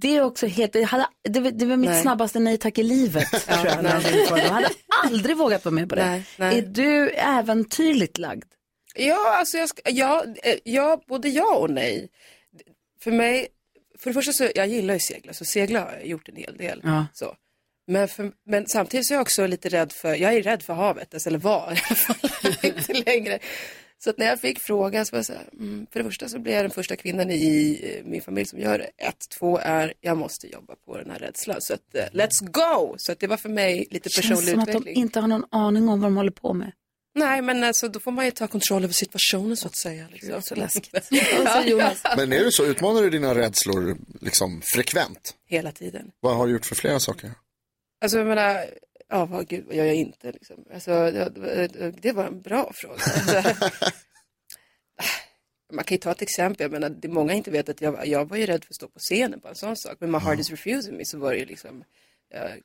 Det 0.00 0.16
är 0.16 0.22
också 0.22 0.46
helt, 0.46 0.72
det, 0.72 0.82
hade, 0.82 1.06
det, 1.28 1.40
var- 1.40 1.50
det 1.50 1.66
var 1.66 1.76
mitt 1.76 1.86
Mm. 1.86 1.92
Nej. 1.92 2.02
snabbaste 2.02 2.38
nej 2.38 2.58
tack 2.58 2.78
i 2.78 2.82
livet. 2.82 3.28
Ja, 3.32 3.38
tror 3.56 3.66
jag, 3.66 3.82
nej. 3.82 4.26
jag 4.28 4.48
hade 4.50 4.68
aldrig 5.04 5.36
vågat 5.36 5.64
vara 5.64 5.74
med 5.74 5.88
på 5.88 5.94
det. 5.94 6.06
Nej, 6.06 6.24
nej. 6.36 6.58
Är 6.58 6.62
du 6.62 7.10
äventyrligt 7.10 8.18
lagd? 8.18 8.44
Ja, 8.94 9.36
alltså 9.38 9.56
jag, 9.58 9.68
ja, 9.84 10.24
eh, 10.42 10.54
ja, 10.64 11.02
både 11.08 11.28
ja 11.28 11.54
och 11.56 11.70
nej. 11.70 12.08
För 13.02 13.10
mig, 13.10 13.46
för 13.98 14.10
det 14.10 14.14
första 14.14 14.32
så, 14.32 14.48
jag 14.54 14.66
gillar 14.68 14.94
ju 14.94 15.00
segla, 15.00 15.32
så 15.32 15.44
segla 15.44 15.80
har 15.80 15.92
jag 15.92 16.06
gjort 16.06 16.28
en 16.28 16.36
hel 16.36 16.56
del. 16.56 16.80
Ja. 16.84 17.06
Så. 17.12 17.34
Men, 17.86 18.08
för, 18.08 18.32
men 18.46 18.66
samtidigt 18.66 19.06
så 19.06 19.14
är 19.14 19.16
jag 19.16 19.22
också 19.22 19.46
lite 19.46 19.68
rädd 19.68 19.92
för, 19.92 20.14
jag 20.14 20.34
är 20.34 20.42
rädd 20.42 20.62
för 20.62 20.74
havet, 20.74 21.14
alltså, 21.14 21.28
eller 21.28 21.38
var 21.38 21.62
i 21.72 21.80
alla 21.88 21.96
fall, 21.96 22.30
inte 22.62 22.92
längre. 22.92 23.38
Så 24.04 24.10
att 24.10 24.18
när 24.18 24.26
jag 24.26 24.40
fick 24.40 24.58
frågan 24.58 25.06
så 25.06 25.12
var 25.12 25.18
jag 25.18 25.26
så 25.26 25.32
här, 25.32 25.48
mm, 25.52 25.86
för 25.92 25.98
det 26.00 26.04
första 26.04 26.28
så 26.28 26.38
blev 26.38 26.54
jag 26.54 26.64
den 26.64 26.70
första 26.70 26.96
kvinnan 26.96 27.30
i 27.30 27.80
eh, 27.82 28.10
min 28.10 28.22
familj 28.22 28.46
som 28.46 28.58
gör 28.58 28.78
det. 28.78 28.90
Ett, 28.96 29.28
två 29.38 29.58
är, 29.58 29.94
jag 30.00 30.16
måste 30.16 30.46
jobba 30.46 30.74
på 30.86 30.98
den 30.98 31.10
här 31.10 31.18
rädslan. 31.18 31.56
Så 31.60 31.74
att, 31.74 31.94
eh, 31.94 32.04
let's 32.12 32.50
go! 32.50 32.94
Så 32.98 33.12
att 33.12 33.18
det 33.20 33.26
var 33.26 33.36
för 33.36 33.48
mig 33.48 33.86
lite 33.90 34.10
Känns 34.10 34.28
personlig 34.28 34.50
som 34.50 34.60
att 34.60 34.66
de 34.66 34.72
utveckling. 34.72 34.96
inte 34.96 35.20
har 35.20 35.28
någon 35.28 35.44
aning 35.50 35.88
om 35.88 36.00
vad 36.00 36.10
de 36.10 36.16
håller 36.16 36.30
på 36.30 36.54
med. 36.54 36.72
Nej, 37.14 37.42
men 37.42 37.64
alltså, 37.64 37.88
då 37.88 38.00
får 38.00 38.10
man 38.10 38.24
ju 38.24 38.30
ta 38.30 38.46
kontroll 38.46 38.84
över 38.84 38.94
situationen 38.94 39.56
så 39.56 39.66
att 39.66 39.76
säga. 39.76 40.06
Liksom. 40.12 40.42
så 40.42 40.54
läskigt. 40.54 41.08
Jonas. 41.66 42.02
Men 42.16 42.32
är 42.32 42.44
det 42.44 42.52
så, 42.52 42.64
utmanar 42.64 43.02
du 43.02 43.10
dina 43.10 43.34
rädslor 43.34 43.96
liksom 44.20 44.62
frekvent? 44.64 45.34
Hela 45.46 45.72
tiden. 45.72 46.10
Vad 46.20 46.36
har 46.36 46.46
du 46.46 46.52
gjort 46.52 46.66
för 46.66 46.74
flera 46.74 47.00
saker? 47.00 47.30
Alltså 48.02 48.18
jag 48.18 48.26
menar, 48.26 48.66
ja 49.12 49.24
vad 49.24 49.48
gud 49.48 49.64
vad 49.66 49.76
gör 49.76 49.84
jag 49.84 49.94
inte 49.94 50.32
liksom? 50.32 50.64
Alltså, 50.74 51.10
det, 52.02 52.12
var 52.12 52.24
en 52.24 52.42
bra 52.42 52.72
fråga. 52.74 52.94
Alltså, 53.06 53.70
man 55.72 55.84
kan 55.84 55.94
ju 55.94 55.98
ta 55.98 56.10
ett 56.10 56.22
exempel, 56.22 56.64
jag 56.64 56.72
menar, 56.72 56.88
det 56.88 57.08
många 57.08 57.32
inte 57.32 57.50
vet 57.50 57.68
att 57.68 57.80
jag, 57.80 58.06
jag 58.06 58.28
var 58.28 58.36
ju 58.36 58.46
rädd 58.46 58.64
för 58.64 58.70
att 58.70 58.76
stå 58.76 58.88
på 58.88 58.98
scenen 58.98 59.40
på 59.40 59.48
en 59.48 59.54
sån 59.54 59.76
sak. 59.76 59.96
Men 60.00 60.10
My 60.10 60.18
Heart 60.18 60.38
Is 60.38 60.50
Refusing 60.50 60.96
Me 60.96 61.04
så 61.04 61.18
var 61.18 61.32
det 61.32 61.38
ju 61.38 61.44
liksom, 61.44 61.84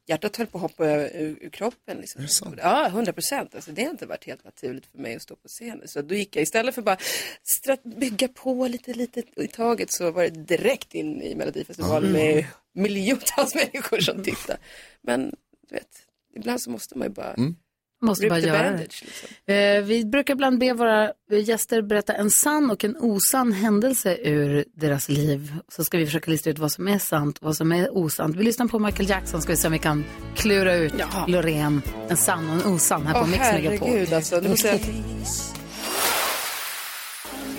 hjärtat 0.06 0.38
höll 0.38 0.48
på 0.48 0.58
att 0.58 0.62
hoppa 0.62 0.86
ur, 0.86 1.38
ur, 1.42 1.50
kroppen. 1.50 1.98
Liksom. 1.98 2.56
Ja, 2.58 2.90
hundra 2.90 3.14
procent. 3.14 3.56
Alltså, 3.56 3.72
det 3.72 3.84
har 3.84 3.90
inte 3.90 4.06
varit 4.06 4.26
helt 4.26 4.44
naturligt 4.44 4.86
för 4.86 4.98
mig 4.98 5.16
att 5.16 5.22
stå 5.22 5.36
på 5.36 5.48
scenen. 5.48 5.88
Så 5.88 6.02
då 6.02 6.16
gick 6.16 6.36
jag 6.36 6.44
istället 6.44 6.76
för 6.76 6.82
bara 6.82 6.98
strat- 7.44 7.98
bygga 8.00 8.28
på 8.28 8.68
lite, 8.68 8.94
lite 8.94 9.24
i 9.36 9.48
taget 9.48 9.92
så 9.92 10.12
var 10.12 10.24
det 10.24 10.30
direkt 10.30 10.96
in 10.96 11.22
i 11.22 11.36
Melodifestivalen 11.36 12.10
Mm. 12.16 12.36
med 12.36 12.46
miljontals 12.74 13.56
människor 13.56 14.00
som 14.00 14.24
tittade. 14.24 14.60
Men 15.02 15.36
du 15.70 15.76
vet, 15.76 16.07
ibland 16.38 16.62
så 16.62 16.70
måste 16.70 16.98
man 16.98 17.08
ju 17.08 17.14
bara 17.14 17.36
Måste 18.02 18.24
rip 18.24 18.30
bara 18.30 18.40
göra 18.40 18.64
bandage. 18.64 19.04
Liksom. 19.06 19.30
Eh, 19.46 19.82
vi 19.82 20.06
brukar 20.06 20.34
ibland 20.34 20.60
be 20.60 20.74
våra 20.74 21.12
gäster 21.32 21.82
berätta 21.82 22.14
en 22.14 22.32
sann 22.32 22.72
och 22.72 22.84
en 22.84 22.98
osann 22.98 23.52
händelse 23.52 24.18
ur 24.24 24.66
deras 24.74 25.10
liv. 25.10 25.56
Så 25.72 25.84
ska 25.84 25.98
vi 25.98 26.06
försöka 26.06 26.32
lista 26.32 26.50
ut 26.50 26.60
vad 26.60 26.72
som 26.72 26.88
är 26.88 27.00
sant 27.00 27.38
och 27.38 27.46
vad 27.46 27.58
som 27.58 27.72
är 27.72 27.98
osant. 27.98 28.36
Vi 28.36 28.44
lyssnar 28.44 28.68
på 28.68 28.80
Michael 28.80 29.10
Jackson 29.10 29.42
ska 29.42 29.52
vi 29.52 29.58
se 29.58 29.68
om 29.68 29.74
vi 29.74 29.80
kan 29.80 30.04
klura 30.36 30.76
ut 30.76 30.94
Loreen, 31.28 31.82
en 32.10 32.18
sann 32.18 32.50
och 32.50 32.66
en 32.66 32.74
osann 32.74 33.08
här 33.08 33.14
på 33.14 33.20
Åh 33.20 33.28
Mix 33.30 33.40
Megapol. 33.40 33.88
herregud 33.88 34.14
alltså. 34.14 34.40
Nu 34.40 34.50
måste 34.50 34.68
jag... 34.68 34.80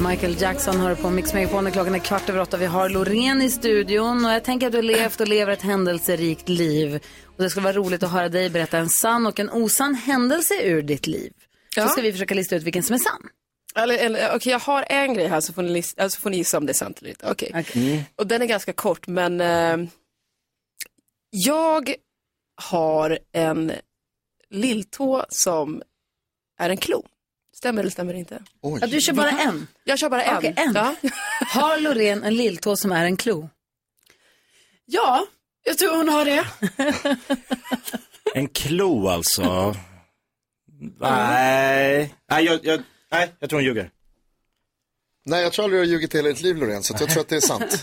Michael 0.01 0.41
Jackson 0.41 0.81
hör 0.81 0.95
på 0.95 1.11
Mix 1.11 1.35
Megapol 1.35 1.65
när 1.65 1.71
klockan 1.71 1.95
är 1.95 1.99
kvart 1.99 2.29
över 2.29 2.41
åtta. 2.41 2.57
Vi 2.57 2.67
har 2.67 2.89
Loreen 2.89 3.43
i 3.43 3.51
studion 3.51 4.25
och 4.25 4.31
jag 4.31 4.45
tänker 4.45 4.67
att 4.67 4.73
du 4.73 4.79
har 4.79 4.83
levt 4.83 5.21
och 5.21 5.29
lever 5.29 5.53
ett 5.53 5.63
händelserikt 5.63 6.49
liv. 6.49 6.95
Och 7.27 7.43
det 7.43 7.51
skulle 7.51 7.65
vara 7.65 7.77
roligt 7.77 8.03
att 8.03 8.11
höra 8.11 8.29
dig 8.29 8.51
berätta 8.51 8.79
en 8.79 8.89
sann 8.89 9.27
och 9.27 9.41
en 9.41 9.51
osann 9.51 9.95
händelse 9.95 10.55
ur 10.63 10.83
ditt 10.83 11.07
liv. 11.07 11.33
Så 11.75 11.81
Ja. 11.81 11.89
ska 11.89 12.03
vi 12.03 12.13
försöka 12.13 12.35
lista 12.35 12.57
ut 12.57 12.63
vilken 12.63 12.83
som 12.83 12.95
är 12.95 12.99
sann. 12.99 13.29
Eller, 13.77 13.99
eller, 13.99 14.35
okej, 14.37 14.53
jag 14.53 14.59
har 14.61 14.85
en 14.89 15.15
grej 15.15 15.27
här 15.27 15.41
så 15.41 15.53
får 15.53 15.63
ni, 15.63 15.69
list, 15.71 15.99
alltså 16.01 16.21
får 16.21 16.31
ni 16.31 16.37
gissa 16.37 16.59
om 16.59 16.67
det 16.67 16.73
är 16.73 16.75
sant 16.75 16.99
eller 16.99 17.11
inte. 17.11 17.31
Okej. 17.31 18.05
Och 18.17 18.27
den 18.27 18.43
är 18.43 18.47
ganska 18.47 18.73
kort 18.73 19.07
men 19.07 19.41
eh, 19.41 19.89
jag 21.31 21.95
har 22.63 23.19
en 23.33 23.73
lilltå 24.51 25.25
som 25.29 25.83
är 26.61 26.71
en 26.71 26.77
klo. 26.77 27.07
Stämmer 27.59 27.81
eller 27.81 27.91
stämmer 27.91 28.15
inte? 28.15 28.43
Ja, 28.81 28.87
du 28.87 29.01
kör 29.01 29.13
bara 29.13 29.31
en? 29.31 29.67
Jag 29.85 29.99
kör 29.99 30.11
bara 30.11 30.23
en. 30.23 30.37
Okej, 30.37 30.55
en. 30.57 30.75
Ja. 30.75 30.95
Har 31.47 31.79
Loreen 31.79 32.23
en 32.25 32.35
lilltå 32.35 32.77
som 32.77 32.93
är 32.93 33.05
en 33.05 33.17
klo? 33.17 33.49
Ja, 34.85 35.27
jag 35.65 35.79
tror 35.79 35.97
hon 35.97 36.09
har 36.09 36.25
det. 36.25 36.45
En 38.35 38.49
klo 38.49 39.09
alltså. 39.09 39.75
Nej, 41.01 42.15
nej 42.31 42.45
jag, 42.45 42.61
jag, 42.63 42.83
nej, 43.11 43.35
jag 43.39 43.51
tror 43.51 43.57
hon 43.59 43.65
ljuger. 43.65 43.91
Nej, 45.25 45.43
jag 45.43 45.53
tror 45.53 45.65
aldrig 45.65 45.81
du 45.81 45.87
har 45.87 45.93
ljugit 45.93 46.15
hela 46.15 46.29
ditt 46.29 46.41
liv 46.41 46.57
Loreen, 46.57 46.83
så 46.83 46.95
jag 47.01 47.11
tror 47.11 47.21
att 47.21 47.29
det 47.29 47.37
är 47.37 47.41
sant. 47.41 47.83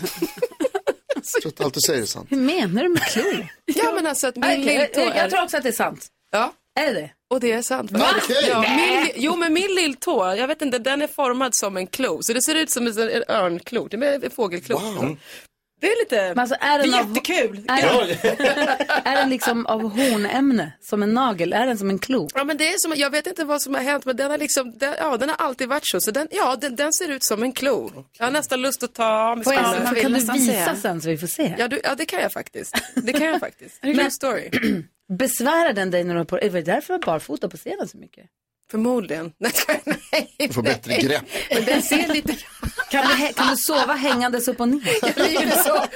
jag 1.14 1.24
tror 1.42 1.52
att 1.52 1.60
allt 1.60 1.74
du 1.74 1.80
säger 1.80 2.02
är 2.02 2.06
sant. 2.06 2.26
Hur 2.30 2.36
menar 2.36 2.82
du 2.82 2.88
med 2.88 3.02
klo? 3.02 3.22
Ja, 3.64 3.92
men 3.94 4.06
alltså 4.06 4.26
att 4.26 4.36
min 4.36 4.60
lilltå 4.60 5.00
jag, 5.00 5.08
jag 5.08 5.16
är... 5.16 5.30
tror 5.30 5.42
också 5.42 5.56
att 5.56 5.62
det 5.62 5.68
är 5.68 5.72
sant. 5.72 6.06
Ja. 6.30 6.52
Är 6.76 6.86
det 6.86 6.92
det? 7.00 7.10
Och 7.30 7.40
det 7.40 7.52
är 7.52 7.62
sant. 7.62 7.90
Va? 7.90 8.06
Ja, 8.48 8.64
min, 8.76 9.10
jo, 9.16 9.36
men 9.36 9.52
min 9.52 9.74
lilltå, 9.74 10.34
jag 10.38 10.48
vet 10.48 10.62
inte, 10.62 10.78
den 10.78 11.02
är 11.02 11.06
formad 11.06 11.54
som 11.54 11.76
en 11.76 11.86
klo. 11.86 12.22
Så 12.22 12.32
det 12.32 12.42
ser 12.42 12.54
ut 12.54 12.70
som 12.70 12.86
en 12.86 12.98
en 12.98 13.22
örnklo, 13.28 13.88
det 13.88 13.96
är 13.96 14.24
en 14.24 14.30
fågelklo. 14.30 14.80
Det 15.80 15.86
är 15.86 15.98
lite... 16.04 16.16
Men 16.28 16.38
alltså, 16.38 16.56
är 16.60 16.78
den 16.78 16.90
det 16.90 16.96
är 16.96 17.00
av- 17.00 17.08
jättekul. 17.08 17.64
Är, 17.68 19.06
är 19.08 19.16
den 19.16 19.30
liksom 19.30 19.66
av 19.66 19.80
hornämne, 19.82 20.72
som 20.80 21.02
en 21.02 21.14
nagel? 21.14 21.52
Är 21.52 21.66
den 21.66 21.78
som 21.78 21.90
en 21.90 21.98
klo? 21.98 22.28
Ja, 22.34 22.44
men 22.44 22.56
det 22.56 22.68
är 22.72 22.78
som, 22.78 22.92
jag 22.96 23.10
vet 23.10 23.26
inte 23.26 23.44
vad 23.44 23.62
som 23.62 23.74
har 23.74 23.82
hänt, 23.82 24.04
men 24.04 24.16
den 24.16 24.30
har 24.30 24.38
liksom, 24.38 24.78
den, 24.78 24.94
ja, 24.98 25.16
den 25.16 25.28
har 25.28 25.36
alltid 25.36 25.68
varit 25.68 25.86
så. 25.86 26.00
så 26.00 26.10
den, 26.10 26.28
ja, 26.30 26.56
den, 26.60 26.76
den 26.76 26.92
ser 26.92 27.08
ut 27.08 27.22
som 27.24 27.42
en 27.42 27.52
klo. 27.52 27.90
Jag 28.18 28.26
har 28.26 28.30
nästan 28.32 28.62
lust 28.62 28.82
att 28.82 28.94
ta 28.94 29.04
av 29.06 29.36
mig 29.38 29.44
skallen. 29.46 29.94
kan 29.94 30.12
du 30.12 30.18
visa 30.32 30.76
sen 30.76 31.00
så 31.02 31.08
vi 31.08 31.18
får 31.18 31.26
se? 31.26 31.54
Ja, 31.58 31.68
du, 31.68 31.80
ja, 31.84 31.94
det 31.94 32.06
kan 32.06 32.20
jag 32.20 32.32
faktiskt. 32.32 32.74
Det 32.94 33.12
kan 33.12 33.26
jag 33.26 33.40
faktiskt. 33.46 33.78
Men- 33.82 33.94
True 33.96 34.10
story. 34.10 34.50
Besvärar 35.08 35.72
den 35.72 35.90
dig 35.90 36.04
när 36.04 36.14
du 36.14 36.20
har 36.20 36.24
på 36.24 36.38
Är 36.38 36.50
det 36.50 36.62
därför 36.62 36.86
du 36.86 36.92
har 36.92 37.12
barfota 37.12 37.48
på 37.48 37.56
scenen 37.56 37.88
så 37.88 37.98
mycket? 37.98 38.26
Förmodligen. 38.70 39.32
Nej, 39.38 40.34
Du 40.38 40.48
får 40.48 40.62
bättre 40.62 40.96
grepp. 40.96 41.22
Men 41.50 41.64
den 41.64 41.82
ser 41.82 42.08
lite... 42.08 42.36
Kan 42.90 43.06
du, 43.06 43.32
kan 43.32 43.50
du 43.50 43.56
sova 43.56 43.92
hängandes 43.92 44.48
upp 44.48 44.60
och 44.60 44.68
ner? 44.68 44.88
Jag 45.02 45.18
ligger 45.28 45.50
så 45.50 45.86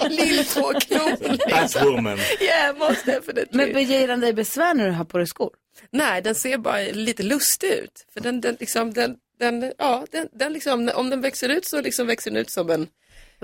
med 0.00 0.12
lilltåknon. 0.12 1.38
Batwoman. 1.50 2.18
Yeah, 2.40 2.78
most 2.78 3.06
definitely. 3.06 3.72
Men 3.72 3.84
ger 3.84 4.08
den 4.08 4.20
dig 4.20 4.32
besvär 4.32 4.74
när 4.74 4.86
du 4.86 4.92
har 4.92 5.04
på 5.04 5.18
dig 5.18 5.26
skor? 5.26 5.50
Nej, 5.90 6.22
den 6.22 6.34
ser 6.34 6.58
bara 6.58 6.78
lite 6.78 7.22
lustig 7.22 7.68
ut. 7.68 8.06
För 8.12 8.20
den, 8.20 8.40
den 8.40 8.56
liksom, 8.60 8.92
den, 8.92 9.16
den, 9.38 9.72
ja, 9.78 10.06
den, 10.10 10.28
den 10.32 10.52
liksom, 10.52 10.90
om 10.94 11.10
den 11.10 11.20
växer 11.20 11.48
ut 11.48 11.66
så 11.66 11.80
liksom 11.80 12.06
växer 12.06 12.30
den 12.30 12.40
ut 12.40 12.50
som 12.50 12.70
en... 12.70 12.88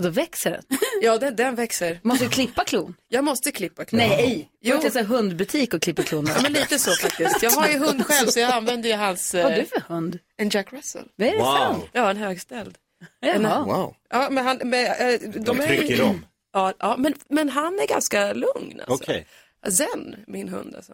Och 0.00 0.04
då 0.04 0.10
växer 0.10 0.50
den? 0.50 0.62
Ja, 1.02 1.18
den, 1.18 1.36
den 1.36 1.54
växer. 1.54 2.00
Måste 2.02 2.24
du 2.24 2.30
klippa 2.30 2.64
klon? 2.64 2.94
Jag 3.08 3.24
måste 3.24 3.52
klippa 3.52 3.84
klon. 3.84 3.98
Nej, 3.98 4.50
Jo. 4.60 4.74
jo. 4.82 4.90
till 4.90 5.00
en 5.00 5.06
hundbutik 5.06 5.74
och 5.74 5.82
klipper 5.82 6.02
klon. 6.02 6.26
Ja, 6.26 6.42
men 6.42 6.52
lite 6.52 6.78
så 6.78 6.90
faktiskt. 6.90 7.42
Jag 7.42 7.50
har 7.50 7.68
ju 7.68 7.78
hund 7.84 8.06
själv 8.06 8.26
så 8.26 8.40
jag 8.40 8.50
använder 8.52 8.88
ju 8.88 8.94
hans... 8.94 9.34
Vad 9.34 9.42
har 9.42 9.50
eh, 9.50 9.56
du 9.56 9.64
för 9.64 9.80
hund? 9.80 10.18
En 10.36 10.48
Jack 10.48 10.72
Russell. 10.72 11.04
Vad 11.16 11.28
är 11.28 11.32
det 11.32 11.38
Wow. 11.38 11.56
sant? 11.56 11.84
Ja, 11.92 12.10
en 12.10 12.16
högställd. 12.16 12.78
Jaha. 13.20 13.64
Wow. 13.64 13.94
Ja, 14.10 14.28
men 14.30 14.44
han, 14.46 14.60
men, 14.64 14.86
eh, 14.86 15.20
de, 15.20 15.60
är 15.60 15.98
dem. 15.98 16.26
Ja, 16.52 16.72
ja 16.78 16.96
men, 16.98 17.14
men 17.28 17.48
han 17.48 17.78
är 17.78 17.86
ganska 17.86 18.32
lugn 18.32 18.80
alltså. 18.86 19.04
Okej. 19.04 19.26
Zen, 19.70 20.16
min 20.26 20.48
hund 20.48 20.74
alltså. 20.76 20.92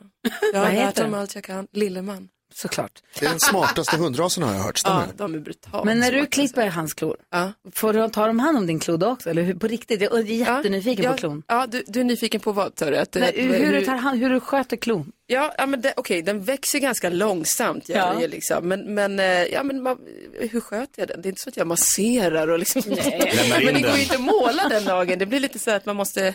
Jag 0.52 0.60
har 0.60 0.66
heter 0.70 0.84
lärt 0.86 0.98
honom 0.98 1.20
allt 1.20 1.34
jag 1.34 1.44
kan. 1.44 1.66
Lilleman. 1.72 2.28
Såklart. 2.54 3.02
Det 3.18 3.26
är 3.26 3.30
den 3.30 3.40
smartaste 3.40 3.96
hundrasen 4.02 4.42
har 4.42 4.54
jag 4.54 4.60
hört, 4.62 4.78
stämmer 4.78 5.00
Ja, 5.00 5.06
de 5.16 5.34
är 5.34 5.38
brutalt 5.38 5.84
Men 5.84 6.00
när 6.00 6.12
du 6.12 6.18
smarta, 6.18 6.30
klipper 6.30 6.66
hans 6.66 6.94
klor, 6.94 7.16
Ja. 7.32 7.52
får 7.74 7.92
du 7.92 8.08
ta 8.08 8.26
dem 8.26 8.38
hand 8.38 8.58
om 8.58 8.66
din 8.66 8.78
klo 8.78 8.96
då 8.96 9.06
också? 9.06 9.30
Eller 9.30 9.42
hur, 9.42 9.54
på 9.54 9.66
riktigt? 9.66 10.00
Jag 10.00 10.18
är 10.18 10.22
jättenyfiken 10.22 11.04
ja, 11.04 11.10
på 11.12 11.16
klon. 11.18 11.42
Ja, 11.46 11.66
du, 11.66 11.84
du 11.86 12.00
är 12.00 12.04
nyfiken 12.04 12.40
på 12.40 12.52
vad? 12.52 12.74
Tar 12.74 12.90
du? 12.90 12.96
Att, 12.98 13.14
Nej, 13.14 13.28
att- 13.28 13.34
hur, 13.66 13.72
du 13.72 13.84
tar 13.84 13.94
hand, 13.96 14.20
hur 14.20 14.30
du 14.30 14.40
sköter 14.40 14.76
klon? 14.76 15.12
Ja, 15.26 15.54
ja 15.58 15.66
men 15.66 15.80
det- 15.80 15.94
okej, 15.96 16.22
den 16.22 16.44
växer 16.44 16.78
ganska 16.78 17.08
långsamt 17.10 17.88
gör 17.88 17.96
Ja. 17.98 18.12
den 18.12 18.20
ju 18.20 18.28
liksom. 18.28 18.68
Men, 18.68 18.94
men, 18.94 19.20
eh, 19.20 19.26
ja, 19.26 19.62
men 19.62 19.82
man, 19.82 19.98
hur 20.50 20.60
sköter 20.60 21.00
jag 21.02 21.08
den? 21.08 21.22
Det 21.22 21.28
är 21.28 21.30
inte 21.30 21.42
så 21.42 21.48
att 21.48 21.56
jag 21.56 21.66
masserar 21.66 22.48
och 22.48 22.58
liksom. 22.58 22.82
Lämnar 22.86 23.60
in 23.60 23.64
men 23.66 23.74
det 23.74 23.80
går 23.80 23.88
den. 23.88 23.96
ju 23.96 24.02
inte 24.02 24.14
att 24.14 24.20
måla 24.20 24.68
den 24.68 24.84
lagen. 24.84 25.18
Det 25.18 25.26
blir 25.26 25.40
lite 25.40 25.58
så 25.58 25.70
att 25.70 25.86
man 25.86 25.96
måste 25.96 26.34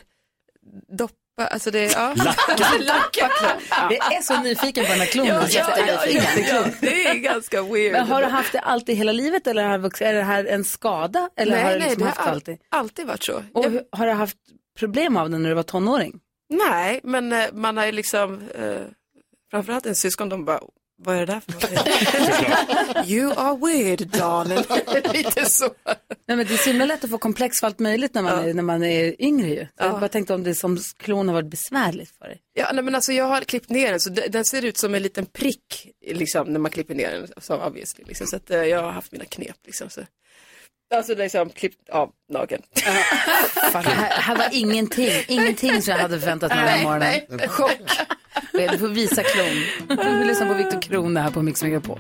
doppa, 0.98 1.14
alltså 1.38 1.72
det, 1.72 1.92
ja. 1.92 2.14
Lacka. 2.18 2.56
Lacka 2.80 3.30
klon. 3.40 3.52
Jag 3.90 4.14
är 4.14 4.22
så 4.22 4.42
nyfiken 4.42 4.86
på 4.86 4.92
den 4.92 5.00
här 5.00 5.08
klonen. 5.08 5.36
Ja, 5.50 5.74
ja, 5.78 5.86
ja, 5.88 6.06
ja, 6.48 6.66
det 6.82 7.08
är 7.08 7.16
ganska 7.16 7.64
weird. 7.64 7.92
Men 7.92 8.08
har 8.08 8.22
du 8.22 8.28
haft 8.28 8.52
det 8.52 8.60
alltid 8.60 8.96
hela 8.98 9.12
livet 9.12 9.48
eller 9.48 9.64
har 9.64 9.78
det 9.78 9.88
vuxit- 9.90 10.06
är 10.08 10.14
det 10.14 10.24
här 10.24 10.46
en 10.46 10.64
skada? 10.64 11.30
Eller 11.38 11.52
nej, 11.56 11.64
har 11.64 11.72
du 11.72 11.80
nej, 11.80 11.88
liksom 11.88 12.02
det 12.04 12.08
haft 12.10 12.18
har 12.20 12.26
det 12.26 12.30
all, 12.32 12.36
alltid? 12.36 12.58
alltid 12.70 13.08
varit 13.08 13.24
så. 13.24 13.44
Och 13.54 13.66
Jag, 13.66 13.82
har 13.98 14.06
du 14.08 14.12
haft 14.14 14.38
problem 14.80 15.18
av 15.18 15.30
det 15.30 15.38
när 15.38 15.50
du 15.50 15.56
var 15.56 15.64
tonåring? 15.64 16.20
nej, 16.70 17.00
men 17.04 17.32
eh, 17.34 17.46
man 17.54 17.78
har 17.78 17.86
ju 17.86 17.92
liksom, 17.92 18.42
eh, 18.56 18.82
framförallt 19.52 19.86
en 19.86 19.96
syskon, 19.96 20.30
de 20.30 20.46
bara, 20.46 20.60
vad 21.04 21.16
är 21.16 21.20
det 21.20 21.26
där 21.26 21.40
för 21.40 21.52
någonting? 21.52 23.12
you 23.16 23.34
are 23.38 23.58
weird 23.58 24.08
darling. 24.08 24.64
Lite 25.14 25.46
så. 25.46 25.70
Nej, 26.28 26.38
men 26.38 26.48
det 26.48 26.54
är 26.54 26.58
så 26.58 26.70
himla 26.70 26.86
lätt 26.86 27.04
att 27.04 27.10
få 27.10 27.18
komplex 27.18 27.60
för 27.60 27.68
allt 27.68 27.80
möjligt 27.80 28.14
när 28.14 28.22
man, 28.22 28.40
är, 28.50 28.54
när 28.54 28.64
man 28.64 28.84
är 28.84 29.22
yngre 29.22 29.48
ju. 29.50 29.66
Så 29.66 29.72
Jag 29.78 29.92
bara 30.00 30.08
tänkte 30.10 30.34
om 30.34 30.44
det 30.44 30.56
som 30.56 30.80
klon 30.98 31.28
har 31.28 31.36
varit 31.36 31.50
besvärligt 31.50 32.12
för 32.18 32.26
dig. 32.28 32.40
Ja, 32.54 32.70
nej, 32.74 32.84
men 32.84 32.96
alltså 32.96 33.14
jag 33.14 33.26
har 33.26 33.42
klippt 33.42 33.70
ner 33.70 33.92
den 33.92 34.00
så 34.00 34.10
de- 34.10 34.28
den 34.28 34.46
ser 34.46 34.66
ut 34.66 34.78
som 34.78 34.96
en 34.96 35.04
liten 35.04 35.26
prick 35.26 35.88
liksom 36.08 36.48
när 36.54 36.60
man 36.60 36.72
klipper 36.72 36.96
ner 36.96 37.12
den, 37.12 37.28
så 37.38 37.56
obviously, 37.66 38.04
liksom, 38.08 38.28
så 38.28 38.36
att 38.36 38.52
eh, 38.52 38.58
jag 38.64 38.82
har 38.84 38.92
haft 38.92 39.12
mina 39.12 39.26
knep 39.26 39.58
liksom. 39.66 39.90
Så. 39.90 40.02
Alltså 40.96 41.16
liksom 41.16 41.50
klippt 41.50 41.90
av 41.90 42.12
nageln. 42.34 42.62
Här, 43.74 43.82
här 44.22 44.36
var 44.36 44.48
ingenting, 44.52 45.12
ingenting 45.28 45.82
som 45.82 45.92
jag 45.92 46.02
hade 46.02 46.20
förväntat 46.20 46.50
mig 46.50 46.60
den 46.60 46.68
här 46.68 46.84
morgonen. 46.84 47.50
Chock. 47.50 47.72
Eh, 48.60 48.72
du 48.72 48.78
får 48.78 48.88
visa 48.88 49.24
klon. 49.24 49.64
Vi 50.20 50.26
lyssnar 50.26 50.48
på 50.48 50.54
Viktor 50.54 50.82
Krona 50.82 51.22
här 51.22 51.32
på 51.32 51.42
Mix 51.42 51.64
Megapol. 51.64 52.00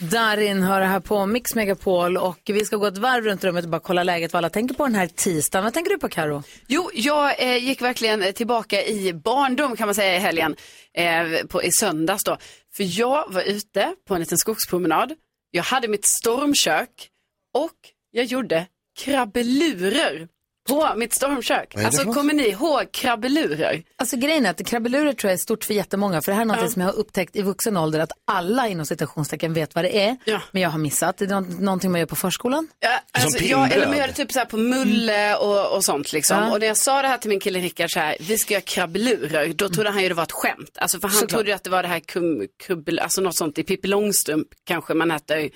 Darin 0.00 0.62
hör 0.62 0.80
här 0.80 1.00
på 1.00 1.26
Mix 1.26 1.54
Megapol 1.54 2.16
och 2.16 2.40
vi 2.44 2.64
ska 2.64 2.76
gå 2.76 2.86
ett 2.86 2.98
varv 2.98 3.24
runt 3.24 3.44
rummet 3.44 3.64
och 3.64 3.70
bara 3.70 3.80
kolla 3.80 4.02
läget 4.02 4.32
vad 4.32 4.38
alla 4.38 4.50
tänker 4.50 4.74
på 4.74 4.84
den 4.86 4.94
här 4.94 5.06
tisdagen. 5.06 5.64
Vad 5.64 5.74
tänker 5.74 5.90
du 5.90 5.98
på 5.98 6.08
Karo? 6.08 6.42
Jo, 6.66 6.90
jag 6.94 7.42
eh, 7.42 7.64
gick 7.64 7.82
verkligen 7.82 8.32
tillbaka 8.32 8.84
i 8.84 9.12
barndom 9.12 9.76
kan 9.76 9.86
man 9.86 9.94
säga 9.94 10.16
i 10.16 10.18
helgen, 10.18 10.56
eh, 10.94 11.46
på, 11.48 11.62
i 11.62 11.70
söndags 11.72 12.24
då. 12.24 12.36
För 12.76 13.00
jag 13.00 13.32
var 13.32 13.42
ute 13.42 13.94
på 14.08 14.14
en 14.14 14.20
liten 14.20 14.38
skogspromenad, 14.38 15.12
jag 15.50 15.62
hade 15.62 15.88
mitt 15.88 16.04
stormkök 16.04 17.08
och 17.54 17.70
jag 18.10 18.24
gjorde 18.24 18.66
krabbelurer 18.98 20.28
på 20.68 20.92
mitt 20.96 21.12
stormkök. 21.12 21.74
Alltså 21.76 22.12
kommer 22.12 22.34
ni 22.34 22.48
ihåg 22.48 22.92
krabbelurer? 22.92 23.82
Alltså 23.96 24.16
grejen 24.16 24.46
är 24.46 24.50
att 24.50 24.66
krabbelurer 24.66 25.12
tror 25.12 25.28
jag 25.30 25.34
är 25.34 25.38
stort 25.42 25.64
för 25.64 25.74
jättemånga. 25.74 26.22
För 26.22 26.32
det 26.32 26.36
här 26.36 26.42
är 26.42 26.46
något 26.46 26.72
som 26.72 26.82
jag 26.82 26.88
har 26.88 26.94
upptäckt 26.98 27.36
i 27.36 27.42
vuxen 27.42 27.76
ålder 27.76 28.00
att 28.00 28.12
alla 28.24 28.68
inom 28.68 28.86
citationstecken 28.86 29.52
vet 29.54 29.74
vad 29.74 29.84
det 29.84 30.04
är. 30.04 30.16
Men 30.52 30.62
jag 30.62 30.70
har 30.70 30.78
missat. 30.78 31.16
Det 31.18 31.24
är 31.24 31.28
nå- 31.28 31.40
någonting 31.40 31.90
man 31.90 31.98
gör 32.00 32.06
på 32.06 32.16
förskolan. 32.16 32.68
Ja, 32.80 33.00
alltså, 33.22 33.44
jag, 33.44 33.72
eller 33.72 33.86
man 33.86 33.96
gör 33.96 34.06
det 34.06 34.12
typ 34.12 34.32
så 34.32 34.38
här 34.38 34.46
på 34.46 34.56
mulle 34.56 35.36
och, 35.36 35.76
och 35.76 35.84
sånt 35.84 36.12
liksom. 36.12 36.36
Ja. 36.38 36.52
Och 36.52 36.60
när 36.60 36.66
jag 36.66 36.76
sa 36.76 37.02
det 37.02 37.08
här 37.08 37.18
till 37.18 37.30
min 37.30 37.40
kille 37.40 37.58
Rickard 37.58 37.90
så 37.92 37.98
här, 38.00 38.16
vi 38.20 38.38
ska 38.38 38.54
göra 38.54 38.60
krabbelurer, 38.62 39.48
då 39.48 39.68
trodde 39.68 39.90
han 39.90 40.02
ju 40.02 40.08
det 40.08 40.14
var 40.14 40.22
ett 40.22 40.32
skämt. 40.32 40.78
Alltså 40.78 41.00
för 41.00 41.08
han 41.08 41.14
Såklart. 41.14 41.30
trodde 41.30 41.48
ju 41.50 41.54
att 41.54 41.64
det 41.64 41.70
var 41.70 41.82
det 41.82 41.88
här 41.88 42.00
kum, 42.00 42.46
krubbel, 42.66 42.98
alltså 42.98 43.20
något 43.20 43.36
sånt 43.36 43.58
i 43.58 43.62
Pippi 43.62 43.88
Långstrump 43.88 44.48
kanske 44.64 44.94
man 44.94 45.10
äter. 45.10 45.50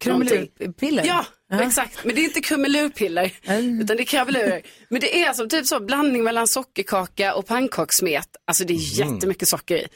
Krumelurpiller? 0.00 1.04
Ja, 1.06 1.24
exakt. 1.52 2.04
Men 2.04 2.14
det 2.14 2.20
är 2.20 2.24
inte 2.24 2.40
krumelurpiller, 2.40 3.32
utan 3.82 3.96
det 3.96 4.02
är 4.02 4.04
krabbelurer. 4.04 4.62
Men 4.88 5.00
det 5.00 5.22
är 5.22 5.32
som 5.32 5.48
typ 5.48 5.66
så 5.66 5.80
blandning 5.80 6.22
mellan 6.24 6.48
sockerkaka 6.48 7.34
och 7.34 7.46
pannkakssmet. 7.46 8.28
Alltså 8.46 8.64
det 8.64 8.74
är 8.74 9.02
Mm. 9.02 9.14
jättemycket 9.14 9.48
socker 9.48 9.76
i. 9.76 9.86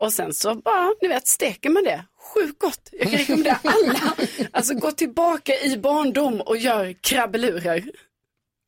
Och 0.00 0.12
sen 0.12 0.34
så 0.34 0.54
bara, 0.54 0.88
ni 1.02 1.08
vet, 1.08 1.28
steker 1.28 1.70
man 1.70 1.84
det. 1.84 2.04
Sjukt 2.34 2.58
gott. 2.58 2.88
Jag 2.92 3.10
kan 3.10 3.18
rekommendera 3.18 3.58
alla. 3.62 4.14
Alltså 4.52 4.74
gå 4.74 4.90
tillbaka 4.90 5.52
i 5.64 5.76
barndom 5.76 6.40
och 6.40 6.56
gör 6.56 6.94
krabbelurer. 7.02 7.84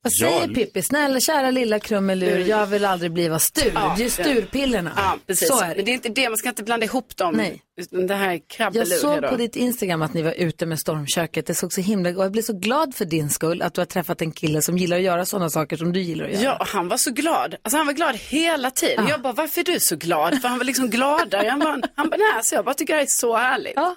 Vad 0.03 0.13
säger 0.13 0.49
Pippi? 0.55 0.83
Snälla 0.83 1.21
kära 1.21 1.51
lilla 1.51 1.79
krumelur, 1.79 2.39
jag 2.39 2.67
vill 2.67 2.85
aldrig 2.85 3.13
bli 3.13 3.29
vad 3.29 3.43
stur. 3.43 3.73
Ja. 3.75 3.95
det 3.99 4.05
är 4.05 4.09
sturpillerna. 4.09 4.93
Ja, 4.97 5.19
precis. 5.27 5.49
Så 5.49 5.61
är 5.63 5.69
det. 5.69 5.77
Men 5.77 5.85
det 5.85 5.91
är 5.91 5.95
inte 5.95 6.09
det, 6.09 6.29
man 6.29 6.39
ska 6.39 6.49
inte 6.49 6.63
blanda 6.63 6.87
ihop 6.87 7.17
dem. 7.17 7.35
Nej. 7.35 7.63
Det 8.09 8.15
här 8.15 8.31
är 8.31 8.41
Jag 8.73 8.89
såg 8.89 9.29
på 9.29 9.37
ditt 9.37 9.57
Instagram 9.57 10.03
att 10.03 10.15
ni 10.15 10.23
var 10.23 10.33
ute 10.33 10.67
med 10.67 10.79
stormköket. 10.79 11.47
Det 11.47 11.55
såg 11.55 11.73
så 11.73 11.81
himla 11.81 12.11
och 12.11 12.25
jag 12.25 12.33
blev 12.33 12.43
så 12.43 12.53
glad 12.53 12.95
för 12.95 13.05
din 13.05 13.31
skull 13.31 13.63
att 13.63 13.75
du 13.75 13.81
har 13.81 13.87
träffat 13.87 14.23
en 14.23 14.33
kille 14.33 14.63
som 14.63 14.79
gillar 14.79 14.97
att 14.97 15.03
göra 15.03 15.25
sådana 15.27 15.51
saker 15.51 15.77
som 15.77 15.93
du 15.93 16.01
gillar 16.01 16.25
att 16.25 16.33
göra. 16.33 16.43
Ja, 16.43 16.67
han 16.69 16.89
var 16.89 16.97
så 16.97 17.11
glad. 17.11 17.55
Alltså 17.63 17.77
han 17.77 17.87
var 17.87 17.93
glad 17.95 18.17
hela 18.17 18.71
tiden. 18.71 19.07
Jag 19.09 19.23
bara, 19.23 19.33
varför 19.33 19.61
är 19.61 19.65
du 19.65 19.81
så 19.81 19.97
glad? 19.97 20.41
För 20.41 20.49
han 20.49 20.59
var 20.59 20.65
liksom 20.65 20.91
gladare. 20.91 21.49
Han 21.49 21.59
bara, 21.59 21.81
han 21.95 22.11
bara 22.11 22.17
nej, 22.17 22.43
så 22.43 22.55
jag 22.55 22.65
bara 22.65 22.75
tycker 22.75 22.93
det 22.93 22.99
här 22.99 23.05
är 23.05 23.11
så 23.11 23.37
härligt. 23.37 23.73
Ja. 23.77 23.97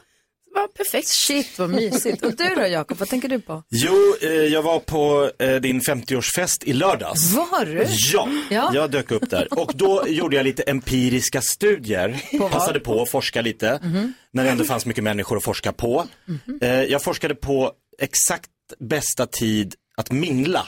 Var 0.56 0.68
perfekt. 0.68 1.08
Shit 1.08 1.60
vad 1.60 1.70
mysigt. 1.70 2.24
Och 2.26 2.36
du 2.36 2.56
då 2.56 2.68
Jakob, 2.68 2.98
vad 2.98 3.10
tänker 3.10 3.30
du 3.30 3.40
på? 3.40 3.64
Jo, 3.70 4.16
eh, 4.22 4.30
jag 4.30 4.62
var 4.62 4.80
på 4.80 5.32
eh, 5.40 5.56
din 5.56 5.82
50-årsfest 5.82 6.64
i 6.66 6.74
lördags. 6.74 7.34
Var 7.34 7.66
du? 7.66 7.86
Ja, 8.14 8.30
Ja. 8.50 8.72
jag 8.74 8.92
dök 8.92 9.12
upp 9.12 9.30
där. 9.30 9.60
Och 9.60 9.72
då 9.76 10.08
gjorde 10.08 10.36
jag 10.36 10.44
lite 10.44 10.64
empiriska 10.64 11.42
studier. 11.42 12.22
vad? 12.40 12.52
Passade 12.52 12.80
på 12.80 13.02
att 13.02 13.10
forska 13.12 13.42
lite. 13.42 13.80
Mhm. 13.84 14.14
När 14.34 14.44
det 14.44 14.50
ändå 14.50 14.64
fanns 14.64 14.86
mycket 14.86 15.04
människor 15.04 15.38
att 15.38 15.44
forska 15.44 15.72
på. 15.74 16.08
Mhm. 16.26 16.60
Eh, 16.62 16.70
jag 16.84 17.04
forskade 17.04 17.36
på 17.36 17.72
exakt 18.02 18.50
bästa 18.80 19.26
tid 19.26 19.76
att 19.98 20.12
mingla. 20.12 20.68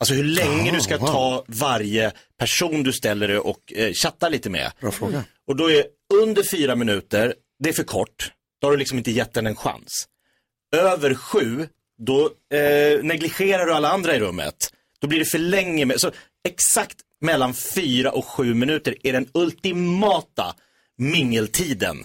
Alltså 0.00 0.14
hur 0.14 0.24
länge 0.24 0.70
Ah, 0.70 0.74
du 0.74 0.80
ska 0.80 0.98
wow. 0.98 1.06
ta 1.08 1.44
varje 1.46 2.12
person 2.38 2.82
du 2.82 2.92
ställer 2.92 3.28
dig 3.28 3.38
och 3.38 3.72
eh, 3.76 3.92
chattar 3.92 4.30
lite 4.30 4.50
med. 4.50 4.72
Bra 4.80 4.90
fråga. 4.90 5.24
Och 5.46 5.56
då 5.56 5.70
är 5.70 5.84
under 6.22 6.42
fyra 6.42 6.76
minuter, 6.76 7.34
det 7.58 7.68
är 7.68 7.72
för 7.72 7.84
kort. 7.84 8.30
Då 8.64 8.68
har 8.68 8.72
du 8.72 8.78
liksom 8.78 8.98
inte 8.98 9.10
gett 9.10 9.34
den 9.34 9.46
en 9.46 9.56
chans. 9.56 10.08
Över 10.76 11.14
sju, 11.14 11.68
då 11.98 12.24
eh, 12.54 13.02
negligerar 13.02 13.66
du 13.66 13.72
alla 13.72 13.88
andra 13.88 14.16
i 14.16 14.20
rummet. 14.20 14.72
Då 15.00 15.06
blir 15.06 15.18
det 15.18 15.24
för 15.24 15.38
länge. 15.38 15.84
Med, 15.84 16.00
så 16.00 16.10
exakt 16.48 16.96
mellan 17.20 17.54
fyra 17.54 18.10
och 18.12 18.24
sju 18.24 18.54
minuter 18.54 18.96
är 19.02 19.12
den 19.12 19.28
ultimata 19.34 20.54
mingeltiden. 20.98 22.04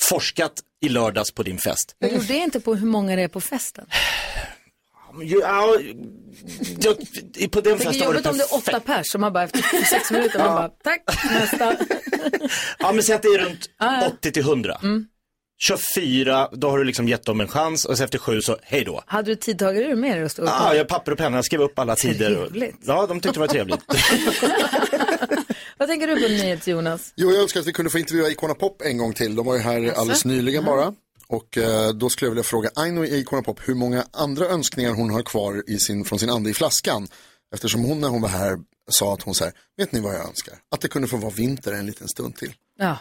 Forskat 0.00 0.52
i 0.80 0.88
lördags 0.88 1.30
på 1.30 1.42
din 1.42 1.58
fest. 1.58 1.96
Jag 1.98 2.12
gjorde 2.12 2.34
inte 2.34 2.60
på 2.60 2.74
hur 2.74 2.86
många 2.86 3.16
det 3.16 3.22
är 3.22 3.28
på 3.28 3.40
festen. 3.40 3.86
Ja, 5.20 5.78
ja, 6.80 6.96
på 7.50 7.60
den 7.60 7.78
Det 7.78 7.84
är 7.84 7.92
festen 7.92 8.06
var 8.06 8.14
det 8.14 8.20
jobbigt 8.20 8.26
om 8.26 8.38
det 8.38 8.44
är 8.44 8.54
åtta 8.54 8.64
perfekt. 8.64 8.86
pers 8.86 9.06
som 9.12 9.20
man 9.20 9.32
bara 9.32 9.44
efter 9.44 9.84
sex 9.84 10.10
minuter, 10.10 10.38
man 10.38 10.54
bara 10.54 10.68
tack, 10.68 11.02
nästa. 11.30 11.76
Ja, 12.78 12.92
men 12.92 13.02
säg 13.02 13.14
att 13.14 13.22
det 13.22 13.28
är 13.28 13.38
runt 13.38 13.70
Ja, 13.78 14.00
ja. 14.02 14.08
80 14.18 14.32
till 14.32 14.42
100. 14.42 14.80
Mm. 14.82 15.06
Kör 15.58 15.78
fyra, 15.94 16.48
då 16.52 16.70
har 16.70 16.78
du 16.78 16.84
liksom 16.84 17.08
gett 17.08 17.24
dem 17.24 17.40
en 17.40 17.48
chans 17.48 17.84
och 17.84 17.96
så 17.98 18.04
efter 18.04 18.18
sju 18.18 18.40
så 18.40 18.56
hej 18.62 18.84
då. 18.84 19.02
Hade 19.06 19.30
du 19.30 19.36
tidtagare 19.36 19.96
med 19.96 20.20
dig? 20.20 20.28
Ja, 20.36 20.72
jag 20.74 20.80
har 20.80 20.84
papper 20.84 21.12
och 21.12 21.18
penna, 21.18 21.36
jag 21.36 21.44
skrev 21.44 21.60
upp 21.60 21.78
alla 21.78 21.96
tider. 21.96 22.34
Trevligt. 22.34 22.76
ja, 22.84 23.06
de 23.06 23.20
tyckte 23.20 23.36
det 23.36 23.40
var 23.40 23.46
trevligt. 23.46 23.80
Vad 25.78 25.88
tänker 25.88 26.06
du 26.06 26.14
på 26.22 26.28
nyhets 26.28 26.68
Jonas? 26.68 27.12
Jo, 27.16 27.30
jag 27.30 27.42
önskar 27.42 27.60
att 27.60 27.66
vi 27.66 27.72
kunde 27.72 27.90
få 27.90 27.98
intervjua 27.98 28.28
Icona 28.28 28.54
Pop 28.54 28.82
en 28.82 28.98
gång 28.98 29.12
till. 29.12 29.34
De 29.36 29.46
var 29.46 29.54
ju 29.54 29.60
här 29.60 29.92
alldeles 29.92 30.24
nyligen 30.24 30.64
bara. 30.64 30.94
Och 31.28 31.58
eh, 31.58 31.92
då 31.92 32.08
skulle 32.10 32.26
jag 32.26 32.30
vilja 32.30 32.44
fråga 32.44 32.70
Aino 32.74 33.04
i 33.04 33.18
Icona 33.18 33.42
Pop 33.42 33.60
hur 33.68 33.74
många 33.74 34.04
andra 34.12 34.46
önskningar 34.46 34.90
hon 34.94 35.10
har 35.10 35.22
kvar 35.22 35.62
i 35.66 35.78
sin, 35.78 36.04
från 36.04 36.18
sin 36.18 36.30
ande 36.30 36.50
i 36.50 36.54
flaskan. 36.54 37.08
Eftersom 37.54 37.84
hon 37.84 38.00
när 38.00 38.08
hon 38.08 38.22
var 38.22 38.28
här 38.28 38.58
sa 38.90 39.14
att 39.14 39.22
hon 39.22 39.34
så 39.34 39.44
här, 39.44 39.52
vet 39.76 39.92
ni 39.92 40.00
vad 40.00 40.14
jag 40.14 40.28
önskar? 40.28 40.54
Att 40.74 40.80
det 40.80 40.88
kunde 40.88 41.08
få 41.08 41.16
vara 41.16 41.32
vinter 41.32 41.72
en 41.72 41.86
liten 41.86 42.08
stund 42.08 42.36
till. 42.36 42.52
Ja. 42.78 42.98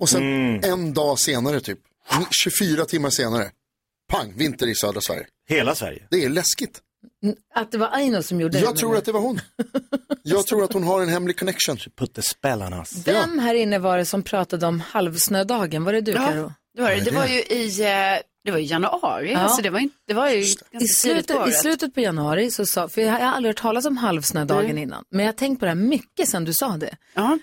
Och 0.00 0.08
sen 0.08 0.22
en 0.64 0.94
dag 0.94 1.18
senare 1.18 1.60
typ, 1.60 1.78
24 2.44 2.84
timmar 2.84 3.10
senare, 3.10 3.50
pang, 4.12 4.34
vinter 4.36 4.66
i 4.66 4.74
södra 4.74 5.00
Sverige. 5.00 5.26
Hela 5.48 5.74
Sverige. 5.74 6.06
Det 6.10 6.24
är 6.24 6.28
läskigt. 6.28 6.80
Att 7.54 7.72
det 7.72 7.78
var 7.78 7.88
Aino 7.92 8.22
som 8.22 8.40
gjorde 8.40 8.58
det? 8.58 8.64
Jag 8.64 8.76
tror 8.76 8.96
att 8.96 9.04
det 9.04 9.12
var 9.12 9.20
hon. 9.20 9.40
Jag 10.22 10.46
tror 10.46 10.64
att 10.64 10.72
hon 10.72 10.82
har 10.84 11.02
en 11.02 11.08
hemlig 11.08 11.38
connection. 11.38 11.76
Put 11.96 12.14
the 12.14 12.22
spell 12.22 12.62
on 12.62 12.72
us. 12.72 13.06
Vem 13.06 13.38
här 13.38 13.54
inne 13.54 13.78
var 13.78 13.98
det 13.98 14.04
som 14.04 14.22
pratade 14.22 14.66
om 14.66 14.80
halvsnödagen? 14.80 15.84
Var 15.84 15.92
det 15.92 16.00
du 16.00 16.12
Ja, 16.12 16.18
Karo? 16.26 16.52
det 16.76 16.82
var 16.82 16.90
det. 16.90 17.00
Det 17.00 17.10
var 17.10 17.26
ju 17.26 17.40
i, 17.40 17.82
eh, 17.82 17.88
det 18.44 18.50
var 18.50 18.58
i 18.58 18.64
januari, 18.64 19.32
Ja. 19.32 19.38
alltså 19.38 19.62
det 19.62 19.70
var, 19.70 19.80
inte, 19.80 19.94
det 20.06 20.14
var 20.14 20.28
ju 20.28 20.36
ganska 20.40 20.64
I 20.70 20.78
tidigt 20.78 21.26
på 21.28 21.34
slutet, 21.34 21.48
I 21.48 21.52
slutet 21.52 21.94
på 21.94 22.00
januari 22.00 22.50
så 22.50 22.66
sa, 22.66 22.88
för 22.88 23.00
jag 23.00 23.12
har 23.12 23.18
aldrig 23.20 23.48
hört 23.50 23.62
talas 23.62 23.84
om 23.84 23.96
halvsnödagen 23.96 24.74
Nej. 24.74 24.82
innan, 24.82 25.04
men 25.10 25.20
jag 25.20 25.32
har 25.32 25.36
tänkt 25.36 25.58
på 25.60 25.64
det 25.64 25.70
här 25.70 25.76
mycket 25.76 26.28
sedan 26.28 26.44
du 26.44 26.52
sa 26.52 26.76
det. 26.76 26.96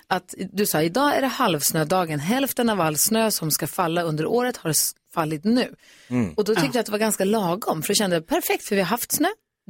Att 0.07 0.33
du 0.53 0.65
sa, 0.65 0.81
idag 0.81 1.15
är 1.15 1.21
det 1.21 1.27
halvsnödagen, 1.27 2.19
hälften 2.19 2.69
av 2.69 2.81
all 2.81 2.97
snö 2.97 3.31
som 3.31 3.51
ska 3.51 3.67
falla 3.67 4.01
under 4.01 4.25
året 4.25 4.57
har 4.57 4.73
fallit 5.13 5.43
nu. 5.43 5.75
Mm. 6.07 6.33
Och 6.33 6.43
då 6.43 6.55
tyckte 6.55 6.77
jag 6.77 6.79
att 6.79 6.85
det 6.85 6.91
var 6.91 6.99
ganska 6.99 7.25
lagom, 7.25 7.81
för 7.83 7.89
jag 7.89 7.97
kände 7.97 8.21
perfekt, 8.21 8.63
för 8.63 8.75
vi 8.75 8.81
har 8.81 8.87
haft 8.87 9.11
snö. 9.11 9.27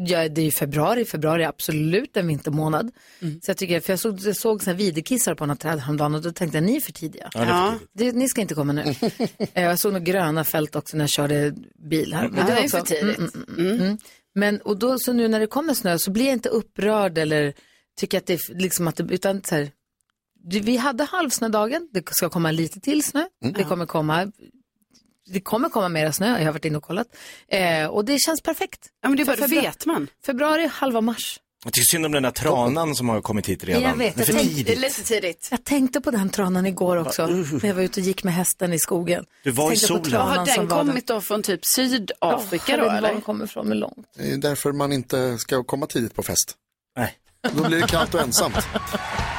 Ja, 0.08 0.30
det 0.30 0.42
är 0.42 0.46
ju 0.46 0.52
februari, 0.52 1.06
februari 1.06 1.44
är 1.44 1.48
absolut 1.48 2.18
en 2.18 2.28
vintermånad. 2.28 2.92
Mm. 3.22 3.42
Så 3.42 3.50
jag 3.50 3.58
tycker, 3.58 3.80
för 3.80 3.94
jag 3.94 4.00
såg, 4.00 4.20
jag 4.20 4.36
såg 4.36 4.64
såna 4.64 4.74
här 4.74 4.78
videokissar 4.78 5.36
på 5.36 5.46
något 5.46 5.60
träd 5.60 5.80
häromdagen 5.80 6.16
och 6.16 6.22
då 6.22 6.32
tänkte 6.32 6.58
jag, 6.58 6.64
ni 6.64 6.76
är 6.76 6.82
för 6.82 6.92
tidiga. 6.92 7.30
Ja, 7.34 7.40
det 7.40 7.46
är 7.46 7.76
för 7.78 7.88
Det, 7.94 8.12
ni 8.12 8.30
ska 8.30 8.42
inte 8.42 8.56
komma 8.56 8.74
nu. 8.74 8.82
Eh, 9.54 9.64
jag 9.64 9.80
såg 9.80 9.94
några 9.94 10.04
gröna 10.04 10.44
fält 10.44 10.76
också 10.76 10.98
när 10.98 11.04
jag 11.04 11.10
körde 11.10 11.54
bil 11.90 12.14
här. 12.14 12.32
Ja, 12.38 12.44
det 12.44 12.52
är 12.52 12.62
var 12.62 12.68
för 12.68 12.82
tidigt. 12.82 13.18
Mm, 13.18 13.32
mm, 13.36 13.66
mm, 13.68 13.82
mm. 13.82 13.98
Men 14.36 14.62
och 14.62 14.80
då 14.80 15.00
så 15.00 15.14
nu 15.14 15.28
när 15.28 15.40
det 15.40 15.48
kommer 15.48 15.74
snö 15.74 15.98
så 16.00 16.12
blir 16.12 16.26
jag 16.26 16.34
inte 16.34 16.50
upprörd 16.50 17.18
eller 17.18 17.54
tycker 17.98 18.18
att 18.18 18.26
det 18.26 18.34
är 18.34 18.54
liksom 18.54 18.88
att 18.88 18.96
det, 18.96 19.04
utan 19.04 19.44
så 19.44 19.56
här, 19.56 19.72
vi 20.44 20.78
hade 20.78 21.04
halvsnödagen, 21.04 21.90
det 21.94 22.04
ska 22.12 22.30
komma 22.30 22.52
lite 22.52 22.80
till 22.80 23.04
snö, 23.04 23.24
det 23.56 23.64
kommer 23.64 23.86
komma 23.86 24.32
det 25.28 25.40
kommer 25.42 25.70
komma 25.70 25.90
mera 25.90 26.12
snö, 26.14 26.38
jag 26.38 26.46
har 26.46 26.52
varit 26.52 26.66
inne 26.66 26.78
och 26.78 26.84
kollat. 26.84 27.08
Eh, 27.48 27.86
och 27.86 28.06
det 28.06 28.20
känns 28.20 28.42
perfekt. 28.42 28.80
Ja, 29.02 29.10
men 29.10 29.18
det 29.18 29.24
är 29.24 29.26
För 29.26 29.32
bara, 29.32 29.48
det 29.48 29.56
februari- 29.56 29.62
vet 29.66 29.86
man. 29.86 30.08
Februari, 30.26 30.68
halva 30.68 31.02
mars. 31.02 31.40
Jag 31.64 31.74
tycker 31.74 31.86
synd 31.86 32.06
om 32.06 32.12
den 32.12 32.24
där 32.24 32.32
tranan 32.32 32.96
som 32.96 33.10
har 33.10 33.22
kommit 33.22 33.50
hit 33.50 33.64
redan. 33.64 33.82
Jag 33.84 33.96
vet, 33.96 34.16
det 34.16 34.22
är 34.22 34.26
för 34.26 34.34
jag 34.34 34.42
tänkte- 34.42 34.56
tidigt. 34.64 34.80
lite 34.80 35.04
tidigt. 35.04 35.48
Jag 35.52 35.64
tänkte 35.64 36.02
på 36.02 36.12
den 36.12 36.30
tranan 36.30 36.66
igår 36.66 36.98
också, 36.98 37.28
när 37.28 37.66
jag 37.66 37.74
var 37.76 37.82
ute 37.82 38.00
och 38.00 38.06
gick 38.06 38.24
med 38.24 38.34
hästen 38.34 38.74
i 38.74 38.80
skogen. 38.80 39.26
Du 39.44 39.52
var 39.52 39.66
i 39.66 39.76
Tänkte 39.76 39.88
på 39.88 40.04
solen. 40.04 40.22
Har 40.22 40.46
den 40.46 40.68
kommit 40.68 41.08
då 41.08 41.22
från 41.22 41.44
typ 41.44 41.60
Sydafrika 41.76 42.16
jag 42.22 42.40
då 42.40 42.40
vet 42.50 42.64
inte 42.64 42.78
var 42.78 42.98
eller? 42.98 43.12
den 43.14 43.22
kommer 43.22 43.46
ifrån, 43.46 43.68
men 43.68 43.80
långt. 43.80 44.08
Det 44.18 44.32
är 44.32 44.38
därför 44.38 44.72
man 44.72 44.94
inte 44.94 45.38
ska 45.38 45.64
komma 45.64 45.86
tidigt 45.88 46.16
på 46.16 46.24
fest. 46.24 46.54
Nej. 46.98 47.14
Då 47.50 47.64
blir 47.64 47.82
det 47.82 47.88
kallt 47.88 48.14
och 48.14 48.22
ensamt. 48.22 48.58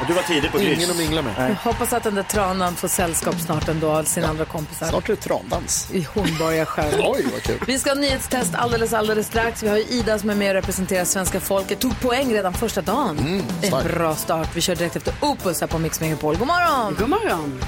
Och 0.00 0.07
du 0.09 0.14
var 0.14 0.22
tidig 0.22 0.53
på. 0.53 0.61
Ingen 0.61 0.90
att 0.90 0.96
mingla 0.96 1.22
med. 1.22 1.50
Jag 1.50 1.55
hoppas 1.72 1.92
att 1.92 2.03
den 2.03 2.14
där 2.14 2.22
tranan 2.22 2.74
får 2.74 2.88
sällskap 2.88 3.34
snart 3.34 3.68
ändå 3.68 3.90
av 3.90 4.05
sina 4.05 4.26
andra 4.28 4.44
kompisar. 4.44 4.86
Snart 4.86 5.09
är 5.09 5.14
det 5.14 5.20
trandans. 5.20 5.90
I 5.92 6.03
Hornborga 6.03 6.66
själv. 6.66 7.00
Oj, 7.00 7.26
vad 7.32 7.42
kul. 7.42 7.59
Vi 7.66 7.78
ska 7.78 7.90
ha 7.90 7.94
nyhetstest 7.94 8.55
alldeles, 8.55 8.92
alldeles 8.92 9.26
strax. 9.26 9.62
Vi 9.62 9.68
har 9.68 9.76
ju 9.76 9.82
Ida 9.82 10.18
som 10.18 10.30
är 10.30 10.34
med 10.34 10.48
och 10.48 10.55
representerar 10.55 11.05
svenska 11.05 11.40
folket. 11.40 11.80
Tog 11.80 12.00
poäng 12.00 12.34
redan 12.34 12.55
första 12.55 12.80
dagen. 12.80 13.16
det 13.61 13.66
är 13.66 13.70
starkt. 13.70 13.86
en 13.86 13.92
bra 13.92 14.14
start. 14.14 14.48
Vi 14.55 14.61
kör 14.61 14.76
direkt 14.76 14.96
efter 14.96 15.14
Opus 15.20 15.61
här 15.61 15.68
på 15.68 15.78
Mix 15.78 16.00
Megapol. 16.00 16.36
God 16.36 16.46
morgon! 16.46 16.96
God 16.98 17.09
morgon. 17.09 17.61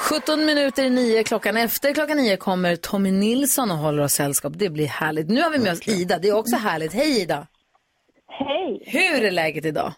17 0.00 0.44
minuter 0.44 0.84
i 0.84 0.90
nio, 0.90 1.22
klockan 1.24 1.56
efter 1.56 1.94
klockan 1.94 2.16
nio 2.16 2.36
kommer 2.36 2.76
Tommy 2.76 3.10
Nilsson 3.10 3.70
och 3.70 3.78
håller 3.78 4.02
oss 4.02 4.12
sällskap. 4.12 4.52
Det 4.56 4.70
blir 4.70 4.86
härligt. 4.86 5.28
Nu 5.28 5.42
har 5.42 5.50
vi 5.50 5.58
med 5.58 5.72
oss 5.72 5.88
Ida. 5.88 6.18
Det 6.18 6.28
är 6.28 6.36
också 6.36 6.56
härligt. 6.56 6.92
Hej 6.92 7.20
Ida! 7.20 7.46
Hej! 8.38 8.82
Hur 8.86 9.24
är 9.24 9.30
läget 9.30 9.64
idag? 9.64 9.92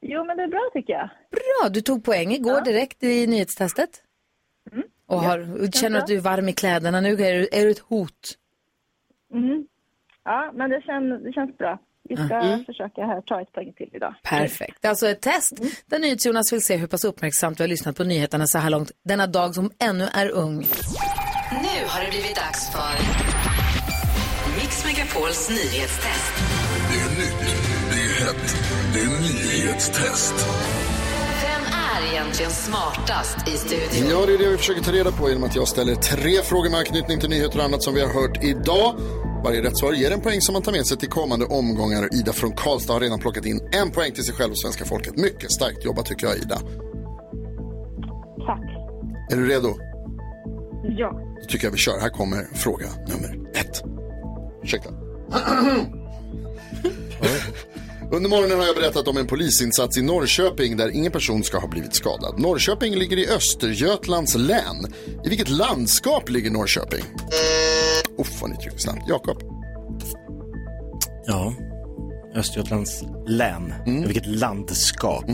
Jo, 0.00 0.24
men 0.24 0.36
det 0.36 0.42
är 0.42 0.48
bra 0.48 0.70
tycker 0.72 0.92
jag. 0.92 1.08
Bra, 1.30 1.68
du 1.68 1.80
tog 1.80 2.04
poäng 2.04 2.32
igår 2.32 2.60
direkt 2.60 3.02
i 3.02 3.26
nyhetstestet. 3.26 3.90
Och 5.08 5.20
har, 5.22 5.72
känner 5.72 5.90
du 5.98 6.02
att 6.02 6.06
du 6.06 6.16
är 6.16 6.20
varm 6.20 6.48
i 6.48 6.52
kläderna 6.52 7.00
nu? 7.00 7.12
Är 7.12 7.34
du, 7.34 7.48
är 7.52 7.64
du 7.64 7.70
ett 7.70 7.78
hot? 7.78 8.12
Mm. 9.34 9.66
Ja, 10.24 10.52
men 10.54 10.70
det, 10.70 10.82
kän, 10.82 11.22
det 11.24 11.32
känns 11.32 11.56
bra. 11.58 11.78
Vi 12.08 12.16
ska 12.16 12.34
Mm. 12.34 12.64
försöka 12.64 13.04
här 13.06 13.20
ta 13.20 13.40
ett 13.42 13.52
poäng 13.52 13.72
till 13.76 13.90
idag. 13.92 14.14
Perfekt. 14.22 14.78
Det 14.82 14.88
är 14.88 14.90
alltså 14.90 15.08
ett 15.08 15.20
test 15.20 15.52
där 15.86 15.98
NyhetsJonas 15.98 16.52
vill 16.52 16.62
se 16.62 16.76
hur 16.76 16.86
pass 16.86 17.04
uppmärksamt 17.04 17.58
du 17.58 17.62
har 17.64 17.68
lyssnat 17.68 17.96
på 17.96 18.04
nyheterna 18.04 18.46
så 18.46 18.58
här 18.58 18.70
långt 18.70 18.90
denna 19.04 19.26
dag 19.26 19.54
som 19.54 19.70
ännu 19.80 20.04
är 20.14 20.30
ung. 20.30 20.56
Nu 20.56 21.86
har 21.86 22.04
det 22.04 22.10
blivit 22.10 22.36
dags 22.36 22.72
för 22.72 22.92
Mix 24.60 24.84
Megapols 24.86 25.50
nyhetstest. 25.50 26.47
Hett, 28.18 28.56
det 28.92 29.00
är 29.00 29.06
nyhetstest. 29.06 30.34
Vem 31.42 31.62
är 31.62 32.12
egentligen 32.12 32.50
smartast 32.50 33.48
i 33.48 33.50
studion? 33.50 34.10
Ja, 34.10 34.26
det 34.26 34.34
är 34.34 34.38
det 34.38 34.48
vi 34.48 34.56
försöker 34.56 34.82
ta 34.82 34.92
reda 34.92 35.12
på 35.12 35.28
genom 35.28 35.44
att 35.44 35.56
jag 35.56 35.68
ställer 35.68 35.94
tre 35.94 36.42
frågor 36.42 36.70
med 36.70 36.78
anknytning 36.78 37.20
till 37.20 37.30
nyheter 37.30 37.58
och 37.58 37.64
annat 37.64 37.82
som 37.82 37.94
vi 37.94 38.00
har 38.00 38.08
hört 38.08 38.44
idag. 38.44 38.94
Varje 39.44 39.62
rätt 39.62 39.78
svar 39.78 39.92
ger 39.92 40.10
en 40.10 40.20
poäng 40.20 40.40
som 40.40 40.52
man 40.52 40.62
tar 40.62 40.72
med 40.72 40.86
sig 40.86 40.96
till 40.96 41.08
kommande 41.08 41.46
omgångar. 41.46 42.14
Ida 42.14 42.32
från 42.32 42.52
Karlstad 42.52 42.92
har 42.92 43.00
redan 43.00 43.18
plockat 43.18 43.46
in 43.46 43.68
en 43.72 43.90
poäng 43.90 44.12
till 44.12 44.24
sig 44.24 44.34
själv 44.34 44.50
och 44.50 44.58
svenska 44.58 44.84
folket. 44.84 45.16
Mycket 45.16 45.52
starkt 45.52 45.84
jobbat 45.84 46.06
tycker 46.06 46.26
jag, 46.26 46.36
Ida. 46.36 46.56
Tack. 48.46 48.64
Är 49.30 49.36
du 49.36 49.48
redo? 49.48 49.76
Ja. 50.98 51.20
Då 51.42 51.48
tycker 51.48 51.66
jag 51.66 51.72
vi 51.72 51.78
kör. 51.78 52.00
Här 52.00 52.08
kommer 52.08 52.46
fråga 52.54 52.86
nummer 53.08 53.50
ett. 53.54 53.82
Ursäkta. 54.62 54.90
Under 58.12 58.30
morgonen 58.30 58.58
har 58.58 58.66
jag 58.66 58.76
berättat 58.76 59.08
om 59.08 59.16
en 59.16 59.26
polisinsats 59.26 59.98
i 59.98 60.02
Norrköping 60.02 60.76
där 60.76 60.90
ingen 60.90 61.12
person 61.12 61.44
ska 61.44 61.58
ha 61.58 61.68
blivit 61.68 61.94
skadad. 61.94 62.40
Norrköping 62.40 62.94
ligger 62.94 63.16
i 63.16 63.28
Östergötlands 63.28 64.34
län. 64.34 64.92
I 65.24 65.28
vilket 65.28 65.48
landskap 65.48 66.28
ligger 66.28 66.50
Norrköping? 66.50 67.04
Uff, 68.18 68.40
vad 68.40 68.50
ni 68.50 68.56
trycker 68.56 68.78
snabbt. 68.78 69.08
Jakob. 69.08 69.42
Ja, 71.26 71.54
Östergötlands 72.34 73.02
län. 73.26 73.74
Vilket 74.06 74.26
landskap. 74.26 75.24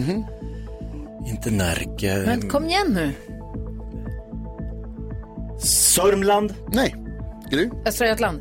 Inte 1.27 1.51
Närke. 1.51 2.23
Men 2.27 2.49
kom 2.49 2.65
igen 2.65 2.87
nu. 2.89 3.13
Sörmland. 5.59 6.55
Nej. 6.73 6.95
Gry? 7.51 7.71
Östra 7.87 8.07
Götaland. 8.07 8.41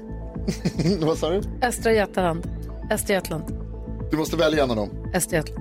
Vad 1.00 1.18
sa 1.18 1.30
du? 1.30 1.42
Östra 1.62 1.92
Götaland. 1.94 2.48
Östergötland. 2.92 3.63
Du 4.14 4.18
måste 4.18 4.38
välja 4.38 4.64
en 4.64 4.70
av 4.70 4.76
dem. 4.76 5.12
Östergötland. 5.14 5.60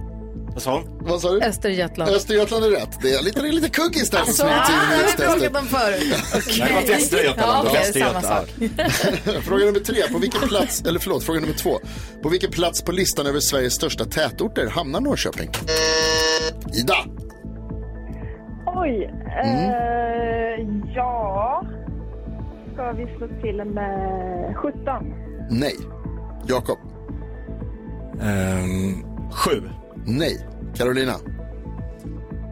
Vad 0.53 0.63
sa 0.63 0.73
hon? 0.75 0.99
Vad 1.01 1.21
sa 1.21 1.33
du? 1.33 1.43
Östergötland. 1.43 2.11
Östergötland 2.11 2.65
är 2.65 2.71
rätt. 2.71 2.99
Det 3.03 3.15
är 3.15 3.23
lite, 3.23 3.41
det 3.43 3.49
är 3.49 3.53
lite 3.53 3.69
kuggis 3.69 4.11
där 4.11 4.19
som 4.19 4.29
Alltså, 4.29 4.43
in 4.47 4.51
i 4.51 5.13
det 5.17 5.25
har 5.27 5.39
pratat 5.39 5.63
om 5.63 5.69
förut. 5.69 6.15
Nej, 6.59 6.69
det 6.69 6.75
var 6.75 6.95
Västra 6.95 7.21
Götaland. 7.23 7.69
Ja, 7.69 7.73
Västergötland. 7.73 8.25
samma 8.25 8.37
sak. 8.41 8.49
Fråga 9.45 9.65
nummer 9.65 9.81
tre. 9.81 10.03
På 10.13 10.19
vilken 10.19 10.49
plats, 10.49 10.83
eller 10.83 11.01
förlåt, 11.01 11.25
fråga 11.25 11.41
nummer 11.41 11.55
två. 11.55 11.79
På 12.23 12.29
vilken 12.29 12.51
plats 12.51 12.83
på 12.83 12.93
listan 12.93 13.27
över 13.27 13.41
Sveriges 13.41 13.75
största 13.75 14.05
tätorter 14.05 14.67
hamnar 14.67 15.01
Norrköping? 15.01 15.51
Ida. 16.75 16.97
Oj. 18.67 19.11
Mm. 19.45 19.71
Eh, 19.71 20.93
ja. 20.95 21.67
Ska 22.75 22.93
vi 22.93 23.17
slå 23.17 23.29
till 23.43 23.65
med 23.65 24.57
17? 24.57 25.15
Nej. 25.51 25.77
Jakob. 26.47 26.79
Ehm, 28.21 29.05
sju. 29.33 29.71
Nej. 30.07 30.47
Carolina. 30.77 31.15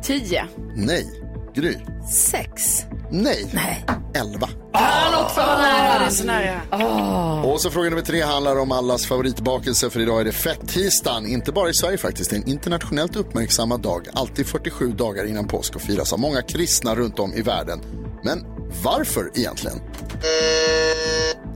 Tio. 0.03 0.43
Nej. 0.77 1.07
Gry. 1.55 1.77
Sex. 2.13 2.83
Nej. 3.11 3.47
Nej. 3.53 3.85
Elva. 4.15 4.49
Han 4.73 5.25
också 5.25 5.41
var 5.41 5.59
nära. 5.59 5.99
det 5.99 6.05
är 6.05 6.11
så 6.11 6.25
nära. 6.25 7.43
Och 7.45 7.61
så 7.61 7.71
fråga 7.71 7.91
nummer 7.91 8.03
tre 8.03 8.23
handlar 8.23 8.57
om 8.57 8.73
allas 8.73 9.07
favoritbakelse 9.07 9.91
för 9.91 10.01
idag 10.01 10.21
är 10.21 10.25
det 10.25 10.33
fett-tisdagen. 10.33 11.27
Inte 11.27 11.53
bara 11.53 11.71
i 11.71 11.75
Sverige 11.75 11.99
faktiskt, 11.99 12.31
det 12.31 12.37
är 12.37 12.41
en 12.41 12.49
internationellt 12.49 13.17
uppmärksammad 13.17 13.81
dag. 13.81 14.07
Alltid 14.13 14.47
47 14.47 14.93
dagar 14.93 15.25
innan 15.25 15.49
påsk 15.49 15.77
och 15.77 15.83
firas 15.83 16.13
av 16.13 16.19
många 16.21 16.43
kristna 16.43 16.95
runt 16.95 17.19
om 17.19 17.35
i 17.35 17.43
världen. 17.43 17.81
Men 18.25 18.45
varför 18.85 19.31
egentligen? 19.35 19.77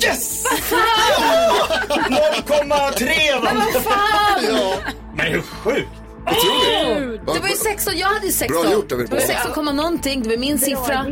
Yes! 0.04 0.44
0,3 0.46 3.44
vann 3.44 3.44
Men 3.44 3.56
vad 3.74 3.82
fan! 3.82 4.44
Ja, 4.48 4.74
Men 5.16 5.26
hur 5.26 5.40
sjukt? 5.42 5.88
otroligt. 6.26 7.26
Det 7.26 7.40
var 7.40 7.48
ju 7.48 7.54
16, 7.54 7.92
jag 7.96 8.08
hade 8.08 8.26
ju 8.26 8.32
16. 8.32 8.62
Bra 8.62 8.72
gjort, 8.72 8.88
det 8.88 8.94
var 8.94 9.04
på. 9.04 9.16
16, 9.16 9.52
komma 9.52 9.72
någonting, 9.72 10.22
det 10.22 10.28
var 10.28 10.36
min 10.36 10.58
siffra. 10.58 11.06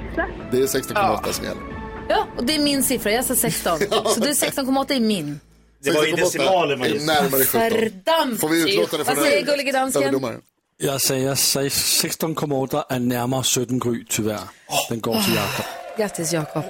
Det 0.51 0.57
är 0.57 0.61
16,8 0.67 1.33
som 1.33 1.45
gäller. 1.45 1.80
Ja, 2.11 2.27
och 2.37 2.45
det 2.45 2.55
är 2.55 2.59
min 2.59 2.83
siffra, 2.83 3.13
jag 3.13 3.25
sa 3.25 3.35
16. 3.35 3.79
Så 3.89 4.21
det 4.21 4.29
är 4.29 4.51
16,8 4.51 4.93
är 4.93 5.01
min. 5.01 5.41
Det 5.83 5.91
var 5.91 6.07
i 6.07 6.13
16,8 6.13 6.17
decimaler 6.17 6.77
man 6.77 6.87
är 6.87 6.91
gissade. 6.91 7.23
Närmare 7.23 7.45
17. 7.45 7.61
Fördammt! 7.61 8.41
Får 8.41 8.49
vi 8.49 8.73
utlåta 8.73 8.99
det 8.99 9.05
från 9.05 9.17
Vad 9.17 9.25
säger 9.25 9.47
gullige 9.47 9.73
dansken? 9.73 10.41
Jag 10.77 11.01
säger 11.01 11.35
16,8 11.35 12.85
är 12.89 12.99
närmare 12.99 13.43
17 13.43 13.79
Gry, 13.79 14.05
tyvärr. 14.09 14.41
Den 14.89 15.01
går 15.01 15.23
till 15.23 15.35
Jakob. 15.35 15.65
Grattis 15.99 16.33
Jakob. 16.33 16.65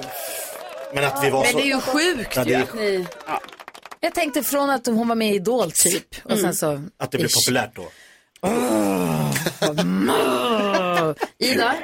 Men 0.95 1.05
att 1.05 1.25
vi 1.25 1.31
var 1.31 1.43
Men 1.43 1.53
så... 1.53 1.59
det 1.59 1.65
är 1.65 1.67
ju 1.67 1.81
sjukt 1.81 2.37
Ja, 2.37 2.45
det 2.45 2.51
ju 2.51 2.57
är 2.57 2.75
ni... 2.75 3.07
Ja. 3.27 3.41
Jag 4.01 4.15
tänkte 4.15 4.43
från 4.43 4.71
att 4.71 4.87
hon 4.87 5.09
var 5.09 5.15
med 5.15 5.33
i 5.33 5.35
Idol 5.35 5.73
typ. 5.73 6.17
Och 6.25 6.39
sen 6.39 6.55
så... 6.55 6.83
Att 6.99 7.11
det 7.11 7.19
blev 7.19 7.31
Ish. 7.31 7.35
populärt 7.35 7.77
då. 7.77 7.89
Åh. 8.41 9.31
Ida, 11.39 11.75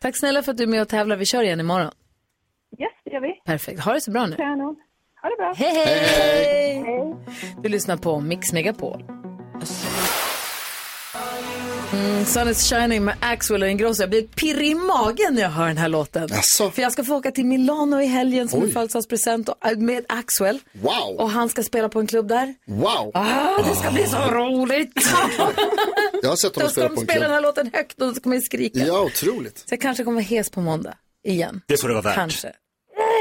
tack 0.00 0.18
snälla 0.18 0.42
för 0.42 0.52
att 0.52 0.58
du 0.58 0.62
är 0.62 0.68
med 0.68 0.82
och 0.82 0.88
tävlar. 0.88 1.16
Vi 1.16 1.26
kör 1.26 1.42
igen 1.42 1.60
imorgon. 1.60 1.90
Yes, 2.80 2.90
det 3.04 3.10
gör 3.10 3.20
vi. 3.20 3.40
Perfekt. 3.44 3.80
Ha 3.80 3.92
det 3.92 4.00
så 4.00 4.10
bra 4.10 4.26
nu. 4.26 4.36
Kanon. 4.36 4.76
Ha 5.22 5.28
det 5.28 5.36
bra. 5.36 5.52
Hej, 5.56 5.84
hej! 5.86 7.14
Du 7.62 7.68
lyssnar 7.68 7.96
på 7.96 8.20
Mix 8.20 8.52
Megapol. 8.52 9.04
Mm, 11.92 12.24
Sun 12.24 12.48
is 12.48 12.70
shining 12.70 13.04
med 13.04 13.14
Axwell 13.20 13.62
och 13.62 13.68
Ingrosso. 13.68 14.02
Jag 14.02 14.10
blir 14.10 14.22
pirrig 14.22 14.70
i 14.70 14.74
magen 14.74 15.34
när 15.34 15.42
jag 15.42 15.48
hör 15.50 15.68
den 15.68 15.76
här 15.76 15.88
låten. 15.88 16.28
Jaså? 16.30 16.70
För 16.70 16.82
jag 16.82 16.92
ska 16.92 17.04
få 17.04 17.16
åka 17.16 17.30
till 17.30 17.46
Milano 17.46 18.00
i 18.00 18.06
helgen 18.06 18.48
som 18.48 18.62
en 18.62 18.70
födelsedagspresent 18.70 19.48
äh, 19.48 19.76
med 19.78 20.04
Axwell. 20.08 20.58
Wow! 20.72 21.16
Och 21.18 21.30
han 21.30 21.48
ska 21.48 21.62
spela 21.62 21.88
på 21.88 22.00
en 22.00 22.06
klubb 22.06 22.28
där. 22.28 22.54
Wow! 22.66 23.10
Ah, 23.14 23.62
det 23.68 23.74
ska 23.74 23.90
bli 23.90 24.06
så 24.06 24.16
roligt! 24.16 24.92
Jag 26.22 26.28
har 26.28 26.36
sett 26.36 26.54
Då 26.54 26.60
honom 26.60 26.70
ska 26.70 26.80
spela 26.80 26.88
de 26.88 26.94
på 26.94 27.00
en 27.00 27.06
spela 27.06 27.20
den 27.20 27.28
klubb. 27.28 27.30
här 27.34 27.40
låten 27.42 27.70
högt 27.74 28.00
och 28.02 28.06
då 28.08 28.14
ska 28.14 28.28
man 28.28 28.38
ju 28.38 28.42
skrika. 28.42 28.78
Ja, 28.78 29.00
otroligt. 29.00 29.58
Så 29.58 29.64
jag 29.68 29.80
kanske 29.80 30.04
kommer 30.04 30.14
vara 30.14 30.24
hes 30.24 30.50
på 30.50 30.60
måndag 30.60 30.94
igen. 31.24 31.60
Det 31.66 31.76
får 31.80 31.88
det 31.88 31.94
vara 31.94 32.02
värt. 32.02 32.14
Kanske. 32.14 32.52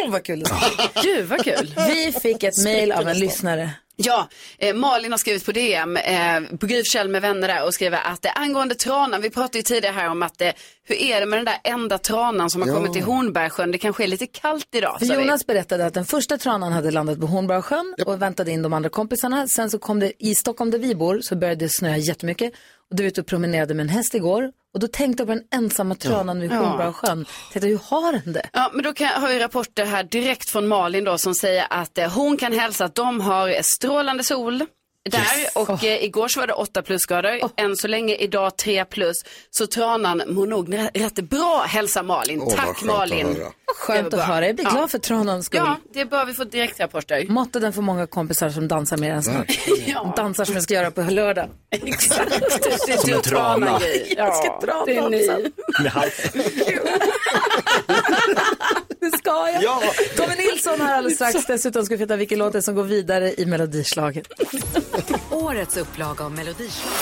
Åh, 0.03 0.09
vad 0.11 0.23
kul. 0.23 0.43
Gud 1.03 1.25
vad 1.25 1.43
kul. 1.43 1.73
Vi 1.87 2.11
fick 2.21 2.43
ett 2.43 2.63
mejl 2.63 2.91
av 2.91 3.07
en 3.07 3.19
lyssnare. 3.19 3.69
Ja, 3.95 4.29
eh, 4.57 4.75
Malin 4.75 5.11
har 5.11 5.17
skrivit 5.17 5.45
på 5.45 5.51
DM, 5.51 5.97
eh, 5.97 6.41
på 6.59 6.65
Gry 6.65 6.77
Forssell 6.77 7.09
med 7.09 7.21
vänner 7.21 7.47
där 7.47 7.63
och 7.65 7.73
skriver 7.73 7.97
att 8.03 8.25
eh, 8.25 8.31
angående 8.35 8.75
tranan, 8.75 9.21
vi 9.21 9.29
pratade 9.29 9.57
ju 9.57 9.61
tidigare 9.61 9.93
här 9.95 10.09
om 10.09 10.23
att 10.23 10.41
eh, 10.41 10.49
hur 10.83 10.95
är 11.01 11.19
det 11.19 11.25
med 11.25 11.37
den 11.39 11.45
där 11.45 11.57
enda 11.63 11.97
tranan 11.97 12.49
som 12.49 12.61
har 12.61 12.69
Ja. 12.69 12.73
kommit 12.75 12.93
till 12.93 13.03
Hornbergsjön? 13.03 13.71
Det 13.71 13.77
kanske 13.77 14.03
är 14.03 14.07
lite 14.07 14.25
kallt 14.27 14.67
idag. 14.75 14.99
För 14.99 15.05
sa 15.05 15.13
vi. 15.13 15.19
Jonas 15.21 15.45
berättade 15.47 15.85
att 15.85 15.93
den 15.93 16.05
första 16.05 16.37
tranan 16.37 16.71
hade 16.73 16.91
landat 16.91 17.19
på 17.19 17.25
Hornborgasjön 17.27 17.95
och 18.05 18.21
väntade 18.21 18.51
in 18.51 18.61
de 18.61 18.73
andra 18.73 18.89
kompisarna. 18.89 19.47
Sen 19.47 19.69
så 19.69 19.79
kom 19.79 19.99
det 19.99 20.13
i 20.19 20.35
Stockholm 20.35 20.71
där 20.71 20.79
vi 20.79 20.95
bor 20.95 21.19
så 21.21 21.35
började 21.35 21.65
det 21.65 21.69
snöa 21.71 21.97
jättemycket. 21.97 22.53
Och 22.89 22.95
du 22.95 23.03
var 23.03 23.07
ute 23.07 23.21
och 23.21 23.27
promenerade 23.27 23.73
med 23.73 23.83
en 23.83 23.89
häst 23.89 24.15
igår. 24.15 24.51
Och 24.73 24.79
då 24.79 24.87
tänkte 24.87 25.21
jag 25.21 25.27
på 25.27 25.33
den 25.33 25.43
ensamma 25.63 25.95
tranan 25.95 26.39
vid 26.39 26.51
Ja. 26.51 26.55
Hornborgasjön. 26.55 27.25
Tänkte, 27.51 27.67
hur 27.67 27.79
har 27.83 28.11
den 28.13 28.33
det? 28.33 28.49
Ja, 28.53 28.71
men 28.73 28.83
då 28.83 28.93
kan, 28.93 29.21
har 29.21 29.29
vi 29.29 29.39
rapporter 29.39 29.85
här 29.85 30.03
direkt 30.03 30.49
från 30.49 30.67
Malin 30.67 31.03
då 31.03 31.17
som 31.17 31.35
säger 31.35 31.65
att 31.69 31.97
eh, 31.97 32.11
hon 32.13 32.37
kan 32.37 32.53
hälsa 32.53 32.85
att 32.85 32.95
de 32.95 33.21
har 33.21 33.61
strålande 33.63 34.23
sol 34.23 34.65
där 35.09 35.25
och 35.55 35.83
eh, 35.83 36.03
igår 36.03 36.27
så 36.27 36.39
var 36.39 36.47
det 36.47 36.53
8 36.53 36.81
plusgrader, 36.81 37.41
än 37.57 37.75
så 37.77 37.87
länge 37.87 38.15
idag 38.15 38.57
3 38.57 38.85
plus. 38.85 39.15
Så 39.49 39.67
tranan 39.67 40.21
mår 40.27 40.47
nog 40.47 40.75
rätt, 40.93 41.15
bra 41.15 41.63
hälsar 41.67 42.03
Malin. 42.03 42.39
Vad 42.39 42.55
Tack 42.55 42.69
att 42.69 42.81
Malin. 42.83 43.27
höra. 43.27 43.51
Skönt 43.75 44.13
att 44.13 44.19
höra. 44.23 44.45
Jag 44.47 44.55
blir 44.55 44.65
Ja. 44.65 44.71
glad 44.71 44.91
för 44.91 44.97
tranans 44.99 45.45
skull. 45.45 45.61
Ja, 45.65 45.75
det 45.93 46.05
bör 46.05 46.25
vi 46.25 46.33
få 46.33 46.43
direktrapporter. 46.43 47.25
Måtte 47.27 47.59
den 47.59 47.73
få 47.73 47.81
många 47.81 48.07
kompisar 48.07 48.49
som 48.49 48.67
dansar 48.67 48.97
med 48.97 49.13
den 49.13 49.23
snart. 49.23 49.59
Ja. 49.85 50.13
Dansar 50.17 50.45
som 50.45 50.53
jag 50.53 50.63
ska 50.63 50.73
göra 50.73 50.91
på 50.91 51.01
lördag. 51.01 51.49
Exakt. 51.71 52.29
Det 52.87 52.93
är 52.93 52.97
Som 52.97 53.09
en 53.11 53.17
och 53.17 53.23
tranan, 53.23 53.61
trana. 53.61 53.79
Gry. 53.79 54.13
Jag 54.17 54.35
ska 54.35 54.59
dra 54.59 54.83
det 54.85 54.97
är 54.97 55.09
ni. 55.09 55.27
Det 59.01 59.17
ska 59.17 59.49
jag. 59.49 59.63
Ja. 59.63 59.81
Tommy 60.15 60.35
Nilsson 60.35 60.81
här 60.81 60.97
alldeles 60.97 61.15
strax. 61.15 61.45
Dessutom 61.47 61.85
ska 61.85 61.95
vi 61.95 61.99
veta 61.99 62.15
vilken 62.15 62.39
låt 62.39 62.53
det 62.53 62.59
är 62.59 62.61
som 62.61 62.75
går 62.75 62.83
vidare 62.83 63.33
i 63.37 63.45
melodislaget. 63.45 64.27
Årets 65.29 65.77
upplaga 65.77 66.25
av 66.25 66.31
Melodislaget. 66.31 66.99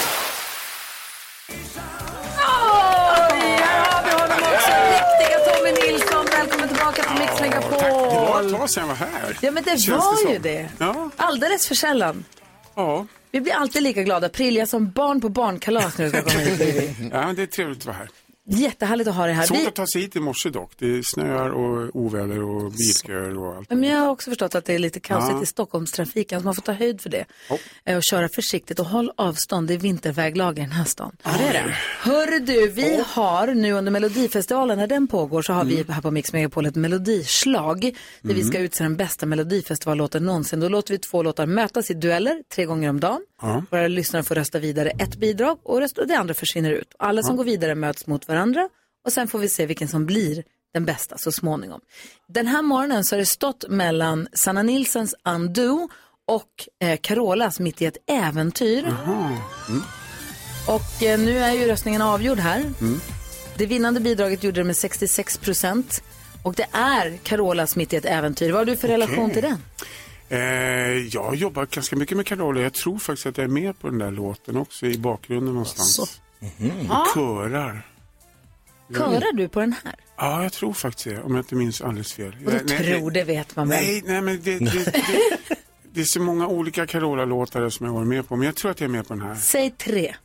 Här 2.38 3.80
har 3.86 4.06
vi 4.06 4.12
honom 4.12 4.38
också. 4.54 4.72
Mäktiga 4.72 5.40
Tommy 5.40 5.72
Nilsson. 5.72 6.26
Välkommen 6.32 6.68
tillbaka 6.68 7.04
till 7.04 7.20
Mix 7.20 7.38
Det 7.38 7.50
var 7.80 8.44
ett 8.44 8.52
tag 8.52 8.70
sedan 8.70 8.82
jag 8.82 8.88
var 8.88 8.96
här. 8.96 9.38
Ja, 9.42 9.52
men 9.52 9.64
det 9.64 9.78
Känns 9.78 10.04
var 10.04 10.28
det 10.28 10.34
ju 10.34 10.40
det. 10.40 10.70
Ja. 10.78 11.10
Alldeles 11.16 11.68
för 11.68 11.76
sällan. 11.76 12.26
Ja. 12.76 13.06
Vi 13.32 13.42
blir 13.42 13.54
alltid 13.54 13.84
lika 13.84 14.04
glada. 14.04 14.30
Prilliga 14.30 14.66
som 14.66 14.92
barn 14.92 15.22
på 15.22 15.30
barnkalas 15.30 15.98
när 15.98 16.06
du 16.06 16.12
ska 16.12 16.22
komma 16.22 16.40
hit. 16.40 16.96
ja, 17.12 17.34
det 17.36 17.42
är 17.42 17.46
trevligt 17.46 17.80
att 17.80 17.86
vara 17.86 17.98
här. 17.98 18.10
Jättehärligt 18.52 19.10
att 19.10 19.16
ha 19.16 19.26
dig 19.26 19.36
här. 19.36 19.46
Svårt 19.46 19.58
Vi... 19.58 19.68
att 19.68 19.76
ta 19.76 19.88
sig 19.88 20.02
hit 20.02 20.16
i 20.16 20.20
morse 20.20 20.50
dock. 20.50 20.72
Det 20.78 21.02
snöar 21.06 21.50
och 21.50 21.96
oväder 21.96 22.44
och 22.44 22.72
bilköer 22.72 23.38
och 23.38 23.56
allt. 23.56 23.70
Men 23.70 23.84
jag 23.84 23.98
har 24.00 24.10
också 24.10 24.32
förstått 24.32 24.56
att 24.56 24.66
det 24.66 24.74
är 24.74 24.80
lite 24.80 25.00
kaosigt 25.00 25.32
Ja. 25.38 25.44
i 25.44 25.46
Stockholmstrafiken, 25.46 26.40
så 26.40 26.46
man 26.46 26.56
får 26.56 26.62
ta 26.62 26.72
höjd 26.72 27.02
för 27.02 27.10
det. 27.10 27.26
Eh, 27.86 27.98
Och 27.98 28.04
köra 28.04 28.30
försiktigt 28.30 28.80
och 28.80 28.86
håll 28.86 29.12
avstånd, 29.16 29.68
det 29.68 29.74
är 29.74 29.78
vinterväglag 29.78 30.58
i 30.58 30.62
den 30.62 30.72
här 30.72 30.86
stan. 30.86 31.16
Ja, 31.24 31.32
det 31.40 31.44
är 31.48 31.54
det. 31.54 31.76
Hör 32.02 32.40
du, 32.40 32.68
vi 32.68 33.04
har 33.08 33.48
nu 33.48 33.72
under 33.72 33.92
Melodifestivalen, 33.92 34.78
när 34.78 34.88
den 34.88 35.08
pågår, 35.08 35.42
så 35.42 35.54
har 35.54 35.66
vi 35.66 35.86
här 35.90 36.02
på 36.02 36.12
Mix 36.12 36.34
Megapol 36.34 36.66
ett 36.66 36.76
melodislag 36.76 37.96
där 38.22 38.34
vi 38.34 38.44
ska 38.44 38.60
utse 38.60 38.84
den 38.84 38.98
bästa 38.98 39.26
Melodifestivallåten 39.26 40.26
någonsin. 40.26 40.60
Då 40.60 40.70
låter 40.70 40.94
vi 40.94 40.98
två 40.98 41.24
låtar 41.24 41.46
mötas 41.46 41.92
i 41.92 41.94
dueller 41.94 42.44
tre 42.56 42.66
gånger 42.66 42.90
om 42.90 43.00
dagen. 43.00 43.22
Ja. 43.42 43.64
Våra 43.72 43.88
lyssnare 43.88 44.24
får 44.24 44.36
rösta 44.36 44.60
vidare 44.60 44.90
ett 44.90 45.16
bidrag 45.16 45.60
och 45.64 45.80
rösta, 45.80 46.06
det 46.06 46.16
andra 46.16 46.34
försvinner 46.34 46.72
ut. 46.72 46.96
Alla 47.00 47.24
som 47.24 47.38
går 47.38 47.44
vidare 47.44 47.76
möts 47.76 48.08
mot 48.08 48.28
varandra 48.28 48.70
och 49.06 49.14
sen 49.14 49.28
får 49.28 49.40
vi 49.40 49.50
se 49.50 49.66
vilken 49.66 49.88
som 49.88 50.06
blir 50.06 50.44
den 50.74 50.86
bästa 50.86 51.18
så 51.18 51.32
småningom. 51.32 51.82
Den 52.28 52.48
här 52.48 52.62
morgonen 52.62 53.06
så 53.06 53.16
har 53.16 53.20
det 53.20 53.26
stått 53.26 53.66
mellan 53.70 54.28
Sanna 54.34 54.64
Nilsens 54.64 55.16
Undo 55.26 55.90
och 56.28 56.68
eh, 56.84 57.00
Carolas 57.02 57.60
Mitt 57.60 57.82
i 57.82 57.86
ett 57.86 57.98
äventyr. 58.08 58.94
Och 60.68 61.04
eh, 61.04 61.20
nu 61.20 61.38
är 61.38 61.54
ju 61.54 61.68
röstningen 61.68 62.02
avgjord 62.02 62.40
här. 62.40 62.64
Det 63.58 63.66
vinnande 63.66 64.00
bidraget 64.00 64.44
gjorde 64.44 64.60
det 64.60 64.64
med 64.64 64.78
66 64.78 65.38
procent. 65.38 66.04
Och 66.44 66.54
det 66.54 66.68
är 66.72 67.18
Carolas 67.24 67.76
Mitt 67.76 67.94
i 67.94 67.96
ett 67.96 68.06
äventyr. 68.06 68.52
Vad 68.52 68.60
har 68.60 68.66
du 68.66 68.78
för 68.78 68.88
relation 68.88 69.24
Okej. 69.24 69.34
till 69.34 69.44
den? 69.44 69.58
Eh, 70.30 70.40
jag 71.08 71.24
har 71.24 71.34
jobbat 71.36 71.70
ganska 71.72 71.96
mycket 71.96 72.18
med 72.18 72.26
Carola. 72.26 72.62
Jag 72.62 72.74
tror 72.74 73.00
faktiskt 73.00 73.26
att 73.26 73.38
jag 73.38 73.44
är 73.44 73.48
med 73.48 73.80
på 73.80 73.90
den 73.90 74.00
där 74.00 74.12
låten 74.12 74.58
också 74.58 74.86
i 74.86 74.98
bakgrunden 74.98 75.54
någonstans. 75.54 76.22
Ja. 76.40 77.02
Och 77.02 77.08
körar. 77.14 77.86
Körar 78.98 79.34
du 79.34 79.48
på 79.48 79.60
den 79.60 79.74
här? 79.84 79.96
Ja, 80.18 80.44
jag 80.44 80.54
tror 80.54 80.74
faktiskt 80.74 81.06
det, 81.10 81.22
om 81.22 81.36
jag 81.36 81.40
inte 81.44 81.56
minns 81.56 81.82
alldeles 81.82 82.14
fel. 82.14 82.36
Och 82.46 82.54
Jag- 82.54 82.68
du 82.68 82.78
tror, 82.78 83.12
det 83.12 83.24
vet 83.24 83.56
man 83.56 83.70
väl? 83.70 83.84
Nej, 83.84 84.04
nej 84.06 84.22
men 84.22 84.42
det, 84.44 84.60
det, 84.60 84.66
det, 84.86 85.58
det 85.94 86.02
är 86.02 86.06
så 86.06 86.22
många 86.22 86.48
olika 86.48 86.88
Carola-låtar 86.88 87.70
som 87.70 87.86
jag 87.86 87.94
var 87.94 88.06
med 88.06 88.28
på, 88.28 88.36
men 88.36 88.46
jag 88.46 88.56
tror 88.56 88.72
att 88.72 88.80
jag 88.80 88.88
är 88.88 88.92
med 88.92 89.08
på 89.08 89.14
den 89.14 89.24
här. 89.24 89.36
Säg 89.36 89.72
tre. 89.72 90.16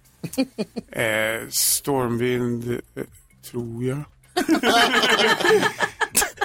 Eh, 0.92 1.48
stormvind, 1.50 2.70
eh, 2.94 3.02
tror 3.50 3.84
jag. 3.84 3.98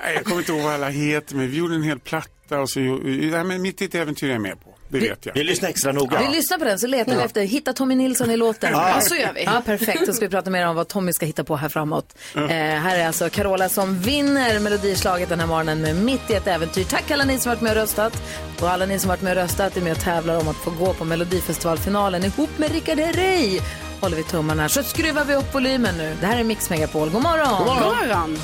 nej, 0.09 0.15
jag 0.15 0.25
kommer 0.25 0.39
inte 0.39 0.51
ihåg 0.51 0.61
vad 0.61 0.73
alla 0.73 0.89
heter, 0.89 1.35
men 1.35 1.51
vi 1.51 1.57
gjorde 1.57 1.75
en 1.75 1.83
hel 1.83 1.99
platta 1.99 2.59
och 2.59 2.69
så 2.69 2.79
nej, 2.79 3.43
men 3.43 3.61
Mitt 3.61 3.81
i 3.81 3.85
ett 3.85 3.95
äventyr 3.95 4.27
är 4.29 4.31
jag 4.33 4.41
med 4.41 4.63
på. 4.63 4.75
Det 4.91 4.99
vet 4.99 5.25
jag. 5.25 5.33
Vi 5.33 5.43
lyssnar 5.43 5.69
extra 5.69 5.91
noga. 5.91 6.19
Vi 6.21 6.35
lyssnar 6.35 6.57
på 6.57 6.65
den 6.65 6.79
så 6.79 6.87
letar 6.87 7.11
vi 7.11 7.17
Ja. 7.17 7.25
efter 7.25 7.41
Hitta 7.41 7.73
Tommy 7.73 7.95
Nilsson 7.95 8.31
i 8.31 8.37
låten. 8.37 8.71
Ja. 8.73 9.01
Så 9.01 9.15
gör 9.15 9.33
vi. 9.35 9.43
Ja, 9.43 9.61
perfekt. 9.65 10.05
Så 10.05 10.13
ska 10.13 10.25
vi 10.25 10.29
prata 10.29 10.49
mer 10.49 10.67
om 10.67 10.75
vad 10.75 10.87
Tommy 10.87 11.13
ska 11.13 11.25
hitta 11.25 11.43
på 11.43 11.55
här 11.55 11.69
framåt. 11.69 12.17
Ja. 12.35 12.41
Eh, 12.41 12.47
här 12.79 12.97
är 12.99 13.07
alltså 13.07 13.29
Carola 13.29 13.69
som 13.69 13.99
vinner 13.99 14.59
Melodislaget 14.59 15.29
den 15.29 15.39
här 15.39 15.47
morgonen 15.47 15.81
med 15.81 15.95
Mitt 15.95 16.29
i 16.29 16.33
ett 16.33 16.47
äventyr. 16.47 16.83
Tack 16.83 17.11
alla 17.11 17.23
ni 17.23 17.39
som 17.39 17.49
varit 17.49 17.61
med 17.61 17.71
och 17.71 17.77
röstat. 17.77 18.21
Och 18.61 18.69
alla 18.69 18.85
ni 18.85 18.99
som 18.99 19.07
varit 19.09 19.21
med 19.21 19.37
och 19.37 19.43
röstat 19.43 19.77
är 19.77 19.81
med 19.81 19.91
och 19.91 19.99
tävlar 19.99 20.39
om 20.39 20.47
att 20.47 20.57
få 20.57 20.71
gå 20.71 20.93
på 20.93 21.05
Melodifestivalfinalen 21.05 22.23
ihop 22.25 22.49
med 22.57 22.71
Rickard 22.71 22.99
Herrey. 22.99 23.59
Håller 24.01 24.17
vi 24.17 24.23
tummarna 24.23 24.69
så 24.69 24.83
skruvar 24.83 25.25
vi 25.25 25.35
upp 25.35 25.53
volymen 25.55 25.97
nu. 25.97 26.15
Det 26.21 26.25
här 26.27 26.39
är 26.39 26.43
Mix 26.43 26.69
Megapol. 26.69 27.09
God 27.09 27.21
morgon! 27.21 27.57
God 27.67 27.75
morgon. 27.81 28.39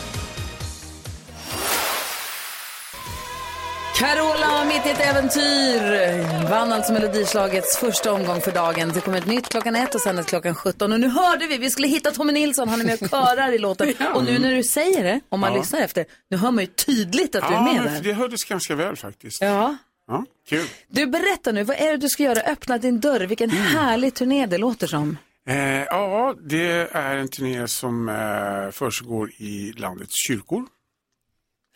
Carola 3.97 4.65
mitt 4.65 4.85
i 4.85 4.89
ett 4.89 4.99
äventyr 4.99 6.49
vann 6.49 6.73
alltså 6.73 6.93
Melodislagets 6.93 7.77
första 7.77 8.13
omgång 8.13 8.41
för 8.41 8.51
dagen. 8.51 8.91
Det 8.93 9.01
kommer 9.01 9.17
ett 9.17 9.25
nytt 9.25 9.49
klockan 9.49 9.75
ett 9.75 9.95
och 9.95 10.01
sen 10.01 10.17
ett 10.19 10.25
klockan 10.27 10.55
17. 10.55 10.93
Och 10.93 10.99
nu 10.99 11.07
hörde 11.07 11.47
vi, 11.47 11.57
vi 11.57 11.69
skulle 11.69 11.87
hitta 11.87 12.11
Tommy 12.11 12.33
Nilsson, 12.33 12.69
han 12.69 12.81
är 12.81 12.85
med 12.85 13.01
och 13.03 13.09
körar 13.09 13.51
i 13.51 13.57
låten. 13.57 13.93
Och 14.15 14.23
nu 14.23 14.39
när 14.39 14.55
du 14.55 14.63
säger 14.63 15.03
det, 15.03 15.19
om 15.29 15.39
man 15.39 15.53
Ja. 15.53 15.59
lyssnar 15.59 15.79
efter, 15.81 16.05
nu 16.29 16.37
hör 16.37 16.51
man 16.51 16.63
ju 16.63 16.67
tydligt 16.67 17.35
att 17.35 17.47
du 17.47 17.53
är 17.53 17.57
Ja, 17.57 17.73
med 17.73 17.83
där. 17.93 18.01
det 18.03 18.13
hördes 18.13 18.43
ganska 18.43 18.75
väl 18.75 18.95
faktiskt. 18.95 19.41
Ja. 19.41 19.77
Ja, 20.07 20.25
kul. 20.49 20.65
Du 20.87 21.07
berätta 21.07 21.51
nu, 21.51 21.63
vad 21.63 21.77
är 21.77 21.91
det 21.91 21.97
du 21.97 22.09
ska 22.09 22.23
göra? 22.23 22.39
Öppna 22.41 22.77
din 22.77 22.99
dörr, 22.99 23.19
vilken 23.19 23.49
Mm. 23.49 23.61
härlig 23.63 24.13
turné 24.13 24.45
det 24.45 24.57
låter 24.57 24.87
som. 24.87 25.17
Eh, 25.49 25.55
ja, 25.83 26.35
det 26.49 26.87
är 26.91 27.15
en 27.15 27.27
turné 27.27 27.67
som 27.67 28.09
eh, 28.09 28.71
försiggår 28.71 29.29
i 29.37 29.73
landets 29.77 30.13
kyrkor. 30.27 30.65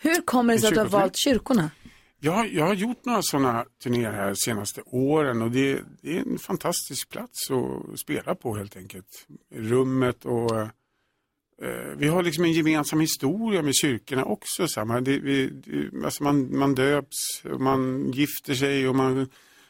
Hur 0.01 0.21
kommer 0.21 0.53
det 0.53 0.59
sig 0.59 0.67
att 0.67 0.73
du 0.73 0.79
har 0.79 0.87
valt 0.87 1.17
kyrkorna? 1.17 1.69
Jag, 2.19 2.53
jag 2.53 2.65
har 2.65 2.73
gjort 2.73 3.05
några 3.05 3.21
sådana 3.21 3.65
turnéer 3.83 4.11
här 4.11 4.27
de 4.27 4.35
senaste 4.35 4.81
åren 4.85 5.41
och 5.41 5.51
det, 5.51 5.79
det 6.01 6.17
är 6.17 6.21
en 6.21 6.39
fantastisk 6.39 7.09
plats 7.09 7.51
att 7.51 7.99
spela 7.99 8.35
på 8.35 8.55
helt 8.55 8.77
enkelt. 8.77 9.27
Rummet 9.55 10.25
och 10.25 10.57
eh, 10.59 10.67
vi 11.97 12.07
har 12.07 12.23
liksom 12.23 12.43
en 12.43 12.51
gemensam 12.51 12.99
historia 12.99 13.61
med 13.61 13.75
kyrkorna 13.75 14.25
också. 14.25 14.67
Så. 14.67 14.85
Man, 14.85 15.03
det, 15.03 15.19
vi, 15.19 15.47
det, 15.47 16.05
alltså 16.05 16.23
man, 16.23 16.57
man 16.57 16.75
döps, 16.75 17.43
och 17.53 17.61
man 17.61 18.11
gifter 18.11 18.53
sig 18.53 18.87
och 18.89 18.95
man 18.95 19.29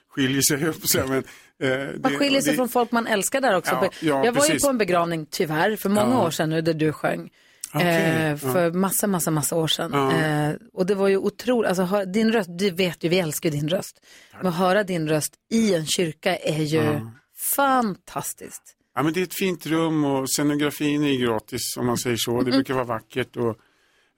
skiljer 0.09 0.41
sig 0.41 0.67
upp. 0.67 0.87
Så 0.87 1.07
men, 1.07 1.23
eh, 1.63 1.87
Man 2.03 2.11
skiljer 2.11 2.41
sig 2.41 2.55
från 2.55 2.69
folk 2.69 2.91
man 2.91 3.07
älskar 3.07 3.41
där 3.41 3.57
också. 3.57 3.71
Ja, 3.71 3.89
ja, 4.01 4.25
jag 4.25 4.33
var 4.33 4.41
ju 4.43 4.47
precis. 4.47 4.63
på 4.63 4.69
en 4.69 4.77
begravning, 4.77 5.25
tyvärr, 5.29 5.75
för 5.75 5.89
många 5.89 6.11
Ja. 6.11 6.25
år 6.25 6.31
sedan 6.31 6.49
nu 6.49 6.61
där 6.61 6.73
du 6.73 6.93
sjöng. 6.93 7.29
Okej, 7.73 7.87
Eh, 7.87 8.29
ja. 8.29 8.37
för 8.37 8.71
massa, 8.71 9.07
massa, 9.07 9.31
massa 9.31 9.55
år 9.55 9.67
sedan. 9.67 9.91
Ja. 9.93 10.11
Eh, 10.13 10.55
och 10.73 10.85
det 10.85 10.95
var 10.95 11.07
ju 11.07 11.17
otroligt, 11.17 11.69
alltså 11.69 12.05
din 12.05 12.31
röst, 12.31 12.49
du 12.57 12.69
vet 12.71 13.03
ju, 13.03 13.09
vi 13.09 13.19
älskar 13.19 13.49
din 13.49 13.69
röst. 13.69 14.01
Men 14.37 14.47
att 14.47 14.55
höra 14.55 14.83
din 14.83 15.09
röst 15.09 15.33
i 15.51 15.73
en 15.75 15.85
kyrka 15.85 16.35
är 16.37 16.63
ju 16.63 16.77
Ja. 16.83 17.11
fantastiskt. 17.55 18.75
Ja, 18.95 19.03
men 19.03 19.13
det 19.13 19.19
är 19.19 19.23
ett 19.23 19.33
fint 19.39 19.65
rum 19.65 20.05
och 20.05 20.29
scenografin 20.29 21.03
är 21.03 21.15
gratis 21.21 21.77
om 21.77 21.85
man 21.85 21.97
säger 21.97 22.17
så. 22.19 22.41
Det 22.41 22.51
brukar 22.51 22.73
vara 22.73 22.83
vackert 22.83 23.37
och 23.37 23.47
eh, 23.49 23.55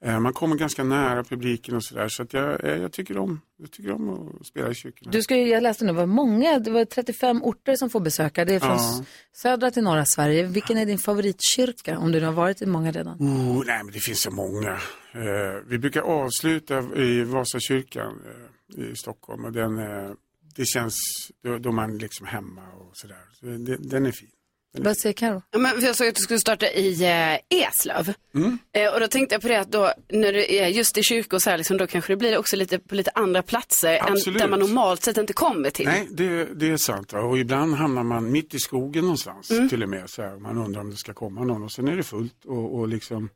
man 0.05 0.33
kommer 0.33 0.55
ganska 0.55 0.83
nära 0.83 1.23
publiken 1.23 1.75
och 1.75 1.83
sådär. 1.83 2.07
Så 2.07 2.23
att 2.23 2.33
jag, 2.33 2.63
eh, 2.65 2.77
jag, 2.81 2.91
tycker 2.91 3.17
om, 3.17 3.41
jag 3.57 3.71
tycker 3.71 3.91
om 3.91 4.09
att 4.39 4.47
spela 4.47 4.71
i 4.71 4.75
kyrkorna. 4.75 5.11
Du 5.11 5.21
ska 5.21 5.35
ju, 5.37 5.47
jag 5.47 5.63
läste 5.63 5.85
nu, 5.85 5.91
det 5.91 5.97
var 5.97 6.05
många, 6.05 6.59
det 6.59 6.71
var 6.71 6.85
35 6.85 7.43
orter 7.43 7.75
som 7.75 7.89
får 7.89 7.99
besöka. 7.99 8.45
Det 8.45 8.53
är 8.55 8.59
från 8.59 8.69
Ja. 8.71 9.03
södra 9.41 9.71
till 9.71 9.83
norra 9.83 10.05
Sverige. 10.05 10.43
Vilken 10.47 10.77
är 10.77 10.85
din 10.85 10.97
favoritkyrka, 10.97 11.97
om 11.97 12.11
du 12.11 12.19
nu 12.19 12.25
har 12.25 12.33
varit 12.33 12.61
i 12.61 12.65
många 12.65 12.91
redan? 12.91 13.17
Oh, 13.19 13.63
nej, 13.65 13.83
men 13.83 13.93
det 13.93 13.99
finns 13.99 14.21
så 14.21 14.31
många. 14.31 14.71
Eh, 15.13 15.61
vi 15.67 15.77
brukar 15.77 16.01
avsluta 16.01 16.79
i 16.95 17.23
Vasakyrkan 17.23 18.21
eh, 18.77 18.83
i 18.91 18.95
Stockholm 18.95 19.45
och 19.45 19.51
den, 19.51 19.77
eh, 19.79 20.11
det 20.55 20.65
känns, 20.65 20.97
då, 21.43 21.57
då 21.57 21.71
man 21.71 21.97
liksom 21.97 22.27
hemma 22.27 22.61
och 22.79 22.91
sådär. 22.93 23.23
Så 23.33 23.45
den 23.89 24.05
är 24.05 24.11
fin. 24.11 24.29
Vad 24.77 24.97
säger 24.97 25.13
Karo? 25.13 25.41
Ja, 25.51 25.59
Men 25.59 25.81
jag 25.81 25.95
såg 25.95 26.07
att 26.07 26.15
du 26.15 26.21
skulle 26.21 26.39
starta 26.39 26.67
i 26.71 27.03
eh, 27.03 27.59
Eslöv. 27.59 28.13
Mm. 28.35 28.57
Eh, 28.73 28.93
och 28.93 28.99
då 28.99 29.07
tänkte 29.07 29.35
jag 29.35 29.41
på 29.41 29.47
det 29.47 29.59
att 29.59 29.71
då, 29.71 29.91
när 30.09 30.33
du 30.33 30.45
är 30.55 30.67
just 30.67 30.97
i 30.97 31.03
kyrkor 31.03 31.39
så 31.39 31.49
här, 31.49 31.57
liksom, 31.57 31.77
då 31.77 31.87
kanske 31.87 32.13
det 32.13 32.17
blir 32.17 32.37
också 32.37 32.55
lite 32.55 32.79
på 32.79 32.95
lite 32.95 33.11
andra 33.15 33.41
platser 33.43 33.93
än 33.93 34.11
Absolut. 34.13 34.39
där 34.39 34.47
man 34.47 34.59
normalt 34.59 35.03
sett 35.03 35.17
inte 35.17 35.33
kommer 35.33 35.69
till. 35.69 35.85
Nej, 35.85 36.07
det, 36.11 36.45
det 36.45 36.69
är 36.69 36.77
sant. 36.77 37.13
Och 37.13 37.37
ibland 37.37 37.75
hamnar 37.75 38.03
man 38.03 38.31
mitt 38.31 38.53
i 38.53 38.59
skogen 38.59 39.03
någonstans 39.03 39.51
Mm. 39.51 39.69
till 39.69 39.83
och 39.83 39.89
med. 39.89 40.09
Så 40.09 40.21
här. 40.21 40.37
Man 40.37 40.57
undrar 40.57 40.81
om 40.81 40.89
det 40.89 40.97
ska 40.97 41.13
komma 41.13 41.43
någon 41.43 41.63
och 41.63 41.71
sen 41.71 41.87
är 41.87 41.95
det 41.97 42.03
fullt. 42.03 42.45
Och, 42.45 42.75
och 42.79 42.87
liksom, 42.87 43.29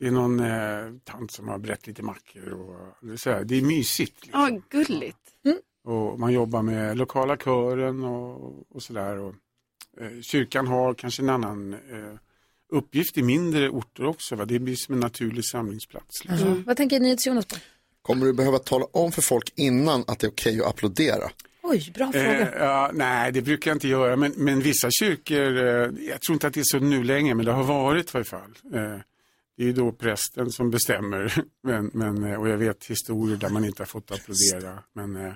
det 0.00 0.06
är 0.06 0.10
någon 0.10 0.40
eh, 0.40 1.00
tant 1.04 1.32
som 1.32 1.48
har 1.48 1.58
brett 1.58 1.86
lite 1.86 2.02
mackor. 2.02 2.52
Och, 2.52 3.20
så 3.20 3.30
här. 3.30 3.44
Det 3.44 3.58
är 3.58 3.62
mysigt. 3.62 4.28
Ja, 4.32 4.50
gulligt. 4.70 5.18
Och 5.86 6.18
man 6.20 6.32
jobbar 6.32 6.62
med 6.62 6.96
lokala 6.98 7.36
kören 7.36 8.04
och, 8.04 8.62
och 8.74 8.82
sådär. 8.82 9.32
Eh, 10.00 10.20
kyrkan 10.22 10.66
har 10.66 10.94
kanske 10.94 11.22
en 11.22 11.30
annan 11.30 11.72
eh, 11.72 12.18
uppgift 12.72 13.18
i 13.18 13.22
mindre 13.22 13.68
orter 13.68 14.04
också. 14.04 14.36
Va? 14.36 14.44
Det 14.44 14.58
blir 14.58 14.76
som 14.76 14.94
en 14.94 15.00
naturlig 15.00 15.44
samlingsplats. 15.44 16.24
Liksom. 16.24 16.48
Mm. 16.48 16.62
Vad 16.62 16.76
tänker 16.76 17.00
NyhetsJonas 17.00 17.46
på? 17.46 17.56
Kommer 18.02 18.26
du 18.26 18.32
behöva 18.32 18.58
tala 18.58 18.86
om 18.92 19.12
för 19.12 19.22
folk 19.22 19.52
innan 19.56 20.04
att 20.06 20.18
det 20.18 20.26
är 20.26 20.30
okej 20.30 20.60
att 20.60 20.66
applådera? 20.66 21.30
Oj, 21.62 21.92
bra 21.94 22.12
fråga. 22.12 22.40
Eh, 22.40 22.48
ja, 22.58 22.90
nej, 22.94 23.32
det 23.32 23.42
brukar 23.42 23.70
jag 23.70 23.76
inte 23.76 23.88
göra. 23.88 24.16
Men, 24.16 24.32
men 24.36 24.60
vissa 24.60 24.88
kyrkor, 24.90 25.56
eh, 25.56 26.06
jag 26.08 26.20
tror 26.20 26.34
inte 26.34 26.46
att 26.46 26.54
det 26.54 26.60
är 26.60 26.64
så 26.64 26.78
nu 26.78 27.04
längre, 27.04 27.34
men 27.34 27.46
det 27.46 27.52
har 27.52 27.64
varit 27.64 28.08
i 28.08 28.10
varje 28.12 28.24
fall. 28.24 28.58
Eh, 28.74 29.00
det 29.56 29.62
är 29.62 29.66
ju 29.66 29.72
då 29.72 29.92
prästen 29.92 30.50
som 30.50 30.70
bestämmer. 30.70 31.34
Men, 31.62 31.90
men, 31.94 32.24
eh, 32.24 32.40
och 32.40 32.48
jag 32.48 32.56
vet 32.56 32.84
historier 32.84 33.36
där 33.36 33.48
man 33.48 33.64
inte 33.64 33.82
har 33.82 33.86
fått 33.86 34.10
applådera. 34.10 34.78
Men 34.92 35.16
eh, 35.16 35.32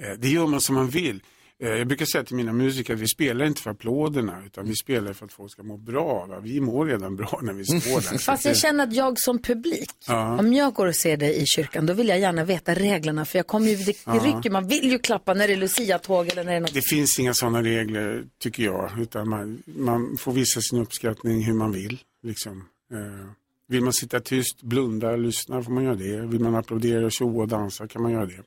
eh, 0.00 0.18
det 0.18 0.28
gör 0.28 0.46
man 0.46 0.60
som 0.60 0.74
man 0.74 0.88
vill. 0.88 1.22
Eh, 1.62 1.68
jag 1.68 1.86
brukar 1.86 2.06
säga 2.06 2.24
till 2.24 2.36
mina 2.36 2.52
musiker 2.52 2.94
att 2.94 3.00
vi 3.00 3.08
spelar 3.08 3.44
inte 3.46 3.62
för 3.62 3.70
applåderna, 3.70 4.42
utan 4.46 4.66
vi 4.66 4.74
spelar 4.76 5.12
för 5.12 5.26
att 5.26 5.32
folk 5.32 5.52
ska 5.52 5.62
må 5.62 5.76
bra. 5.76 6.26
Va? 6.26 6.40
Vi 6.40 6.60
mår 6.60 6.86
redan 6.86 7.16
bra 7.16 7.40
när 7.42 7.52
vi 7.52 7.64
står 7.64 8.12
där. 8.12 8.18
Fast 8.18 8.44
jag 8.44 8.56
känner 8.56 8.84
att 8.84 8.92
jag 8.92 9.18
som 9.20 9.38
publik, 9.38 9.90
Ja. 10.08 10.38
om 10.38 10.52
jag 10.52 10.74
går 10.74 10.86
och 10.86 10.96
ser 10.96 11.16
dig 11.16 11.42
i 11.42 11.46
kyrkan, 11.46 11.86
då 11.86 11.92
vill 11.92 12.08
jag 12.08 12.20
gärna 12.20 12.44
veta 12.44 12.74
reglerna. 12.74 13.24
För 13.24 13.38
jag 13.38 13.46
kommer 13.46 13.68
ju, 13.70 13.76
det 13.76 13.96
Ja. 14.06 14.12
rycker, 14.12 14.50
man 14.50 14.68
vill 14.68 14.90
ju 14.90 14.98
klappa 14.98 15.34
när 15.34 15.46
det 15.48 15.52
är 15.54 15.56
Lucia-tåg 15.56 16.28
eller 16.28 16.44
när 16.44 16.50
det 16.52 16.56
är 16.56 16.60
något. 16.60 16.74
Det 16.74 16.88
finns 16.88 17.18
inga 17.18 17.34
sådana 17.34 17.62
regler 17.62 18.24
tycker 18.38 18.62
jag. 18.64 18.90
Utan 19.00 19.28
man, 19.28 19.62
man 19.66 20.16
får 20.16 20.32
visa 20.32 20.60
sin 20.60 20.78
uppskattning 20.80 21.42
hur 21.44 21.54
man 21.54 21.72
vill. 21.72 21.98
Liksom. 22.22 22.64
Eh, 22.92 23.28
vill 23.68 23.82
man 23.82 23.92
sitta 23.92 24.20
tyst, 24.20 24.62
blunda, 24.62 25.16
lyssna 25.16 25.62
får 25.62 25.72
man 25.72 25.84
göra 25.84 25.94
det. 25.94 26.20
Vill 26.26 26.40
man 26.40 26.54
applådera, 26.54 27.10
tjoa 27.10 27.42
och 27.42 27.48
dansa 27.48 27.88
kan 27.88 28.02
man 28.02 28.12
göra 28.12 28.26
det. 28.26 28.42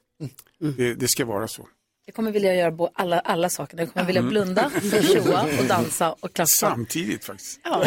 Det, 0.78 0.93
det 0.93 1.07
ska 1.07 1.26
vara 1.26 1.47
så. 1.47 1.68
Jag 2.10 2.16
kommer 2.16 2.32
vilja 2.32 2.55
göra 2.55 2.89
alla, 2.93 3.20
alla 3.20 3.49
sakerna. 3.49 3.82
Jag 3.82 3.93
kommer 3.93 4.05
vilja 4.05 4.20
Mm. 4.20 4.30
blunda, 4.30 4.72
tjoa 5.14 5.41
och 5.60 5.66
dansa 5.68 6.12
och 6.20 6.34
klappa. 6.34 6.47
Samtidigt 6.47 7.26
faktiskt. 7.26 7.60
Ja. 7.64 7.84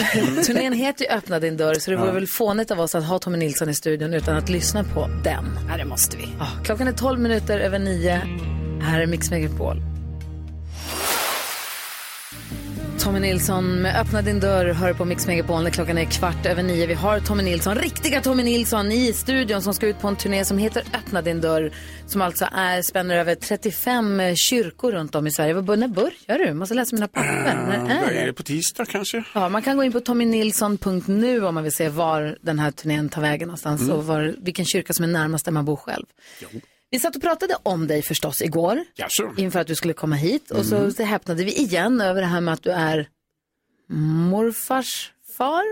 Turnén 0.47 0.73
heter 0.73 1.05
ju 1.05 1.11
Öppna 1.11 1.41
din 1.41 1.57
dörr, 1.57 1.75
så 1.75 1.91
det 1.91 1.97
vore 1.97 2.09
Ja. 2.09 2.15
väl 2.15 2.27
fånigt 2.27 2.71
av 2.71 2.81
oss 2.81 2.95
att 2.95 3.05
ha 3.05 3.19
Tommy 3.19 3.39
Nilsson 3.39 3.69
i 3.69 3.75
studion 3.75 4.15
utan 4.15 4.37
att 4.37 4.49
lyssna 4.49 4.85
på 4.85 5.09
den. 5.25 5.45
Ja, 5.71 5.77
det 5.77 5.85
måste 5.85 6.17
vi. 6.17 6.29
Klockan 6.65 6.89
är 6.89 6.93
12 6.93 7.21
minuter 7.21 7.59
över 7.61 7.79
9. 7.79 8.21
Här 8.83 9.01
är 9.01 9.07
Mix 9.07 9.31
Megapol. 9.31 9.77
Tommy 13.03 13.21
Nilsson 13.21 13.83
med 13.83 14.01
Öppna 14.01 14.23
din 14.23 14.41
dörr 14.41 14.67
hör 14.73 14.93
på 14.95 15.05
Mix 15.05 15.27
Megapol 15.27 15.63
när 15.63 15.71
klockan 15.71 15.99
är 15.99 16.05
kvart 16.05 16.47
över 16.47 16.63
nio. 16.63 16.87
Vi 16.87 16.95
har 16.95 17.21
Tommy 17.21 17.43
Nilsson, 17.43 17.75
riktiga 17.75 18.21
Tommy 18.21 18.43
Nilsson 18.43 18.93
i 18.93 19.13
studion 19.13 19.63
som 19.63 19.75
ska 19.75 19.87
ut 19.87 20.01
på 20.01 20.09
en 20.09 20.17
turné 20.17 20.45
som 20.45 20.59
heter 20.59 20.83
Öppna 20.95 21.23
din 21.23 21.41
dörr. 21.41 21.73
Som 22.07 22.23
alltså 22.23 22.49
är, 22.53 22.83
spänner 22.83 23.17
över 23.17 23.35
35 23.35 24.23
kyrkor 24.37 24.93
runt 24.93 25.15
om 25.15 25.27
i 25.27 25.31
Sverige. 25.31 25.55
Vad- 25.55 25.79
När 25.79 25.89
börjar 25.89 26.39
du? 26.47 26.55
Måste 26.55 26.75
läsa 26.75 26.95
mina 26.97 27.09
papper. 27.09 27.55
När 27.69 28.01
Vad 28.01 28.11
är 28.11 28.15
det? 28.21 28.27
det 28.27 28.33
på 28.33 28.43
tisdag 28.43 28.85
kanske? 28.85 29.25
Ja, 29.35 29.49
man 29.49 29.63
kan 29.63 29.77
gå 29.77 29.85
in 29.85 29.93
på 29.93 30.01
tommynilsson.nu 30.01 31.45
om 31.47 31.55
man 31.55 31.63
vill 31.65 31.73
se 31.73 31.89
var 31.89 32.39
den 32.43 32.59
här 32.59 32.71
turnén 32.71 33.09
tar 33.09 33.23
vägen 33.23 33.49
någonstans 33.49 33.81
Mm. 33.83 33.97
och 33.97 34.07
var, 34.07 34.35
vilken 34.39 34.65
kyrka 34.65 34.93
som 34.93 35.05
är 35.05 35.09
närmast 35.09 35.45
där 35.45 35.53
man 35.53 35.65
bor 35.65 35.77
själv. 35.77 36.07
Vi 36.93 36.99
satt 36.99 37.17
och 37.17 37.23
pratade 37.23 37.57
om 37.63 37.87
dig 37.87 38.03
förstås 38.03 38.43
igår 38.43 38.85
Jaså? 38.95 39.35
inför 39.37 39.61
att 39.61 39.67
du 39.67 39.75
skulle 39.75 39.93
komma 39.95 40.17
hit 40.17 40.51
och 40.51 40.57
Mm. 40.65 40.69
så, 40.71 40.91
så 40.97 41.03
häpnade 41.03 41.45
vi 41.45 41.53
igen 41.59 42.01
över 42.01 42.21
det 42.21 42.27
här 42.27 42.41
med 42.41 42.55
att 42.55 42.63
du 42.63 42.71
är 42.71 43.09
morfars 44.31 45.13
far. 45.39 45.63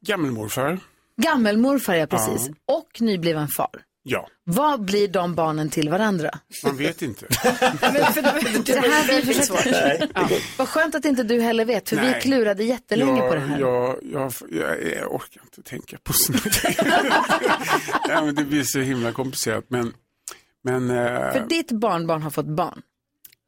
Gammelmorfar. 0.00 0.78
Gammelmorfar, 1.16 1.94
ja 1.94 2.06
precis. 2.06 2.50
Och 2.66 3.00
nybliven 3.00 3.48
far. 3.48 3.70
Ja, 4.02 4.28
Vad 4.44 4.84
blir 4.84 5.08
de 5.08 5.34
barnen 5.34 5.70
till 5.70 5.88
varandra? 5.88 6.30
man 6.64 6.76
vet 6.76 7.02
inte. 7.02 7.26
Det 7.42 7.42
här 7.92 9.22
blir 9.22 9.34
för 9.34 9.42
svårt. 9.42 10.48
Vad 10.58 10.68
skönt 10.68 10.94
att 10.94 11.04
inte 11.04 11.22
du 11.22 11.40
heller 11.40 11.64
vet, 11.64 11.88
för 11.88 11.96
vi 11.96 12.02
Nej. 12.02 12.20
klurade 12.20 12.64
jättelänge 12.64 13.20
på 13.20 13.34
det 13.34 13.40
här. 13.40 13.58
Jag, 13.60 13.98
jag, 14.12 14.32
jag, 14.50 14.82
jag 14.96 15.14
orkar 15.14 15.42
inte 15.42 15.62
tänka 15.70 15.96
på 16.02 16.12
sånt 16.12 16.60
ja, 18.08 18.24
men 18.24 18.34
Det 18.34 18.44
blir 18.44 18.62
så 18.64 18.78
himla 18.78 19.12
komplicerat. 19.12 19.64
Men, 19.68 19.92
men 20.64 20.90
eh, 20.90 21.32
För 21.32 21.46
ditt 21.48 21.72
barnbarn 21.72 22.22
har 22.22 22.30
fått 22.30 22.46
barn 22.46 22.82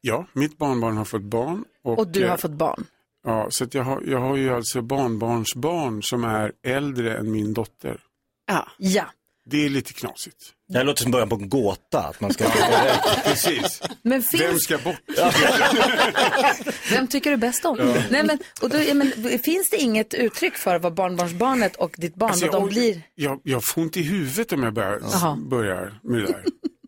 ja, 0.03 0.25
mitt 0.33 0.57
barnbarn 0.57 0.97
har 0.97 1.05
fått 1.05 1.21
barn. 1.21 1.63
Och, 1.83 1.99
och 1.99 2.07
du 2.07 2.23
eh, 2.23 2.29
har 2.29 2.37
fått 2.37 2.51
barn. 2.51 2.85
Ja, 3.25 3.47
så 3.49 3.63
att 3.63 3.73
jag, 3.73 3.83
har, 3.83 4.01
jag 4.07 4.19
har 4.19 4.35
ju 4.35 4.55
alltså 4.55 4.81
barnbarnsbarn 4.81 6.03
som 6.03 6.23
är 6.23 6.51
äldre 6.63 7.17
än 7.17 7.31
min 7.31 7.53
dotter. 7.53 7.99
Ja. 8.47 8.67
Ja. 8.77 9.05
Det 9.45 9.65
är 9.65 9.69
lite 9.69 9.93
knasigt. 9.93 10.37
Det 10.67 10.77
här 10.77 10.85
låter 10.85 11.03
som 11.03 11.11
början 11.11 11.29
på 11.29 11.35
en 11.35 11.49
gåta. 11.49 11.99
Att 11.99 12.21
man 12.21 12.33
ska... 12.33 12.45
Precis. 13.23 13.81
Men 14.01 14.21
finns... 14.21 14.43
Vem 14.43 14.59
ska 14.59 14.77
bort? 14.77 15.01
Vem 16.91 17.07
tycker 17.07 17.31
du 17.31 17.37
bäst 17.37 17.65
om? 17.65 17.77
Ja. 17.79 17.95
Nej, 18.09 18.23
men, 18.23 18.39
och 18.61 18.69
då, 18.69 18.77
ja, 18.77 18.93
men, 18.93 19.39
finns 19.39 19.69
det 19.69 19.77
inget 19.77 20.13
uttryck 20.13 20.55
för 20.55 20.79
vad 20.79 20.93
barnbarnsbarnet 20.93 21.75
och 21.75 21.95
ditt 21.97 22.15
barn, 22.15 22.29
Alltså, 22.29 22.45
vad 22.45 22.55
de 22.55 22.61
jag, 22.61 22.69
blir? 22.69 23.01
jag, 23.15 23.41
jag 23.43 23.65
får 23.65 23.81
ont 23.81 23.97
i 23.97 24.01
huvudet 24.01 24.51
om 24.51 24.63
jag 24.63 24.73
börjar, 24.73 25.49
börjar 25.49 25.99
med 26.03 26.21
det 26.21 26.27
där. 26.27 26.43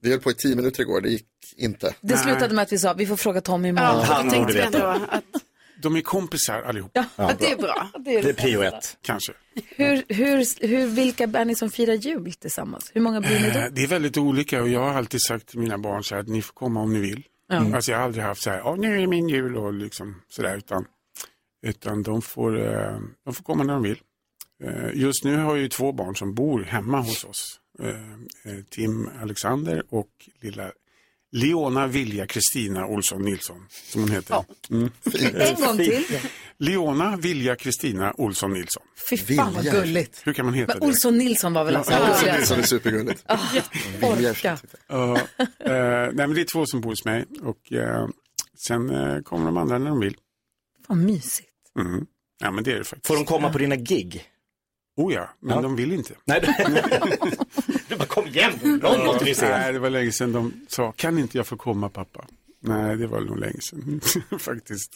Vi 0.05 0.11
höll 0.11 0.19
på 0.19 0.31
i 0.31 0.33
tio 0.33 0.55
minuter 0.55 0.81
igår, 0.81 1.01
det 1.01 1.09
gick 1.09 1.25
inte. 1.57 1.95
Det 2.01 2.17
slutade 2.17 2.53
med 2.55 2.63
att 2.63 2.71
vi 2.71 2.77
sa, 2.79 2.93
vi 2.93 3.05
får 3.05 3.15
fråga 3.15 3.41
Tommy 3.41 3.67
imorgon. 3.69 3.87
Ja, 3.97 4.03
Han 4.03 4.29
borde 4.29 4.53
veta. 4.53 4.99
De 5.81 5.95
är 5.95 6.01
kompisar 6.01 6.61
allihop. 6.61 6.91
Ja, 6.93 7.03
Ja, 7.15 7.31
det 7.39 7.51
är 7.51 7.57
bra. 7.57 7.89
Det 7.99 8.15
är 8.17 8.23
Det 8.23 8.29
är 8.29 8.33
prio 8.33 8.61
ett. 8.61 8.97
Kanske. 9.01 9.33
Hur, 9.75 10.03
hur, 10.07 10.67
hur, 10.67 10.87
vilka 10.87 11.23
är 11.23 11.45
ni 11.45 11.55
som 11.55 11.69
firar 11.71 11.93
jul 11.93 12.33
tillsammans? 12.33 12.91
Hur 12.93 13.01
många 13.01 13.21
blir 13.21 13.39
ni 13.39 13.51
då? 13.51 13.59
Eh, 13.59 13.65
Det 13.71 13.83
är 13.83 13.87
väldigt 13.87 14.17
olika 14.17 14.61
och 14.61 14.69
jag 14.69 14.79
har 14.79 14.93
alltid 14.93 15.21
sagt 15.21 15.47
till 15.47 15.59
mina 15.59 15.77
barn 15.77 16.03
så 16.03 16.15
här 16.15 16.21
att 16.21 16.27
ni 16.27 16.41
får 16.41 16.53
komma 16.53 16.81
om 16.81 16.93
ni 16.93 16.99
vill. 16.99 17.23
Ja. 17.49 17.75
Alltså 17.75 17.91
jag 17.91 17.97
har 17.97 18.05
aldrig 18.05 18.23
haft 18.23 18.41
så 18.43 18.49
här, 18.49 18.61
"Åh, 18.67 18.77
nu 18.77 18.95
är 18.97 19.01
det 19.01 19.07
min 19.07 19.29
jul 19.29 19.57
och 19.57 19.73
liksom 19.73 20.21
sådär 20.29 20.57
utan, 20.57 20.85
utan 21.65 22.03
de, 22.03 22.21
får, 22.21 22.59
eh, 22.73 22.99
de 23.25 23.33
får 23.33 23.43
komma 23.43 23.63
när 23.63 23.73
de 23.73 23.83
vill. 23.83 23.99
Eh, 24.63 24.89
Just 25.01 25.23
nu 25.23 25.37
har 25.37 25.49
jag 25.55 25.57
ju 25.57 25.69
två 25.69 25.91
barn 25.91 26.15
som 26.15 26.33
bor 26.33 26.63
hemma 26.63 26.99
hos 27.01 27.23
oss. 27.23 27.59
Eh, 27.79 27.89
eh, 27.89 28.63
Tim 28.69 29.09
Alexander 29.21 29.83
och 29.89 30.09
lilla 30.41 30.71
Leona 31.31 31.87
Vilja 31.87 32.27
Kristina 32.27 32.85
Olsson 32.85 33.21
Nilsson 33.21 33.65
som 33.69 34.01
hon 34.01 34.11
heter. 34.11 34.45
Mm. 34.69 34.89
En 35.35 35.61
gång 35.61 35.77
till. 35.77 36.05
Leona 36.57 37.17
Vilja 37.17 37.55
Kristina 37.55 38.13
Olsson 38.17 38.53
Nilsson. 38.53 38.83
Fy 39.09 39.17
fan 39.17 39.53
vad 39.53 39.63
gulligt. 39.63 40.21
Hur 40.23 40.33
kan 40.33 40.45
man 40.45 40.53
heta 40.53 40.73
Men 40.73 40.79
det? 40.79 40.87
Olsson 40.87 41.17
Nilsson 41.17 41.53
var 41.53 41.65
väl 41.65 41.75
alltså 41.75 41.91
Ja, 41.91 42.11
Olsson? 42.11 42.29
Nilsson 42.35 42.59
är 42.59 42.63
supergulligt. 42.63 43.23
Ah, 43.25 43.39
orka. 44.01 44.57
Ja, 44.87 45.17
eh, 45.17 45.71
nej 46.13 46.13
men 46.13 46.33
det 46.33 46.41
är 46.41 46.45
två 46.45 46.65
som 46.65 46.81
bor 46.81 46.89
hos 46.89 47.05
mig 47.05 47.25
och 47.41 47.73
eh, 47.73 48.07
sen 48.67 48.89
eh, 48.89 49.21
kommer 49.21 49.45
de 49.45 49.57
andra 49.57 49.77
när 49.77 49.89
de 49.89 49.99
vill. 49.99 50.17
Vad 50.87 50.97
mysigt. 50.97 51.49
Mm. 51.79 52.05
Ja 52.39 52.51
men 52.51 52.63
det 52.63 52.71
är 52.71 52.77
det 52.77 52.83
faktiskt. 52.83 53.07
Får 53.07 53.15
de 53.15 53.25
komma 53.25 53.51
på 53.51 53.57
dina 53.57 53.75
gig? 53.75 54.23
Oh 54.95 55.13
ja, 55.13 55.29
men 55.39 55.55
Ja. 55.55 55.61
de 55.61 55.75
vill 55.75 55.91
inte. 55.93 56.13
Nej, 56.25 56.41
du 57.89 57.95
bara 57.95 58.05
kom 58.05 58.27
igen, 58.27 58.51
någon 58.63 59.05
måste 59.05 59.25
vi 59.25 59.35
se. 59.35 59.49
Nej, 59.49 59.73
det 59.73 59.79
var 59.79 59.89
länge 59.89 60.11
sedan 60.11 60.31
de 60.31 60.53
sa, 60.67 60.91
kan 60.91 61.17
inte 61.19 61.37
jag 61.37 61.47
få 61.47 61.57
komma 61.57 61.89
pappa? 61.89 62.25
Nej, 62.59 62.97
det 62.97 63.07
var 63.07 63.21
nog 63.21 63.39
länge 63.39 63.59
sedan 63.61 64.01
faktiskt. 64.39 64.91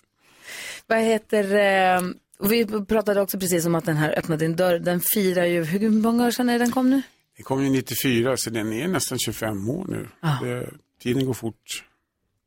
Vad 0.88 1.00
heter, 1.00 1.44
eh, 1.56 2.02
vi 2.50 2.66
pratade 2.88 3.22
också 3.22 3.40
precis 3.40 3.66
om 3.66 3.76
att 3.76 3.86
den 3.86 3.98
här 3.98 4.18
Öppna 4.20 4.38
din 4.38 4.56
dörr, 4.56 4.80
den 4.80 5.02
firar 5.02 5.46
ju, 5.46 5.64
hur 5.64 5.90
många 5.90 6.28
år 6.28 6.32
sedan 6.32 6.50
är 6.50 6.60
den 6.60 6.72
kom 6.72 6.90
nu? 6.90 7.02
Det 7.38 7.44
kom 7.44 7.64
ju 7.64 7.70
94 7.70 8.38
så 8.38 8.50
den 8.50 8.74
är 8.74 8.88
nästan 8.88 9.20
25 9.20 9.70
år 9.70 9.86
nu. 9.90 10.08
Ja. 10.22 10.40
Det, 10.44 10.70
tiden 11.02 11.26
går 11.26 11.34
fort 11.34 11.84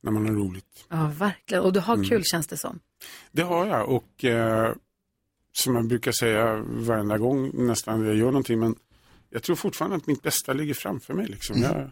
när 0.02 0.10
man 0.12 0.26
har 0.26 0.32
roligt. 0.34 0.84
Ja, 0.88 1.12
verkligen. 1.18 1.62
Och 1.64 1.72
du 1.72 1.80
har 1.80 1.94
Mm. 1.94 2.08
kul 2.08 2.22
känns 2.24 2.46
det 2.46 2.56
som. 2.56 2.78
Det 3.32 3.42
har 3.42 3.66
jag 3.66 3.88
och 3.88 4.24
eh, 4.24 4.72
som 5.52 5.74
jag 5.74 5.86
brukar 5.86 6.12
säga 6.12 6.64
varenda 6.66 7.18
gång 7.18 7.66
nästan 7.66 8.04
jag 8.04 8.16
gör 8.16 8.26
någonting 8.26 8.60
men 8.60 8.76
jag 9.30 9.42
tror 9.42 9.56
fortfarande 9.56 9.96
att 9.96 10.06
mitt 10.06 10.22
bästa 10.22 10.52
ligger 10.52 10.74
framför 10.74 11.14
mig. 11.14 11.26
Liksom. 11.26 11.62
Jag, 11.62 11.90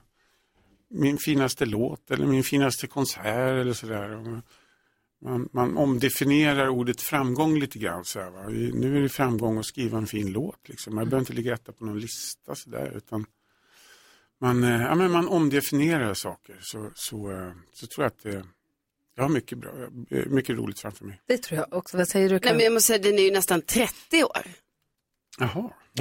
min 0.90 1.18
finaste 1.18 1.66
låt 1.66 2.11
eller 2.11 2.26
min 2.26 2.44
finaste 2.44 2.86
konsert 2.86 3.61
eller 3.61 3.72
sådär. 3.72 4.40
Man, 5.22 5.48
man 5.52 5.76
omdefinierar 5.76 6.68
ordet 6.68 7.00
framgång 7.00 7.58
lite 7.58 7.78
grann. 7.78 8.04
Så 8.04 8.20
här, 8.20 8.30
va? 8.30 8.48
Nu 8.48 8.96
är 8.96 9.00
det 9.00 9.08
framgång 9.08 9.58
att 9.58 9.66
skriva 9.66 9.98
en 9.98 10.06
fin 10.06 10.32
låt. 10.32 10.68
Liksom. 10.68 10.98
Jag 10.98 11.06
behöver 11.06 11.20
inte 11.20 11.32
ligga 11.32 11.54
etta 11.54 11.72
på 11.72 11.84
någon 11.84 12.00
lista 12.00 12.54
sådär 12.54 12.92
utan 12.96 13.26
man, 14.40 14.64
eh, 14.64 14.82
ja, 14.82 14.94
men 14.94 15.11
man 15.11 15.28
omdefinierar 15.28 16.14
saker 16.14 16.58
så, 16.61 16.90
så, 16.94 17.30
eh, 17.30 17.52
så 17.72 17.86
tror 17.86 18.04
jag 18.04 18.06
att 18.06 18.34
eh, 18.34 18.50
jag 19.16 19.24
har 19.24 19.28
mycket, 19.28 19.58
bra, 19.58 19.70
mycket 20.26 20.56
roligt 20.56 20.78
framför 20.80 21.04
mig. 21.04 21.20
Det 21.28 21.38
tror 21.38 21.58
jag 21.61 21.78
också. 21.78 21.96
Vad 21.96 22.08
säger 22.08 22.28
du? 22.28 22.38
Nej, 22.42 22.54
men 22.54 22.64
jag 22.64 22.72
måste 22.72 22.86
säga, 22.86 22.98
den 22.98 23.18
är 23.18 23.22
ju 23.22 23.30
nästan 23.30 23.62
30 23.62 24.24
år. 24.24 24.42
Jaha. 25.38 25.70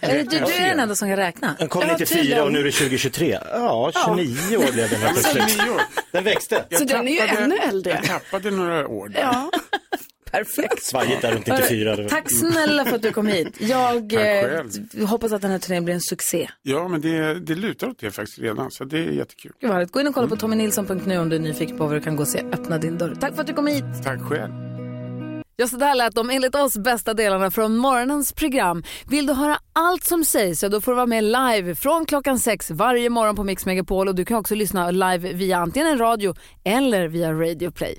är 0.00 0.14
det, 0.14 0.22
du, 0.22 0.38
du 0.38 0.52
är 0.52 0.68
den 0.68 0.80
enda 0.80 0.94
som 0.94 1.08
kan 1.08 1.16
räkna. 1.16 1.56
Den 1.58 1.68
kom 1.68 1.82
Ja, 1.82 1.92
94 1.98 2.18
tydligen. 2.18 2.44
och 2.44 2.52
nu 2.52 2.58
är 2.58 2.64
det 2.64 2.70
2023. 2.72 3.38
Ja, 3.52 3.92
29 4.06 4.56
år 4.56 4.72
blev 4.72 4.90
den 4.90 5.00
här 5.00 5.12
plötsligt. 5.12 5.50
29 5.50 5.70
år. 5.72 5.80
Den 6.12 6.24
växte. 6.24 6.64
Så 6.70 6.84
den 6.84 7.08
är 7.08 7.12
ju 7.12 7.20
ännu 7.20 7.56
äldre. 7.56 7.90
Jag 7.90 8.04
tappade 8.04 8.50
några 8.50 8.88
år 8.88 9.08
där. 9.08 9.20
Ja. 9.20 9.50
Perfekt. 10.36 10.82
Svajigt 10.82 11.22
där 11.22 11.32
runt 11.32 11.46
94. 11.46 11.96
Det 11.96 12.02
var- 12.02 12.08
Tack 12.10 12.30
snälla 12.32 12.84
för 12.84 12.96
att 12.96 13.02
du 13.02 13.12
kom 13.12 13.26
hit. 13.26 13.56
Jag 13.60 14.12
eh, 14.12 15.06
hoppas 15.06 15.32
att 15.32 15.42
den 15.42 15.50
här 15.50 15.58
turnén 15.58 15.84
blir 15.84 15.94
en 15.94 16.00
succé. 16.00 16.48
Ja, 16.62 16.88
men 16.88 17.00
det, 17.00 17.34
det 17.34 17.54
lutar 17.54 17.86
åt 17.88 17.98
det 17.98 18.10
faktiskt 18.10 18.38
redan, 18.38 18.70
så 18.70 18.84
det 18.84 18.98
är 18.98 19.10
jättekul. 19.10 19.52
Gud 19.60 19.68
vad 19.68 19.74
härligt. 19.76 19.92
Gå 19.92 20.00
in 20.00 20.06
och 20.06 20.14
kolla 20.14 20.28
på 20.28 20.36
tommynilsson.nu 20.36 21.18
om 21.18 21.28
du 21.28 21.36
är 21.36 21.40
nyfiken 21.40 21.78
på 21.78 21.84
vad 21.86 21.94
du 21.96 22.00
kan 22.00 22.16
gå 22.16 22.22
och 22.22 22.28
se. 22.28 22.38
Öppna 22.52 22.78
din 22.78 22.98
dörr. 22.98 23.14
Tack 23.20 23.34
för 23.34 23.40
att 23.40 23.46
du 23.46 23.52
kom 23.52 23.66
hit. 23.66 23.84
Tack 24.04 24.20
själv. 24.22 24.52
Ja, 25.58 25.66
så 25.66 25.76
där 25.76 25.94
lät 25.94 26.14
de 26.14 26.30
enligt 26.30 26.54
oss 26.54 26.76
bästa 26.76 27.14
delarna 27.14 27.50
från 27.50 27.76
morgonens 27.76 28.32
program. 28.32 28.82
Vill 29.10 29.26
du 29.26 29.32
höra 29.32 29.58
allt 29.72 30.04
som 30.04 30.24
sägs 30.24 30.60
så 30.60 30.68
då 30.68 30.80
får 30.80 30.92
du 30.92 30.96
vara 30.96 31.06
med 31.06 31.24
live 31.24 31.74
från 31.74 32.06
klockan 32.06 32.38
sex 32.38 32.70
varje 32.70 33.10
morgon 33.10 33.36
på 33.36 33.44
Mix 33.44 33.66
Megapol 33.66 34.08
och 34.08 34.14
du 34.14 34.24
kan 34.24 34.36
också 34.36 34.54
lyssna 34.54 34.90
live 34.90 35.32
via 35.32 35.56
antingen 35.58 35.88
en 35.88 35.98
radio 35.98 36.34
eller 36.64 37.08
via 37.08 37.32
Radio 37.32 37.70
Play. 37.70 37.98